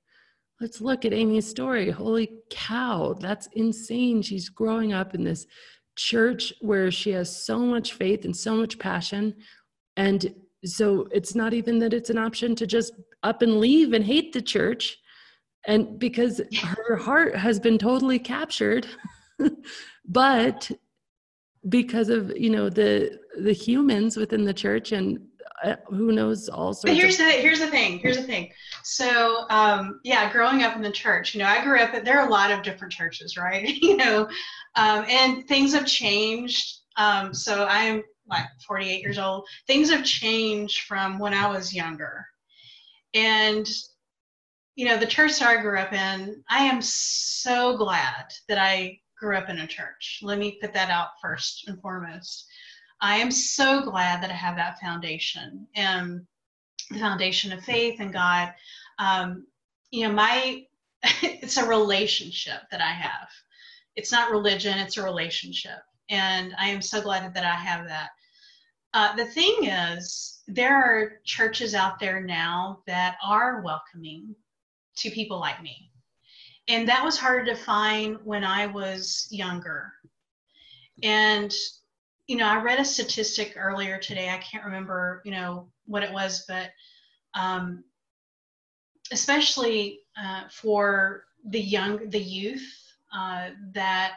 let's 0.60 0.82
look 0.82 1.06
at 1.06 1.14
Amy's 1.14 1.48
story. 1.48 1.90
Holy 1.90 2.30
cow, 2.50 3.16
that's 3.20 3.48
insane. 3.54 4.22
She's 4.22 4.50
growing 4.50 4.92
up 4.94 5.16
in 5.16 5.24
this 5.24 5.48
church 5.96 6.54
where 6.62 6.92
she 6.92 7.12
has 7.12 7.36
so 7.36 7.60
much 7.60 7.94
faith 7.94 8.26
and 8.26 8.36
so 8.36 8.56
much 8.56 8.80
passion. 8.80 9.36
And 9.98 10.34
so 10.64 11.08
it's 11.12 11.36
not 11.36 11.54
even 11.54 11.80
that 11.80 11.94
it's 11.94 12.10
an 12.10 12.18
option 12.18 12.56
to 12.56 12.68
just 12.68 12.94
up 13.24 13.42
and 13.42 13.60
leave 13.60 13.94
and 13.94 14.06
hate 14.06 14.34
the 14.34 14.42
church. 14.42 14.98
And 15.68 16.00
because 16.00 16.42
her 16.64 16.96
heart 16.96 17.36
has 17.36 17.60
been 17.60 17.78
totally 17.78 18.20
captured, 18.20 18.88
but 20.06 20.72
because 21.70 22.10
of 22.10 22.36
you 22.36 22.50
know 22.50 22.70
the 22.70 23.20
the 23.40 23.54
humans 23.54 24.18
within 24.18 24.44
the 24.44 24.54
church 24.54 24.92
and 24.92 25.20
uh, 25.64 25.76
who 25.90 26.12
knows 26.12 26.50
also 26.50 26.88
but 26.88 26.98
here's 26.98 27.20
of- 27.20 27.28
the 27.28 27.32
here's 27.34 27.60
the 27.60 27.68
thing 27.68 28.00
here's 28.00 28.18
the 28.18 28.24
thing 28.24 28.52
so 28.84 29.46
um, 29.52 30.00
yeah 30.04 30.32
growing 30.32 30.64
up 30.64 30.76
in 30.76 30.82
the 30.82 30.92
church 30.92 31.36
you 31.36 31.40
know 31.40 31.46
i 31.46 31.64
grew 31.64 31.80
up 31.80 32.04
there 32.04 32.20
are 32.20 32.28
a 32.28 32.32
lot 32.32 32.52
of 32.52 32.64
different 32.64 32.92
churches 32.92 33.38
right 33.38 33.68
you 33.82 33.96
know 33.96 34.28
um, 34.76 35.06
and 35.08 35.48
things 35.48 35.74
have 35.74 35.86
changed 35.86 36.80
um, 36.98 37.34
so 37.34 37.66
i'm 37.70 38.02
like 38.32 38.46
48 38.68 39.02
years 39.02 39.18
old 39.18 39.48
things 39.68 39.90
have 39.92 40.04
changed 40.04 40.82
from 40.82 41.20
when 41.20 41.34
i 41.34 41.48
was 41.48 41.74
younger 41.74 42.26
and 43.14 43.68
you 44.76 44.86
know 44.86 44.98
the 44.98 45.06
church 45.06 45.42
i 45.42 45.62
grew 45.62 45.78
up 45.78 45.94
in 45.94 46.44
i 46.50 46.64
am 46.64 46.82
so 46.82 47.78
glad 47.78 48.26
that 48.48 48.58
i 48.58 48.98
grew 49.20 49.36
up 49.36 49.50
in 49.50 49.60
a 49.60 49.68
church 49.68 50.20
let 50.24 50.40
me 50.40 50.58
put 50.62 50.74
that 50.74 50.90
out 50.90 51.10
first 51.22 51.68
and 51.68 51.80
foremost 51.82 52.48
I 53.02 53.16
am 53.16 53.32
so 53.32 53.82
glad 53.82 54.22
that 54.22 54.30
I 54.30 54.36
have 54.36 54.56
that 54.58 54.80
foundation 54.80 55.68
and 55.76 56.22
the 56.92 57.00
foundation 57.00 57.52
of 57.52 57.64
faith 57.64 58.00
and 58.00 58.14
God. 58.14 58.54
Um, 59.00 59.48
you 59.90 60.08
know, 60.08 60.14
my 60.14 60.64
it's 61.24 61.58
a 61.58 61.68
relationship 61.68 62.62
that 62.70 62.82
I 62.82 62.92
have. 62.92 63.28
It's 63.96 64.12
not 64.12 64.32
religion; 64.32 64.78
it's 64.78 64.98
a 64.98 65.04
relationship, 65.04 65.80
and 66.10 66.54
I 66.60 66.68
am 66.68 66.82
so 66.82 67.02
glad 67.02 67.34
that 67.34 67.44
I 67.44 67.56
have 67.56 67.88
that. 67.88 68.12
Uh, 68.94 69.16
the 69.16 69.26
thing 69.26 69.66
is, 69.66 70.42
there 70.48 70.76
are 70.76 71.14
churches 71.24 71.74
out 71.74 72.00
there 72.00 72.22
now 72.22 72.80
that 72.88 73.16
are 73.24 73.62
welcoming 73.62 74.36
to 74.98 75.10
people 75.12 75.40
like 75.40 75.62
me. 75.62 75.90
And 76.68 76.88
that 76.88 77.04
was 77.04 77.18
harder 77.18 77.46
to 77.46 77.56
find 77.56 78.18
when 78.24 78.44
I 78.44 78.68
was 78.68 79.28
younger. 79.32 79.94
And 81.04 81.54
you 82.32 82.38
know, 82.38 82.48
I 82.48 82.62
read 82.62 82.80
a 82.80 82.86
statistic 82.86 83.56
earlier 83.58 83.98
today. 83.98 84.30
I 84.30 84.38
can't 84.38 84.64
remember, 84.64 85.22
you 85.26 85.32
know, 85.32 85.68
what 85.86 86.02
it 86.02 86.14
was, 86.14 86.46
but 86.48 86.70
um, 87.34 87.84
especially 89.12 90.00
uh, 90.18 90.44
for 90.50 91.26
the 91.46 91.60
young, 91.60 92.10
the 92.10 92.22
youth, 92.22 92.66
uh, 93.14 93.50
that 93.74 94.14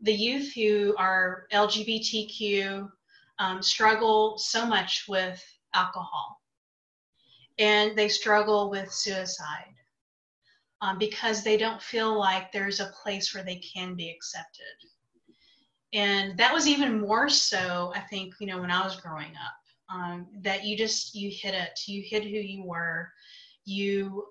the 0.00 0.14
youth 0.14 0.54
who 0.54 0.94
are 0.96 1.44
LGBTQ 1.52 2.88
um, 3.42 3.62
struggle 3.62 4.38
so 4.38 4.66
much 4.66 5.04
with 5.08 5.42
alcohol. 5.74 6.40
And 7.58 7.96
they 7.96 8.08
struggle 8.08 8.70
with 8.70 8.92
suicide 8.92 9.74
um, 10.80 10.98
because 10.98 11.42
they 11.42 11.56
don't 11.56 11.82
feel 11.82 12.18
like 12.18 12.50
there's 12.50 12.80
a 12.80 12.92
place 13.02 13.34
where 13.34 13.44
they 13.44 13.56
can 13.56 13.94
be 13.94 14.10
accepted. 14.10 14.64
And 15.92 16.36
that 16.38 16.54
was 16.54 16.66
even 16.66 17.00
more 17.00 17.28
so 17.28 17.92
i 17.94 18.00
think 18.00 18.32
you 18.40 18.46
know 18.46 18.58
when 18.58 18.70
i 18.70 18.82
was 18.82 18.98
growing 18.98 19.32
up 19.32 19.62
um, 19.92 20.26
that 20.40 20.64
you 20.64 20.76
just 20.76 21.14
you 21.14 21.30
hid 21.30 21.54
it. 21.54 21.80
You 21.86 22.02
hid 22.02 22.24
who 22.24 22.30
you 22.30 22.64
were. 22.64 23.10
You 23.64 24.24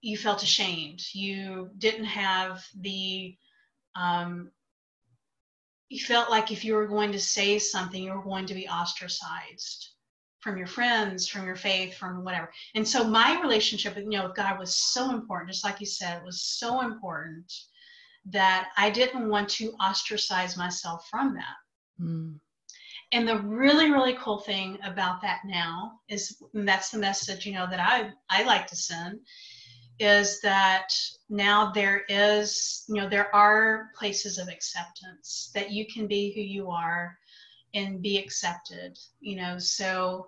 you 0.00 0.18
felt 0.18 0.42
ashamed. 0.42 1.02
You 1.12 1.70
didn't 1.78 2.04
have 2.04 2.64
the 2.80 3.36
um, 3.96 4.50
you 5.88 6.04
felt 6.04 6.30
like 6.30 6.50
if 6.50 6.64
you 6.64 6.74
were 6.74 6.86
going 6.86 7.12
to 7.12 7.20
say 7.20 7.58
something 7.58 8.02
you 8.02 8.12
were 8.12 8.22
going 8.22 8.46
to 8.46 8.54
be 8.54 8.68
ostracized 8.68 9.90
from 10.40 10.56
your 10.56 10.66
friends 10.66 11.28
from 11.28 11.46
your 11.46 11.56
faith 11.56 11.94
from 11.94 12.24
whatever 12.24 12.50
and 12.74 12.86
so 12.86 13.04
my 13.04 13.40
relationship 13.40 13.94
with 13.94 14.04
you 14.04 14.10
know 14.10 14.26
with 14.26 14.36
god 14.36 14.58
was 14.58 14.76
so 14.76 15.10
important 15.10 15.50
just 15.50 15.64
like 15.64 15.80
you 15.80 15.86
said 15.86 16.18
it 16.18 16.24
was 16.24 16.42
so 16.42 16.80
important 16.82 17.50
that 18.26 18.68
I 18.76 18.90
didn't 18.90 19.28
want 19.28 19.48
to 19.50 19.74
ostracize 19.80 20.56
myself 20.56 21.06
from 21.10 21.34
that. 21.34 22.02
Mm. 22.02 22.38
And 23.12 23.28
the 23.28 23.38
really, 23.40 23.90
really 23.90 24.16
cool 24.18 24.38
thing 24.40 24.78
about 24.82 25.20
that 25.22 25.40
now 25.44 26.00
is 26.08 26.42
that's 26.52 26.90
the 26.90 26.98
message, 26.98 27.46
you 27.46 27.52
know, 27.52 27.66
that 27.68 27.80
I, 27.80 28.10
I 28.30 28.44
like 28.44 28.66
to 28.68 28.76
send 28.76 29.20
is 29.98 30.40
that 30.40 30.92
now 31.28 31.70
there 31.72 32.04
is, 32.08 32.84
you 32.88 32.96
know, 32.96 33.08
there 33.08 33.34
are 33.34 33.90
places 33.96 34.38
of 34.38 34.48
acceptance 34.48 35.50
that 35.54 35.70
you 35.70 35.86
can 35.86 36.06
be 36.06 36.32
who 36.32 36.40
you 36.40 36.70
are 36.70 37.16
and 37.74 38.02
be 38.02 38.18
accepted, 38.18 38.98
you 39.20 39.36
know, 39.36 39.58
so 39.58 40.26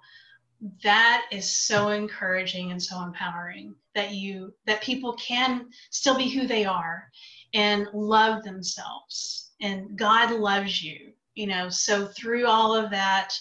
that 0.83 1.27
is 1.31 1.49
so 1.49 1.89
encouraging 1.89 2.71
and 2.71 2.83
so 2.83 3.03
empowering 3.03 3.75
that 3.95 4.13
you 4.13 4.55
that 4.67 4.81
people 4.83 5.13
can 5.15 5.69
still 5.91 6.17
be 6.17 6.29
who 6.31 6.47
they 6.47 6.65
are 6.65 7.11
and 7.53 7.87
love 7.93 8.43
themselves 8.43 9.53
and 9.61 9.97
God 9.99 10.31
loves 10.31 10.83
you. 10.83 11.13
You 11.35 11.47
know, 11.49 11.69
so 11.69 12.07
through 12.07 12.47
all 12.47 12.75
of 12.75 12.91
that, 12.91 13.35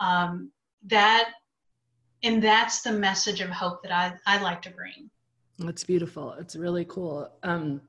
um, 0.00 0.50
that 0.86 1.30
and 2.24 2.42
that's 2.42 2.82
the 2.82 2.92
message 2.92 3.40
of 3.40 3.50
hope 3.50 3.82
that 3.82 3.92
I 3.92 4.14
I 4.26 4.42
like 4.42 4.62
to 4.62 4.70
bring. 4.70 5.10
That's 5.58 5.84
beautiful. 5.84 6.32
It's 6.34 6.56
really 6.56 6.84
cool. 6.84 7.30
Um, 7.42 7.80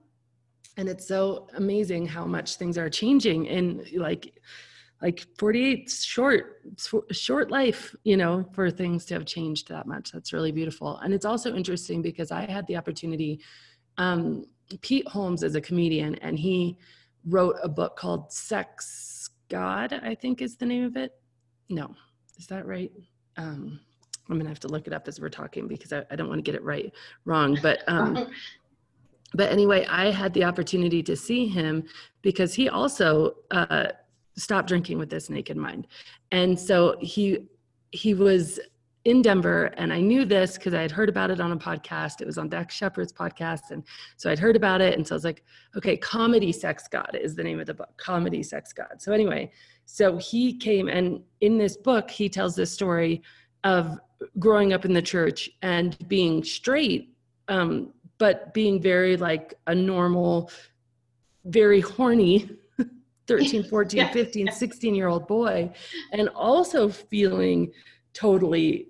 and 0.77 0.87
it's 0.87 1.07
so 1.07 1.47
amazing 1.55 2.05
how 2.05 2.25
much 2.25 2.55
things 2.55 2.77
are 2.77 2.89
changing 2.89 3.45
in 3.45 3.85
like 3.95 4.39
like 5.01 5.25
48 5.37 5.89
short 5.89 6.61
short 7.11 7.51
life 7.51 7.95
you 8.03 8.17
know 8.17 8.47
for 8.53 8.71
things 8.71 9.05
to 9.05 9.13
have 9.13 9.25
changed 9.25 9.67
that 9.69 9.85
much 9.85 10.11
that's 10.11 10.33
really 10.33 10.51
beautiful 10.51 10.97
and 10.97 11.13
it's 11.13 11.25
also 11.25 11.55
interesting 11.55 12.01
because 12.01 12.31
i 12.31 12.49
had 12.49 12.65
the 12.67 12.75
opportunity 12.75 13.39
um, 13.97 14.45
pete 14.81 15.07
holmes 15.07 15.43
is 15.43 15.55
a 15.55 15.61
comedian 15.61 16.15
and 16.15 16.39
he 16.39 16.77
wrote 17.25 17.55
a 17.63 17.69
book 17.69 17.95
called 17.95 18.31
sex 18.31 19.29
god 19.49 19.93
i 20.03 20.15
think 20.15 20.41
is 20.41 20.55
the 20.55 20.65
name 20.65 20.83
of 20.83 20.95
it 20.95 21.11
no 21.69 21.93
is 22.37 22.47
that 22.47 22.65
right 22.65 22.91
um, 23.37 23.79
i'm 24.29 24.37
gonna 24.37 24.49
have 24.49 24.59
to 24.59 24.67
look 24.67 24.87
it 24.87 24.93
up 24.93 25.07
as 25.07 25.19
we're 25.19 25.29
talking 25.29 25.67
because 25.67 25.93
i, 25.93 26.03
I 26.11 26.15
don't 26.15 26.29
want 26.29 26.39
to 26.39 26.43
get 26.43 26.55
it 26.55 26.63
right 26.63 26.91
wrong 27.25 27.57
but 27.61 27.83
um, 27.87 28.27
but 29.33 29.51
anyway 29.51 29.85
i 29.89 30.11
had 30.11 30.33
the 30.33 30.43
opportunity 30.43 31.03
to 31.03 31.15
see 31.15 31.47
him 31.47 31.83
because 32.21 32.53
he 32.53 32.69
also 32.69 33.35
uh, 33.51 33.87
stop 34.37 34.67
drinking 34.67 34.99
with 34.99 35.09
this 35.09 35.29
naked 35.29 35.57
mind. 35.57 35.87
And 36.31 36.57
so 36.57 36.95
he 37.01 37.47
he 37.91 38.13
was 38.13 38.59
in 39.05 39.21
denver 39.21 39.67
and 39.77 39.93
i 39.93 40.01
knew 40.01 40.25
this 40.25 40.57
because 40.57 40.73
i 40.73 40.81
had 40.81 40.91
heard 40.91 41.07
about 41.07 41.31
it 41.31 41.39
on 41.39 41.53
a 41.53 41.57
podcast. 41.57 42.19
It 42.19 42.27
was 42.27 42.37
on 42.37 42.49
dax 42.49 42.75
shepard's 42.75 43.13
podcast 43.13 43.71
and 43.71 43.81
so 44.17 44.29
i'd 44.29 44.39
heard 44.39 44.57
about 44.57 44.81
it 44.81 44.95
and 44.95 45.07
so 45.07 45.15
i 45.15 45.17
was 45.17 45.23
like 45.23 45.45
okay 45.77 45.95
comedy 45.95 46.51
sex 46.51 46.89
god 46.91 47.17
is 47.19 47.33
the 47.33 47.43
name 47.43 47.61
of 47.61 47.65
the 47.65 47.73
book 47.73 47.95
comedy 47.95 48.43
sex 48.43 48.73
god. 48.73 49.01
So 49.01 49.13
anyway 49.13 49.51
so 49.85 50.17
he 50.17 50.57
came 50.57 50.89
and 50.89 51.21
in 51.39 51.57
this 51.57 51.77
book 51.77 52.11
he 52.11 52.27
tells 52.27 52.55
this 52.55 52.71
story 52.71 53.23
of 53.63 53.99
growing 54.39 54.73
up 54.73 54.85
in 54.85 54.93
the 54.93 55.01
church 55.01 55.49
and 55.61 55.97
being 56.07 56.43
straight 56.43 57.13
um, 57.47 57.93
but 58.17 58.53
being 58.53 58.81
very 58.81 59.17
like 59.17 59.53
a 59.67 59.75
normal 59.75 60.51
very 61.45 61.81
horny 61.81 62.49
13, 63.27 63.63
14, 63.69 63.97
yeah. 63.97 64.11
15, 64.11 64.51
16 64.51 64.95
year 64.95 65.07
old 65.07 65.27
boy, 65.27 65.71
and 66.11 66.29
also 66.29 66.89
feeling 66.89 67.71
totally 68.13 68.87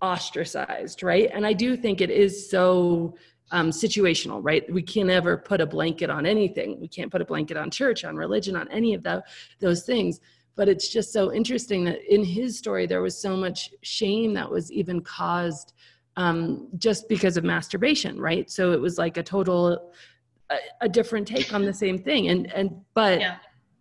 ostracized, 0.00 1.02
right? 1.02 1.30
And 1.32 1.46
I 1.46 1.52
do 1.52 1.76
think 1.76 2.00
it 2.00 2.10
is 2.10 2.50
so 2.50 3.16
um, 3.52 3.70
situational, 3.70 4.40
right? 4.42 4.70
We 4.72 4.82
can't 4.82 5.10
ever 5.10 5.36
put 5.36 5.60
a 5.60 5.66
blanket 5.66 6.08
on 6.08 6.24
anything. 6.24 6.80
We 6.80 6.88
can't 6.88 7.10
put 7.10 7.20
a 7.20 7.24
blanket 7.24 7.56
on 7.56 7.70
church, 7.70 8.04
on 8.04 8.16
religion, 8.16 8.56
on 8.56 8.68
any 8.68 8.94
of 8.94 9.02
the, 9.02 9.24
those 9.58 9.82
things. 9.82 10.20
But 10.56 10.68
it's 10.68 10.88
just 10.88 11.12
so 11.12 11.32
interesting 11.32 11.84
that 11.84 11.98
in 12.12 12.24
his 12.24 12.58
story, 12.58 12.86
there 12.86 13.02
was 13.02 13.20
so 13.20 13.36
much 13.36 13.70
shame 13.82 14.34
that 14.34 14.50
was 14.50 14.70
even 14.72 15.00
caused 15.00 15.72
um, 16.16 16.68
just 16.76 17.08
because 17.08 17.36
of 17.36 17.44
masturbation, 17.44 18.20
right? 18.20 18.50
So 18.50 18.72
it 18.72 18.80
was 18.80 18.98
like 18.98 19.16
a 19.16 19.22
total, 19.22 19.92
a, 20.50 20.56
a 20.82 20.88
different 20.88 21.26
take 21.26 21.54
on 21.54 21.64
the 21.64 21.72
same 21.72 21.98
thing. 21.98 22.28
And, 22.28 22.52
and, 22.52 22.80
but, 22.94 23.20
yeah. 23.20 23.36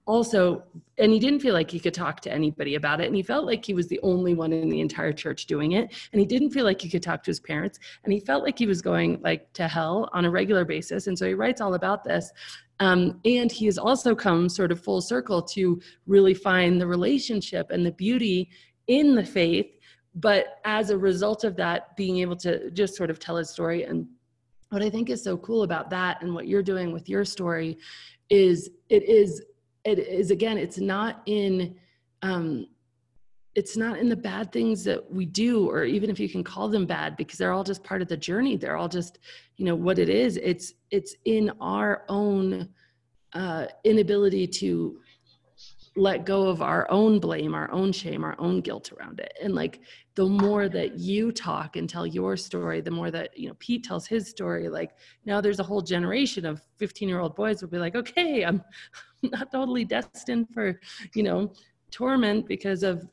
also 0.05 0.63
and 0.99 1.13
he 1.13 1.19
didn't 1.19 1.39
feel 1.39 1.53
like 1.53 1.71
he 1.71 1.79
could 1.79 1.93
talk 1.93 2.19
to 2.21 2.31
anybody 2.31 2.75
about 2.75 2.99
it. 2.99 3.07
And 3.07 3.15
he 3.15 3.23
felt 3.23 3.45
like 3.45 3.63
he 3.63 3.73
was 3.73 3.87
the 3.87 3.99
only 4.03 4.33
one 4.33 4.51
in 4.51 4.69
the 4.69 4.81
entire 4.81 5.13
church 5.13 5.45
doing 5.45 5.71
it. 5.71 5.93
And 6.11 6.19
he 6.19 6.25
didn't 6.25 6.51
feel 6.51 6.65
like 6.65 6.81
he 6.81 6.89
could 6.89 7.01
talk 7.01 7.23
to 7.23 7.29
his 7.29 7.39
parents. 7.39 7.79
And 8.03 8.11
he 8.11 8.19
felt 8.19 8.43
like 8.43 8.59
he 8.59 8.67
was 8.67 8.81
going 8.81 9.21
like 9.23 9.51
to 9.53 9.67
hell 9.67 10.09
on 10.11 10.25
a 10.25 10.29
regular 10.29 10.65
basis. 10.65 11.07
And 11.07 11.17
so 11.17 11.25
he 11.25 11.33
writes 11.33 11.61
all 11.61 11.73
about 11.73 12.03
this 12.03 12.31
um, 12.79 13.19
and 13.25 13.51
he 13.51 13.65
has 13.65 13.77
also 13.77 14.15
come 14.15 14.49
sort 14.49 14.71
of 14.71 14.81
full 14.81 15.01
circle 15.01 15.41
to 15.41 15.81
really 16.07 16.33
find 16.33 16.79
the 16.79 16.87
relationship 16.87 17.71
and 17.71 17.85
the 17.85 17.91
beauty 17.91 18.49
in 18.87 19.15
the 19.15 19.25
faith. 19.25 19.67
But 20.15 20.59
as 20.65 20.89
a 20.89 20.97
result 20.97 21.43
of 21.43 21.55
that 21.57 21.95
being 21.95 22.19
able 22.19 22.35
to 22.37 22.71
just 22.71 22.95
sort 22.95 23.09
of 23.09 23.19
tell 23.19 23.35
his 23.35 23.49
story. 23.49 23.83
And 23.83 24.07
what 24.69 24.83
i 24.83 24.89
think 24.89 25.09
is 25.09 25.23
so 25.23 25.37
cool 25.37 25.63
about 25.63 25.89
that 25.89 26.21
and 26.21 26.33
what 26.33 26.47
you're 26.47 26.63
doing 26.63 26.91
with 26.91 27.09
your 27.09 27.25
story 27.25 27.77
is 28.29 28.69
it 28.89 29.03
is 29.03 29.43
it 29.83 29.99
is 29.99 30.31
again 30.31 30.57
it's 30.57 30.77
not 30.77 31.21
in 31.25 31.75
um 32.21 32.67
it's 33.59 33.75
not 33.75 33.99
in 33.99 34.07
the 34.07 34.15
bad 34.15 34.53
things 34.53 34.85
that 34.85 35.11
we 35.11 35.25
do 35.25 35.69
or 35.69 35.83
even 35.83 36.09
if 36.09 36.17
you 36.17 36.29
can 36.29 36.45
call 36.45 36.69
them 36.69 36.85
bad 36.85 37.17
because 37.17 37.37
they're 37.37 37.51
all 37.51 37.65
just 37.65 37.83
part 37.83 38.01
of 38.01 38.07
the 38.07 38.15
journey. 38.15 38.55
They're 38.55 38.77
all 38.77 38.87
just 38.87 39.19
you 39.57 39.65
know 39.65 39.75
what 39.75 39.99
it 39.99 40.07
is. 40.07 40.37
It's 40.37 40.75
it's 40.91 41.13
in 41.25 41.51
our 41.59 42.05
own 42.07 42.69
uh 43.33 43.65
inability 43.83 44.47
to 44.47 45.01
let 45.97 46.25
go 46.25 46.47
of 46.47 46.61
our 46.61 46.89
own 46.89 47.19
blame 47.19 47.53
our 47.53 47.69
own 47.71 47.91
shame 47.91 48.23
our 48.23 48.37
own 48.39 48.61
guilt 48.61 48.93
around 48.93 49.19
it. 49.19 49.33
And 49.43 49.53
like 49.53 49.81
the 50.15 50.25
more 50.25 50.69
that 50.69 50.97
you 50.97 51.33
talk 51.33 51.75
and 51.75 51.89
tell 51.89 52.07
your 52.07 52.37
story 52.37 52.79
the 52.79 52.91
more 52.91 53.11
that 53.11 53.37
you 53.37 53.49
know 53.49 53.55
pete 53.59 53.83
tells 53.83 54.07
his 54.07 54.29
story 54.29 54.69
like 54.69 54.91
now 55.25 55.41
there's 55.41 55.59
a 55.59 55.69
whole 55.69 55.81
generation 55.81 56.45
of 56.45 56.61
15 56.77 57.09
year 57.09 57.19
old 57.19 57.35
boys 57.35 57.61
will 57.61 57.69
be 57.69 57.77
like 57.77 57.95
okay 57.95 58.43
i'm 58.43 58.61
not 59.21 59.51
totally 59.51 59.85
destined 59.85 60.47
for 60.53 60.79
you 61.15 61.23
know 61.23 61.53
torment 61.89 62.47
because 62.47 62.83
of 62.83 63.07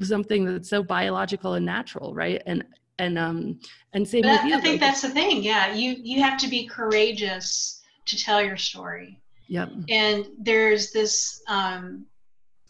something 0.00 0.44
that's 0.44 0.68
so 0.68 0.82
biological 0.82 1.54
and 1.54 1.64
natural 1.64 2.14
right 2.14 2.42
and 2.46 2.64
and 2.98 3.18
um 3.18 3.58
and 3.92 4.06
same 4.06 4.22
but 4.22 4.42
with 4.42 4.50
you 4.50 4.56
i 4.56 4.60
think 4.60 4.80
that's 4.80 5.02
the 5.02 5.08
thing 5.08 5.42
yeah 5.42 5.72
you 5.72 5.96
you 6.02 6.22
have 6.22 6.38
to 6.38 6.48
be 6.48 6.66
courageous 6.66 7.82
to 8.06 8.16
tell 8.16 8.42
your 8.42 8.56
story 8.56 9.20
Yep. 9.48 9.72
And 9.88 10.26
there's 10.38 10.90
this 10.92 11.42
um, 11.48 12.06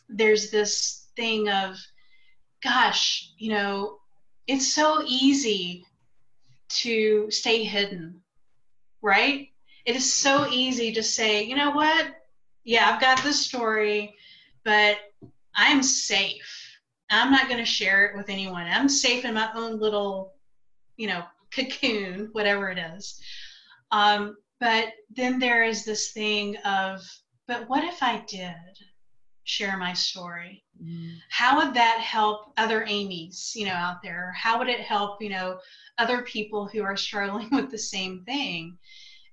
there's 0.09 0.51
this 0.51 1.07
thing 1.17 1.49
of, 1.49 1.77
gosh, 2.63 3.33
you 3.39 3.51
know, 3.53 3.99
it's 4.47 4.73
so 4.73 5.03
easy 5.07 5.87
to 6.69 7.31
stay 7.31 7.65
hidden, 7.65 8.21
right? 9.03 9.49
It 9.87 9.97
is 9.97 10.13
so 10.13 10.47
easy 10.51 10.93
to 10.93 11.03
say, 11.03 11.45
you 11.45 11.57
know 11.57 11.71
what? 11.71 12.07
Yeah, 12.65 12.91
I've 12.91 13.01
got 13.01 13.23
this 13.23 13.41
story, 13.41 14.15
but 14.65 14.97
I'm 15.55 15.83
safe. 15.83 16.64
I'm 17.15 17.31
not 17.31 17.49
going 17.49 17.59
to 17.59 17.65
share 17.65 18.07
it 18.07 18.17
with 18.17 18.29
anyone. 18.29 18.67
I'm 18.67 18.89
safe 18.89 19.25
in 19.25 19.35
my 19.35 19.49
own 19.55 19.79
little, 19.79 20.33
you 20.97 21.07
know, 21.07 21.23
cocoon, 21.53 22.29
whatever 22.33 22.71
it 22.71 22.79
is. 22.79 23.21
Um, 23.91 24.37
but 24.61 24.89
then 25.15 25.39
there 25.39 25.65
is 25.65 25.85
this 25.85 26.13
thing 26.13 26.57
of, 26.59 27.01
but 27.47 27.69
what 27.69 27.85
if 27.85 28.03
I 28.03 28.25
did 28.27 28.55
share 29.45 29.77
my 29.77 29.93
story? 29.93 30.65
Mm. 30.83 31.17
How 31.29 31.57
would 31.57 31.75
that 31.75 32.01
help 32.01 32.53
other 32.57 32.85
Amy's, 32.89 33.53
you 33.55 33.67
know, 33.67 33.73
out 33.73 34.03
there? 34.03 34.35
How 34.37 34.59
would 34.59 34.69
it 34.69 34.81
help, 34.81 35.23
you 35.23 35.29
know, 35.29 35.59
other 35.99 36.23
people 36.23 36.67
who 36.67 36.83
are 36.83 36.97
struggling 36.97 37.49
with 37.53 37.71
the 37.71 37.79
same 37.79 38.23
thing? 38.25 38.77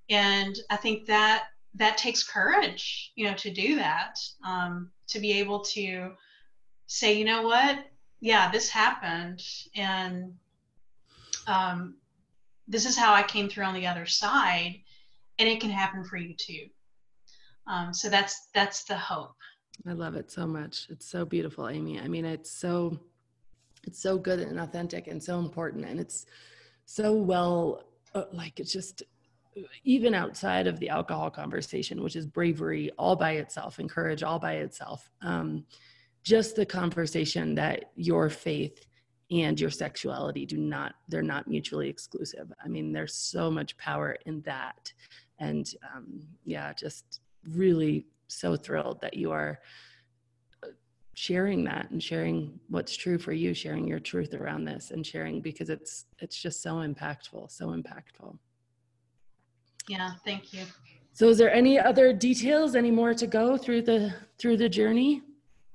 And 0.09 0.55
I 0.69 0.75
think 0.75 1.07
that 1.07 1.45
that 1.75 1.97
takes 1.97 2.23
courage, 2.23 3.11
you 3.15 3.25
know, 3.25 3.33
to 3.35 3.51
do 3.51 3.75
that, 3.75 4.19
um, 4.45 4.89
to 5.07 5.19
be 5.19 5.31
able 5.31 5.61
to 5.61 6.11
say, 6.91 7.13
you 7.13 7.25
know 7.25 7.43
what, 7.43 7.85
yeah, 8.19 8.51
this 8.51 8.69
happened, 8.69 9.41
and 9.75 10.33
um, 11.47 11.95
this 12.67 12.85
is 12.85 12.97
how 12.97 13.13
I 13.13 13.23
came 13.23 13.49
through 13.49 13.63
on 13.63 13.73
the 13.73 13.87
other 13.87 14.05
side 14.05 14.81
and 15.39 15.49
it 15.49 15.59
can 15.59 15.71
happen 15.71 16.03
for 16.03 16.17
you 16.17 16.35
too. 16.35 16.67
Um, 17.65 17.93
so 17.93 18.09
that's 18.09 18.49
that's 18.53 18.83
the 18.83 18.97
hope. 18.97 19.35
I 19.87 19.93
love 19.93 20.15
it 20.15 20.29
so 20.29 20.45
much. 20.45 20.87
It's 20.89 21.07
so 21.07 21.25
beautiful, 21.25 21.67
Amy. 21.67 21.99
I 21.99 22.07
mean, 22.07 22.25
it's 22.25 22.51
so 22.51 22.99
it's 23.83 23.99
so 23.99 24.17
good 24.17 24.39
and 24.39 24.59
authentic 24.59 25.07
and 25.07 25.21
so 25.21 25.39
important, 25.39 25.85
and 25.85 25.99
it's 25.99 26.25
so 26.85 27.13
well 27.13 27.85
uh, 28.13 28.25
like 28.33 28.59
it's 28.59 28.73
just 28.73 29.03
even 29.83 30.13
outside 30.13 30.67
of 30.67 30.79
the 30.79 30.89
alcohol 30.89 31.29
conversation, 31.31 32.03
which 32.03 32.15
is 32.15 32.25
bravery 32.25 32.91
all 32.97 33.15
by 33.15 33.33
itself 33.33 33.79
and 33.79 33.89
courage 33.89 34.23
all 34.23 34.39
by 34.39 34.53
itself. 34.55 35.09
Um, 35.21 35.65
just 36.23 36.55
the 36.55 36.65
conversation 36.65 37.55
that 37.55 37.91
your 37.95 38.29
faith 38.29 38.85
and 39.31 39.59
your 39.59 39.69
sexuality 39.69 40.45
do 40.45 40.57
not 40.57 40.95
they're 41.07 41.21
not 41.21 41.47
mutually 41.47 41.89
exclusive. 41.89 42.51
I 42.63 42.67
mean 42.67 42.91
there's 42.91 43.15
so 43.15 43.49
much 43.49 43.77
power 43.77 44.17
in 44.25 44.41
that. 44.41 44.91
And 45.39 45.69
um, 45.95 46.21
yeah 46.43 46.73
just 46.73 47.21
really 47.49 48.05
so 48.27 48.55
thrilled 48.55 49.01
that 49.01 49.15
you 49.15 49.31
are 49.31 49.59
uh, 50.63 50.67
sharing 51.15 51.63
that 51.63 51.89
and 51.89 52.03
sharing 52.03 52.59
what's 52.69 52.95
true 52.95 53.17
for 53.17 53.31
you 53.31 53.53
sharing 53.53 53.87
your 53.87 53.99
truth 53.99 54.33
around 54.33 54.65
this 54.65 54.91
and 54.91 55.05
sharing 55.05 55.41
because 55.41 55.69
it's 55.69 56.05
it's 56.19 56.39
just 56.39 56.61
so 56.61 56.75
impactful 56.75 57.49
so 57.49 57.67
impactful. 57.67 58.37
Yeah 59.87 60.11
thank 60.25 60.53
you. 60.53 60.65
So 61.13 61.29
is 61.29 61.37
there 61.37 61.53
any 61.53 61.79
other 61.79 62.13
details 62.13 62.75
any 62.75 62.91
more 62.91 63.13
to 63.13 63.27
go 63.27 63.57
through 63.57 63.83
the 63.83 64.13
through 64.37 64.57
the 64.57 64.69
journey 64.69 65.23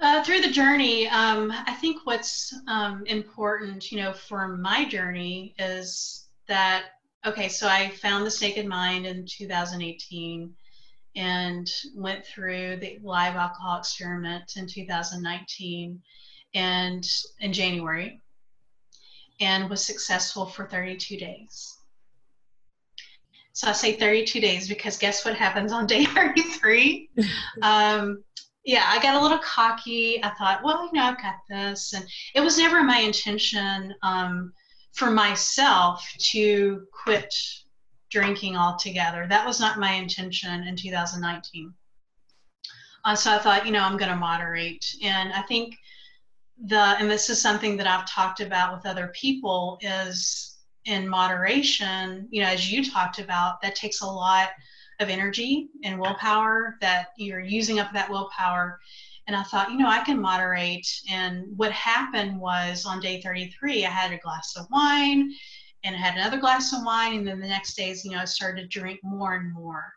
uh, 0.00 0.22
through 0.22 0.40
the 0.40 0.50
journey 0.50 1.08
um, 1.08 1.52
i 1.66 1.72
think 1.74 2.04
what's 2.04 2.54
um, 2.68 3.04
important 3.06 3.90
you 3.90 3.98
know 3.98 4.12
for 4.12 4.56
my 4.56 4.84
journey 4.88 5.54
is 5.58 6.28
that 6.48 6.84
okay, 7.26 7.48
so 7.48 7.68
I 7.68 7.90
found 7.90 8.24
This 8.24 8.40
Naked 8.40 8.66
Mind 8.66 9.04
in 9.04 9.26
2018, 9.26 10.54
and 11.16 11.68
went 11.94 12.24
through 12.24 12.76
the 12.76 12.98
live 13.02 13.36
alcohol 13.36 13.78
experiment 13.78 14.52
in 14.56 14.66
2019 14.66 16.00
and 16.54 17.06
in 17.40 17.52
January 17.52 18.20
and 19.40 19.68
was 19.68 19.84
successful 19.84 20.46
for 20.46 20.66
32 20.66 21.16
days. 21.16 21.78
So 23.54 23.68
I 23.68 23.72
say 23.72 23.94
32 23.94 24.40
days 24.40 24.68
because 24.68 24.98
guess 24.98 25.24
what 25.24 25.34
happens 25.34 25.72
on 25.72 25.86
day 25.86 26.04
33? 26.14 27.10
um, 27.62 28.22
yeah, 28.66 28.84
I 28.88 29.00
got 29.00 29.14
a 29.14 29.22
little 29.22 29.38
cocky. 29.38 30.22
I 30.24 30.30
thought, 30.30 30.62
well, 30.64 30.86
you 30.86 30.92
know, 30.92 31.04
I've 31.04 31.22
got 31.22 31.36
this. 31.48 31.94
And 31.94 32.04
it 32.34 32.40
was 32.40 32.58
never 32.58 32.82
my 32.82 32.98
intention 32.98 33.94
um, 34.02 34.52
for 34.92 35.08
myself 35.08 36.04
to 36.32 36.84
quit 36.92 37.32
drinking 38.10 38.56
altogether. 38.56 39.24
That 39.28 39.46
was 39.46 39.60
not 39.60 39.78
my 39.78 39.92
intention 39.92 40.64
in 40.64 40.74
2019. 40.74 41.72
Uh, 43.04 43.14
so 43.14 43.30
I 43.32 43.38
thought, 43.38 43.66
you 43.66 43.72
know, 43.72 43.84
I'm 43.84 43.96
going 43.96 44.10
to 44.10 44.16
moderate. 44.16 44.84
And 45.00 45.32
I 45.32 45.42
think 45.42 45.76
the, 46.64 46.96
and 46.98 47.08
this 47.08 47.30
is 47.30 47.40
something 47.40 47.76
that 47.76 47.86
I've 47.86 48.10
talked 48.10 48.40
about 48.40 48.74
with 48.74 48.84
other 48.84 49.12
people, 49.14 49.78
is 49.80 50.56
in 50.86 51.08
moderation, 51.08 52.26
you 52.32 52.42
know, 52.42 52.48
as 52.48 52.70
you 52.70 52.84
talked 52.84 53.20
about, 53.20 53.62
that 53.62 53.76
takes 53.76 54.00
a 54.00 54.06
lot 54.06 54.48
of 55.00 55.08
energy 55.08 55.68
and 55.84 56.00
willpower 56.00 56.76
that 56.80 57.08
you're 57.16 57.40
using 57.40 57.78
up 57.78 57.92
that 57.92 58.10
willpower. 58.10 58.80
And 59.26 59.34
I 59.36 59.42
thought, 59.42 59.70
you 59.70 59.78
know, 59.78 59.88
I 59.88 60.04
can 60.04 60.20
moderate. 60.20 60.86
And 61.10 61.44
what 61.56 61.72
happened 61.72 62.38
was 62.38 62.86
on 62.86 63.00
day 63.00 63.20
33, 63.20 63.84
I 63.84 63.90
had 63.90 64.12
a 64.12 64.18
glass 64.18 64.56
of 64.56 64.66
wine 64.70 65.32
and 65.84 65.96
I 65.96 65.98
had 65.98 66.16
another 66.16 66.38
glass 66.38 66.72
of 66.72 66.84
wine. 66.84 67.18
And 67.18 67.26
then 67.26 67.40
the 67.40 67.48
next 67.48 67.74
days, 67.74 68.04
you 68.04 68.12
know, 68.12 68.18
I 68.18 68.24
started 68.24 68.62
to 68.70 68.80
drink 68.80 69.00
more 69.02 69.34
and 69.34 69.52
more. 69.52 69.92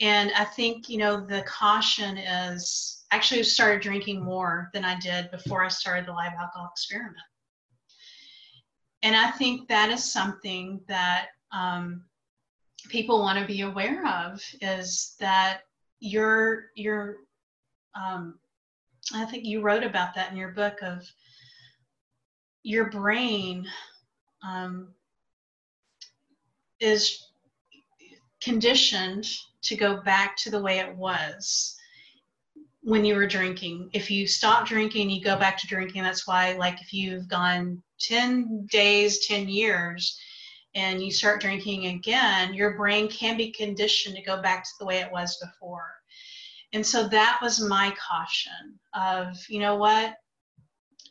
And 0.00 0.32
I 0.32 0.44
think, 0.44 0.88
you 0.88 0.98
know, 0.98 1.24
the 1.24 1.42
caution 1.42 2.18
is 2.18 3.04
actually 3.12 3.42
started 3.44 3.82
drinking 3.82 4.22
more 4.22 4.68
than 4.72 4.84
I 4.84 4.98
did 4.98 5.30
before 5.30 5.64
I 5.64 5.68
started 5.68 6.06
the 6.06 6.12
live 6.12 6.32
alcohol 6.38 6.70
experiment. 6.72 7.16
And 9.02 9.16
I 9.16 9.30
think 9.32 9.68
that 9.68 9.90
is 9.90 10.12
something 10.12 10.80
that 10.88 11.28
um, 11.52 12.04
people 12.88 13.20
want 13.20 13.38
to 13.38 13.46
be 13.46 13.62
aware 13.62 14.06
of 14.06 14.42
is 14.60 15.14
that 15.20 15.62
your 16.00 16.66
your 16.74 17.16
um, 17.94 18.38
I 19.14 19.24
think 19.24 19.44
you 19.44 19.60
wrote 19.60 19.84
about 19.84 20.14
that 20.14 20.30
in 20.30 20.36
your 20.36 20.52
book 20.52 20.82
of 20.82 21.06
your 22.62 22.90
brain 22.90 23.66
um, 24.46 24.88
is 26.80 27.28
conditioned 28.42 29.26
to 29.62 29.76
go 29.76 30.00
back 30.02 30.36
to 30.36 30.50
the 30.50 30.60
way 30.60 30.78
it 30.78 30.96
was 30.96 31.76
when 32.82 33.04
you 33.04 33.14
were 33.14 33.26
drinking. 33.26 33.90
If 33.92 34.10
you 34.10 34.26
stop 34.26 34.66
drinking, 34.66 35.10
you 35.10 35.22
go 35.22 35.36
back 35.36 35.58
to 35.58 35.66
drinking. 35.66 36.02
That's 36.02 36.26
why, 36.26 36.52
like, 36.54 36.80
if 36.80 36.92
you've 36.92 37.28
gone 37.28 37.82
10 38.00 38.66
days, 38.70 39.26
10 39.26 39.48
years, 39.48 40.18
and 40.74 41.02
you 41.02 41.10
start 41.10 41.40
drinking 41.40 41.86
again, 41.86 42.54
your 42.54 42.76
brain 42.76 43.08
can 43.08 43.36
be 43.36 43.50
conditioned 43.50 44.16
to 44.16 44.22
go 44.22 44.40
back 44.40 44.64
to 44.64 44.70
the 44.78 44.86
way 44.86 44.98
it 45.00 45.12
was 45.12 45.36
before. 45.38 45.92
And 46.72 46.86
so 46.86 47.06
that 47.08 47.38
was 47.42 47.60
my 47.60 47.94
caution 48.00 48.78
of, 48.94 49.36
you 49.48 49.60
know 49.60 49.76
what? 49.76 50.14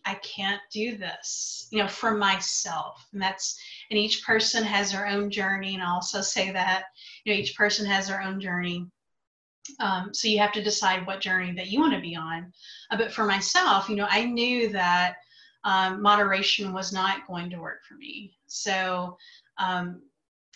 I 0.06 0.16
can't 0.16 0.62
do 0.72 0.98
this, 0.98 1.68
you 1.72 1.78
know, 1.78 1.88
for 1.88 2.16
myself. 2.16 3.08
And 3.14 3.22
that's, 3.22 3.60
and 3.92 4.00
each 4.00 4.26
person 4.26 4.64
has 4.64 4.92
their 4.92 5.06
own 5.06 5.30
journey. 5.30 5.76
And 5.76 5.84
I 5.84 5.92
also 5.92 6.22
say 6.22 6.52
that, 6.52 6.86
you 7.24 7.34
know, 7.34 7.40
each 7.40 7.56
person 7.56 7.86
has 7.86 8.08
their 8.08 8.22
own 8.22 8.40
journey. 8.40 8.88
Um, 9.80 10.12
so 10.12 10.28
you 10.28 10.40
have 10.40 10.54
to 10.54 10.64
decide 10.64 11.06
what 11.06 11.22
journey 11.22 11.54
that 11.54 11.68
you 11.68 11.80
want 11.80 11.94
to 11.94 12.02
be 12.02 12.16
on. 12.16 12.52
Uh, 12.90 12.98
but 12.98 13.12
for 13.12 13.26
myself, 13.26 13.90
you 13.90 13.96
know, 13.96 14.08
I 14.10 14.26
knew 14.26 14.70
that 14.70 15.18
um, 15.64 16.02
moderation 16.02 16.74
was 16.74 16.92
not 16.92 17.28
going 17.28 17.52
to 17.52 17.60
work 17.60 17.82
for 17.88 17.94
me. 17.94 18.34
So 18.48 19.18
um, 19.58 20.02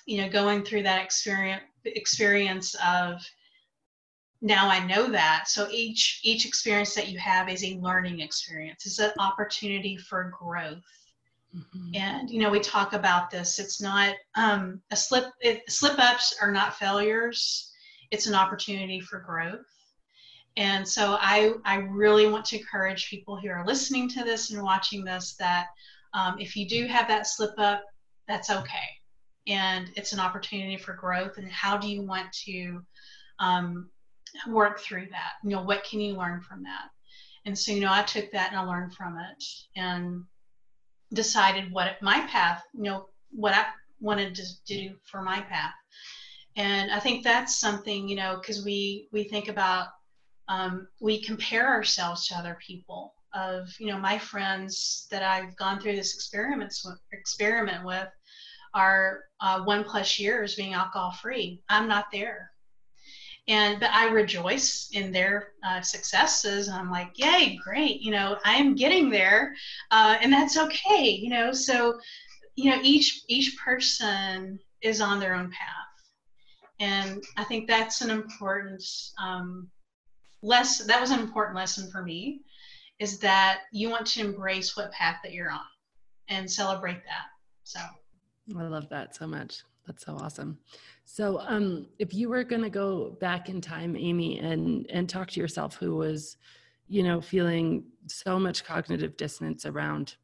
you 0.06 0.22
know, 0.22 0.30
going 0.30 0.64
through 0.64 0.84
that 0.84 1.04
experience 1.04 1.64
experience 1.86 2.76
of 2.86 3.22
now 4.42 4.70
I 4.70 4.86
know 4.86 5.10
that. 5.10 5.48
So 5.48 5.68
each 5.72 6.20
each 6.24 6.46
experience 6.46 6.94
that 6.96 7.08
you 7.08 7.18
have 7.20 7.50
is 7.50 7.64
a 7.64 7.80
learning 7.80 8.20
experience. 8.20 8.86
It's 8.86 9.00
an 9.00 9.12
opportunity 9.20 9.98
for 9.98 10.34
growth. 10.40 10.84
Mm-hmm. 11.56 11.96
And 11.96 12.30
you 12.30 12.42
know, 12.42 12.50
we 12.50 12.60
talk 12.60 12.94
about 12.94 13.30
this. 13.30 13.60
It's 13.60 13.82
not 13.82 14.16
um, 14.36 14.82
a 14.92 14.96
slip. 14.96 15.26
It, 15.42 15.64
slip 15.70 15.98
ups 16.00 16.36
are 16.42 16.52
not 16.52 16.76
failures. 16.76 17.72
It's 18.12 18.28
an 18.28 18.36
opportunity 18.36 19.00
for 19.00 19.20
growth. 19.20 19.66
And 20.58 20.88
so 20.88 21.18
I 21.20 21.54
I 21.66 21.78
really 21.78 22.28
want 22.28 22.46
to 22.46 22.58
encourage 22.58 23.10
people 23.10 23.38
who 23.38 23.50
are 23.50 23.66
listening 23.66 24.10
to 24.10 24.24
this 24.24 24.52
and 24.52 24.62
watching 24.62 25.04
this 25.04 25.36
that 25.40 25.68
um, 26.14 26.38
if 26.40 26.56
you 26.56 26.68
do 26.68 26.88
have 26.88 27.08
that 27.08 27.28
slip 27.28 27.54
up, 27.58 27.84
that's 28.28 28.50
okay. 28.50 28.88
And 29.48 29.90
it's 29.96 30.14
an 30.14 30.20
opportunity 30.20 30.78
for 30.78 30.94
growth. 30.94 31.38
And 31.38 31.50
how 31.52 31.78
do 31.78 31.88
you 31.88 32.02
want 32.02 32.32
to 32.46 32.82
um, 33.40 33.90
work 34.48 34.80
through 34.80 35.08
that? 35.12 35.34
You 35.44 35.52
know, 35.52 35.62
what 35.62 35.84
can 35.84 36.00
you 36.00 36.16
learn 36.16 36.42
from 36.42 36.64
that? 36.64 36.90
And 37.46 37.58
so, 37.58 37.72
you 37.72 37.82
know, 37.82 37.94
I 37.94 38.02
took 38.04 38.32
that 38.32 38.52
and 38.52 38.60
I 38.60 38.64
learned 38.64 38.96
from 38.96 39.18
it 39.18 39.44
and 39.76 40.24
decided 41.14 41.72
what 41.72 42.02
my 42.02 42.22
path, 42.22 42.64
you 42.74 42.84
know, 42.84 43.08
what 43.32 43.54
I 43.54 43.66
wanted 44.00 44.36
to 44.36 44.44
do 44.66 44.96
for 45.04 45.22
my 45.22 45.42
path. 45.42 45.74
And 46.56 46.92
I 46.92 47.00
think 47.00 47.24
that's 47.24 47.60
something, 47.60 48.08
you 48.08 48.16
know, 48.16 48.38
because 48.40 48.64
we 48.64 49.08
we 49.12 49.26
think 49.26 49.48
about 49.50 49.88
um, 50.48 50.88
we 51.02 51.22
compare 51.22 51.68
ourselves 51.68 52.28
to 52.28 52.36
other 52.36 52.58
people. 52.66 53.15
Of 53.36 53.68
you 53.80 53.88
know, 53.88 53.98
my 53.98 54.18
friends 54.18 55.08
that 55.12 55.22
I've 55.22 55.56
gone 55.58 55.80
through 55.80 55.96
this 55.96 56.16
experiments 56.16 56.88
experiment 57.12 57.84
with, 57.84 58.08
are 58.74 59.24
uh, 59.42 59.62
one 59.64 59.84
plus 59.84 60.20
years 60.20 60.56
being 60.56 60.74
alcohol 60.74 61.12
free. 61.12 61.62
I'm 61.70 61.88
not 61.88 62.06
there. 62.12 62.52
And 63.48 63.80
but 63.80 63.92
I 63.92 64.10
rejoice 64.10 64.90
in 64.94 65.12
their 65.12 65.50
uh, 65.68 65.82
successes. 65.82 66.68
I'm 66.68 66.90
like, 66.90 67.12
yay, 67.16 67.60
great! 67.64 68.02
You 68.02 68.12
know, 68.12 68.38
I 68.44 68.56
am 68.56 68.76
getting 68.76 69.10
there, 69.10 69.54
uh, 69.92 70.18
and 70.20 70.34
that's 70.34 70.58
okay. 70.58 71.10
You 71.10 71.30
know, 71.30 71.52
so 71.52 72.00
you 72.56 72.72
know, 72.72 72.80
each 72.82 73.22
each 73.28 73.58
person 73.58 74.60
is 74.82 75.02
on 75.02 75.20
their 75.20 75.36
own 75.36 75.52
path, 75.52 76.70
and 76.80 77.24
I 77.38 77.44
think 77.44 77.68
that's 77.68 78.02
an 78.02 78.10
important 78.10 78.84
um, 79.20 79.70
lesson. 80.42 80.88
That 80.88 81.02
was 81.02 81.12
an 81.12 81.20
important 81.20 81.56
lesson 81.56 81.92
for 81.92 82.02
me, 82.02 82.42
is 83.00 83.20
that 83.20 83.62
you 83.72 83.90
want 83.90 84.06
to 84.08 84.22
embrace 84.22 84.76
what 84.78 84.92
path 84.92 85.18
that 85.24 85.34
you're 85.34 85.52
on, 85.52 85.60
and 86.30 86.50
celebrate 86.50 87.04
that. 87.06 87.28
So. 87.64 87.80
I 88.58 88.64
love 88.64 88.88
that 88.90 89.16
so 89.16 89.26
much. 89.26 89.64
That's 89.88 90.06
so 90.06 90.16
awesome. 90.16 90.58
So, 91.04 91.40
um, 91.40 91.88
if 92.00 92.14
you 92.14 92.30
were 92.30 92.44
going 92.44 92.64
to 92.64 92.70
go 92.70 93.18
back 93.20 93.50
in 93.50 93.62
time, 93.62 93.96
Amy, 93.96 94.40
and 94.40 94.86
and 94.90 95.08
talk 95.08 95.30
to 95.32 95.40
yourself, 95.40 95.76
who 95.76 95.96
was, 95.96 96.38
you 96.88 97.04
know, 97.04 97.22
feeling 97.22 97.86
so 98.08 98.40
much 98.40 98.64
cognitive 98.64 99.18
dissonance 99.18 99.66
around 99.66 100.16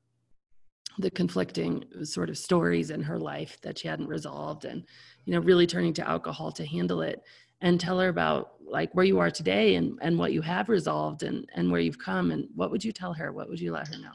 the 0.97 1.11
conflicting 1.11 1.83
sort 2.03 2.29
of 2.29 2.37
stories 2.37 2.89
in 2.89 3.01
her 3.01 3.17
life 3.17 3.59
that 3.61 3.77
she 3.77 3.87
hadn't 3.87 4.07
resolved, 4.07 4.65
and 4.65 4.83
you 5.25 5.33
know, 5.33 5.39
really 5.39 5.67
turning 5.67 5.93
to 5.93 6.07
alcohol 6.07 6.51
to 6.51 6.65
handle 6.65 7.01
it, 7.01 7.21
and 7.61 7.79
tell 7.79 7.99
her 7.99 8.09
about 8.09 8.53
like 8.65 8.93
where 8.93 9.05
you 9.05 9.19
are 9.19 9.31
today 9.31 9.75
and 9.75 9.99
and 10.01 10.17
what 10.17 10.33
you 10.33 10.41
have 10.41 10.69
resolved 10.69 11.23
and 11.23 11.49
and 11.55 11.71
where 11.71 11.81
you've 11.81 11.99
come, 11.99 12.31
and 12.31 12.47
what 12.55 12.71
would 12.71 12.83
you 12.83 12.91
tell 12.91 13.13
her? 13.13 13.31
What 13.31 13.49
would 13.49 13.59
you 13.59 13.71
let 13.71 13.87
her 13.87 13.99
know? 13.99 14.13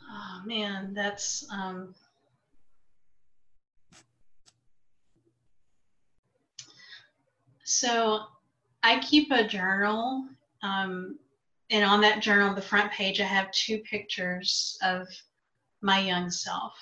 Oh 0.00 0.42
man, 0.46 0.92
that's 0.94 1.46
um, 1.52 1.94
So 7.64 8.20
I 8.82 9.00
keep 9.00 9.30
a 9.30 9.46
journal, 9.46 10.26
um, 10.62 11.18
and 11.70 11.84
on 11.84 12.00
that 12.02 12.20
journal, 12.20 12.54
the 12.54 12.60
front 12.60 12.92
page, 12.92 13.18
I 13.18 13.24
have 13.24 13.50
two 13.52 13.78
pictures 13.78 14.76
of 14.82 15.08
my 15.80 16.00
young 16.00 16.30
self 16.30 16.74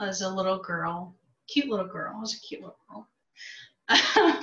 as 0.00 0.22
a 0.22 0.28
little 0.28 0.58
girl, 0.58 1.14
cute 1.46 1.68
little 1.68 1.86
girl. 1.86 2.14
I 2.16 2.20
was 2.20 2.34
a 2.34 2.40
cute 2.40 2.62
little 2.62 2.78
girl. 2.88 3.08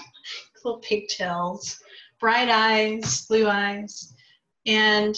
little 0.64 0.80
pigtails, 0.80 1.80
bright 2.20 2.50
eyes, 2.50 3.26
blue 3.26 3.48
eyes. 3.48 4.14
And, 4.66 5.16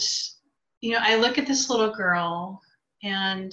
you 0.80 0.92
know, 0.92 1.00
I 1.00 1.16
look 1.16 1.38
at 1.38 1.46
this 1.46 1.68
little 1.70 1.92
girl 1.92 2.60
and 3.02 3.52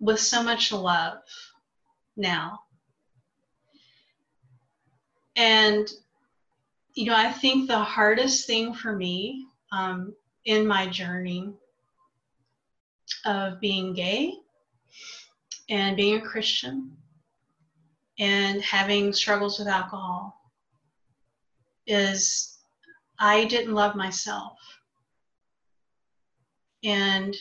with 0.00 0.20
so 0.20 0.42
much 0.42 0.72
love 0.72 1.18
now 2.16 2.60
and, 5.36 5.86
you 6.94 7.04
know, 7.04 7.14
I 7.14 7.30
think 7.30 7.68
the 7.68 7.78
hardest 7.78 8.46
thing 8.46 8.72
for 8.72 8.96
me 8.96 9.46
um, 9.70 10.14
in 10.46 10.66
my 10.66 10.86
journey 10.86 11.52
of 13.26 13.60
being 13.60 13.92
gay 13.92 14.32
and 15.68 15.96
being 15.96 16.16
a 16.16 16.26
Christian 16.26 16.96
and 18.18 18.62
having 18.62 19.12
struggles 19.12 19.58
with 19.58 19.68
alcohol 19.68 20.40
is 21.86 22.58
I 23.18 23.44
didn't 23.44 23.74
love 23.74 23.94
myself. 23.94 24.58
And 26.84 27.36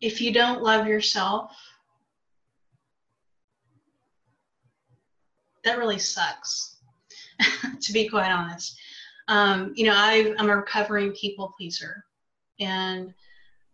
if 0.00 0.20
you 0.20 0.32
don't 0.32 0.62
love 0.62 0.86
yourself, 0.86 1.52
that 5.64 5.78
really 5.78 5.98
sucks, 5.98 6.76
to 7.80 7.92
be 7.92 8.08
quite 8.08 8.30
honest. 8.30 8.78
Um, 9.28 9.72
you 9.76 9.84
know, 9.84 9.94
I, 9.94 10.34
I'm 10.38 10.50
a 10.50 10.56
recovering 10.56 11.12
people 11.12 11.54
pleaser. 11.56 12.04
And, 12.58 13.14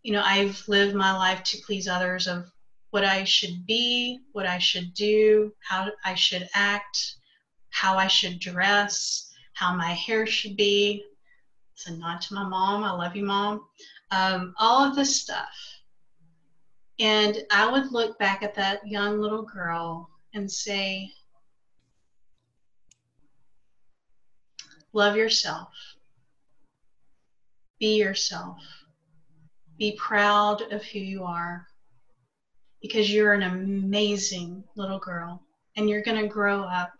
you 0.03 0.13
know, 0.13 0.21
I've 0.23 0.61
lived 0.67 0.95
my 0.95 1.15
life 1.15 1.43
to 1.43 1.61
please 1.65 1.87
others 1.87 2.27
of 2.27 2.51
what 2.91 3.03
I 3.03 3.23
should 3.23 3.65
be, 3.65 4.21
what 4.31 4.45
I 4.45 4.57
should 4.57 4.93
do, 4.93 5.53
how 5.59 5.91
I 6.05 6.15
should 6.15 6.47
act, 6.53 7.15
how 7.69 7.97
I 7.97 8.07
should 8.07 8.39
dress, 8.39 9.33
how 9.53 9.75
my 9.75 9.93
hair 9.93 10.25
should 10.25 10.55
be. 10.55 11.03
It's 11.73 11.87
a 11.87 11.95
nod 11.95 12.21
to 12.21 12.33
my 12.33 12.43
mom. 12.43 12.83
I 12.83 12.91
love 12.91 13.15
you, 13.15 13.23
mom. 13.23 13.65
Um, 14.11 14.53
all 14.57 14.87
of 14.87 14.95
this 14.95 15.21
stuff. 15.21 15.49
And 16.99 17.43
I 17.51 17.69
would 17.71 17.91
look 17.91 18.17
back 18.17 18.41
at 18.41 18.55
that 18.55 18.87
young 18.87 19.19
little 19.19 19.43
girl 19.43 20.09
and 20.33 20.51
say, 20.51 21.11
Love 24.93 25.15
yourself. 25.15 25.67
Be 27.79 27.97
yourself. 27.97 28.57
Be 29.77 29.91
proud 29.91 30.61
of 30.71 30.83
who 30.85 30.97
you 30.97 31.23
are 31.23 31.66
because 32.81 33.11
you're 33.11 33.33
an 33.33 33.43
amazing 33.43 34.63
little 34.75 34.99
girl 34.99 35.41
and 35.75 35.89
you're 35.89 36.03
going 36.03 36.21
to 36.21 36.27
grow 36.27 36.61
up 36.61 36.93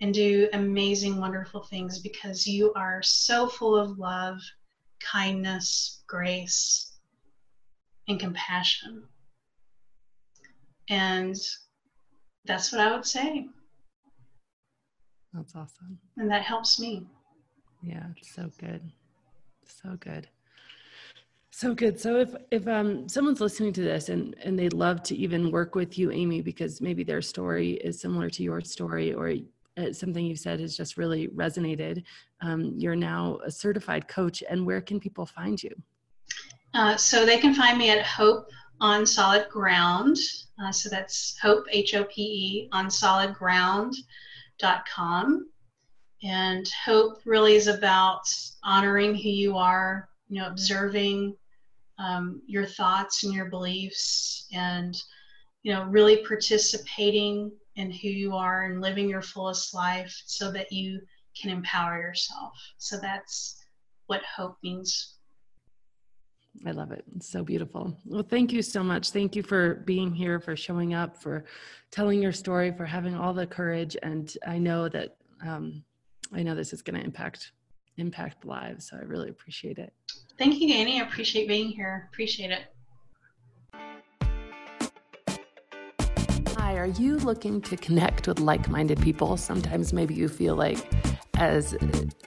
and 0.00 0.12
do 0.12 0.48
amazing, 0.52 1.18
wonderful 1.18 1.62
things 1.62 1.98
because 2.00 2.46
you 2.46 2.72
are 2.74 3.02
so 3.02 3.48
full 3.48 3.76
of 3.76 3.98
love, 3.98 4.40
kindness, 5.00 6.02
grace, 6.06 6.92
and 8.08 8.18
compassion. 8.18 9.04
And 10.90 11.36
that's 12.44 12.72
what 12.72 12.80
I 12.80 12.94
would 12.94 13.06
say. 13.06 13.46
That's 15.32 15.56
awesome. 15.56 15.98
And 16.16 16.30
that 16.30 16.42
helps 16.42 16.78
me. 16.78 17.06
Yeah, 17.82 18.06
it's 18.16 18.32
so 18.32 18.50
good. 18.58 18.82
So 19.66 19.96
good. 19.98 20.28
So 21.56 21.72
good. 21.72 22.00
So 22.00 22.16
if 22.16 22.34
if 22.50 22.66
um 22.66 23.08
someone's 23.08 23.40
listening 23.40 23.72
to 23.74 23.80
this 23.80 24.08
and 24.08 24.34
and 24.42 24.58
they'd 24.58 24.72
love 24.72 25.04
to 25.04 25.14
even 25.14 25.52
work 25.52 25.76
with 25.76 25.96
you, 25.96 26.10
Amy, 26.10 26.40
because 26.42 26.80
maybe 26.80 27.04
their 27.04 27.22
story 27.22 27.74
is 27.74 28.00
similar 28.00 28.28
to 28.30 28.42
your 28.42 28.60
story, 28.60 29.14
or 29.14 29.34
uh, 29.76 29.92
something 29.92 30.26
you've 30.26 30.40
said 30.40 30.58
has 30.58 30.76
just 30.76 30.96
really 30.96 31.28
resonated. 31.28 32.02
Um, 32.40 32.74
you're 32.76 32.96
now 32.96 33.38
a 33.46 33.52
certified 33.52 34.08
coach, 34.08 34.42
and 34.50 34.66
where 34.66 34.80
can 34.80 34.98
people 34.98 35.26
find 35.26 35.62
you? 35.62 35.70
Uh, 36.74 36.96
so 36.96 37.24
they 37.24 37.38
can 37.38 37.54
find 37.54 37.78
me 37.78 37.90
at 37.90 38.04
Hope 38.04 38.48
on 38.80 39.06
Solid 39.06 39.48
Ground. 39.48 40.16
Uh, 40.60 40.72
so 40.72 40.88
that's 40.88 41.38
Hope 41.40 41.66
H 41.70 41.94
O 41.94 42.02
P 42.02 42.20
E 42.20 42.68
on 42.72 42.90
Solid 42.90 43.32
Ground.com. 43.32 44.02
And 46.24 46.68
hope 46.84 47.20
really 47.24 47.54
is 47.54 47.68
about 47.68 48.24
honoring 48.64 49.14
who 49.14 49.28
you 49.28 49.56
are, 49.56 50.08
you 50.28 50.40
know, 50.40 50.48
observing 50.48 51.36
um, 51.98 52.42
your 52.46 52.66
thoughts 52.66 53.24
and 53.24 53.32
your 53.32 53.46
beliefs, 53.46 54.46
and 54.52 54.96
you 55.62 55.72
know, 55.72 55.84
really 55.84 56.24
participating 56.26 57.50
in 57.76 57.90
who 57.90 58.08
you 58.08 58.34
are 58.34 58.64
and 58.64 58.80
living 58.80 59.08
your 59.08 59.22
fullest 59.22 59.74
life, 59.74 60.14
so 60.26 60.50
that 60.52 60.70
you 60.70 61.00
can 61.40 61.50
empower 61.50 62.00
yourself. 62.00 62.52
So 62.78 62.98
that's 62.98 63.56
what 64.06 64.22
hope 64.36 64.56
means 64.62 65.14
I 66.66 66.70
love 66.70 66.92
it. 66.92 67.04
It's 67.16 67.28
so 67.28 67.42
beautiful. 67.42 67.96
Well, 68.06 68.22
thank 68.22 68.52
you 68.52 68.62
so 68.62 68.82
much. 68.82 69.10
Thank 69.10 69.34
you 69.34 69.42
for 69.42 69.76
being 69.86 70.12
here, 70.12 70.38
for 70.38 70.56
showing 70.56 70.94
up, 70.94 71.16
for 71.20 71.44
telling 71.90 72.22
your 72.22 72.32
story, 72.32 72.72
for 72.72 72.84
having 72.84 73.14
all 73.14 73.34
the 73.34 73.46
courage. 73.46 73.96
And 74.02 74.32
I 74.46 74.58
know 74.58 74.88
that 74.88 75.16
um, 75.44 75.82
I 76.32 76.42
know 76.42 76.54
this 76.54 76.72
is 76.72 76.82
going 76.82 76.98
to 76.98 77.04
impact 77.04 77.52
impact 77.96 78.44
lives. 78.44 78.90
So 78.90 78.96
I 78.96 79.02
really 79.02 79.28
appreciate 79.28 79.78
it. 79.78 79.92
Thank 80.38 80.60
you, 80.60 80.74
Annie. 80.74 81.00
I 81.00 81.04
appreciate 81.04 81.48
being 81.48 81.68
here. 81.68 82.08
Appreciate 82.12 82.50
it. 82.50 82.62
Hi, 86.56 86.76
are 86.76 86.86
you 86.86 87.18
looking 87.18 87.60
to 87.62 87.76
connect 87.76 88.26
with 88.26 88.40
like 88.40 88.68
minded 88.68 89.00
people? 89.00 89.36
Sometimes 89.36 89.92
maybe 89.92 90.14
you 90.14 90.28
feel 90.28 90.56
like 90.56 90.78
as 91.36 91.76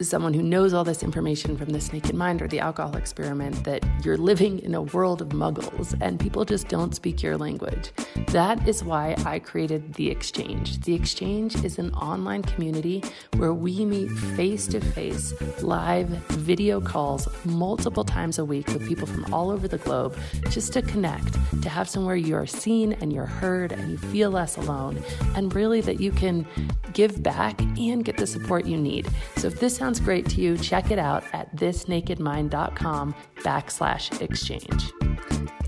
someone 0.01 0.33
who 0.33 0.43
knows 0.43 0.73
all 0.73 0.83
this 0.83 1.03
information 1.03 1.57
from 1.57 1.69
the 1.69 1.89
Naked 1.93 2.15
Mind 2.15 2.41
or 2.41 2.47
the 2.47 2.59
alcohol 2.59 2.95
experiment 2.95 3.63
that 3.63 3.85
you're 4.03 4.17
living 4.17 4.59
in 4.59 4.75
a 4.75 4.81
world 4.81 5.21
of 5.21 5.29
muggles 5.29 5.95
and 6.01 6.19
people 6.19 6.45
just 6.45 6.67
don't 6.67 6.93
speak 6.93 7.23
your 7.23 7.37
language. 7.37 7.91
That 8.27 8.67
is 8.67 8.83
why 8.83 9.15
I 9.25 9.39
created 9.39 9.93
The 9.93 10.09
Exchange. 10.09 10.81
The 10.81 10.93
Exchange 10.93 11.63
is 11.63 11.79
an 11.79 11.93
online 11.93 12.41
community 12.41 13.03
where 13.37 13.53
we 13.53 13.85
meet 13.85 14.09
face 14.09 14.67
to 14.67 14.79
face, 14.79 15.33
live 15.61 16.07
video 16.07 16.81
calls 16.81 17.27
multiple 17.45 18.03
times 18.03 18.39
a 18.39 18.45
week 18.45 18.67
with 18.67 18.87
people 18.87 19.07
from 19.07 19.33
all 19.33 19.49
over 19.51 19.67
the 19.67 19.77
globe 19.77 20.17
just 20.49 20.73
to 20.73 20.81
connect, 20.81 21.33
to 21.61 21.69
have 21.69 21.87
somewhere 21.87 22.15
you're 22.15 22.45
seen 22.45 22.93
and 22.93 23.13
you're 23.13 23.25
heard 23.25 23.71
and 23.71 23.91
you 23.91 23.97
feel 23.97 24.31
less 24.31 24.57
alone, 24.57 25.01
and 25.35 25.53
really 25.55 25.81
that 25.81 25.99
you 25.99 26.11
can 26.11 26.45
give 26.93 27.21
back 27.21 27.61
and 27.61 28.03
get 28.03 28.17
the 28.17 28.27
support 28.27 28.65
you 28.65 28.77
need 28.77 28.96
need. 28.97 29.11
So 29.37 29.47
if 29.47 29.59
this 29.59 29.75
sounds 29.75 29.99
great 29.99 30.27
to 30.29 30.41
you, 30.41 30.57
check 30.57 30.91
it 30.91 30.99
out 30.99 31.23
at 31.33 31.55
thisnakedmind.com 31.55 33.15
backslash 33.37 34.21
exchange. 34.21 34.91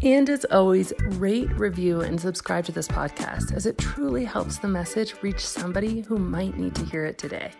And 0.01 0.29
as 0.29 0.45
always, 0.45 0.93
rate, 1.17 1.51
review, 1.57 2.01
and 2.01 2.19
subscribe 2.19 2.65
to 2.65 2.71
this 2.71 2.87
podcast 2.87 3.53
as 3.53 3.65
it 3.65 3.77
truly 3.77 4.23
helps 4.23 4.57
the 4.57 4.67
message 4.67 5.15
reach 5.21 5.45
somebody 5.45 6.01
who 6.01 6.17
might 6.17 6.57
need 6.57 6.73
to 6.75 6.85
hear 6.85 7.05
it 7.05 7.17
today. 7.17 7.51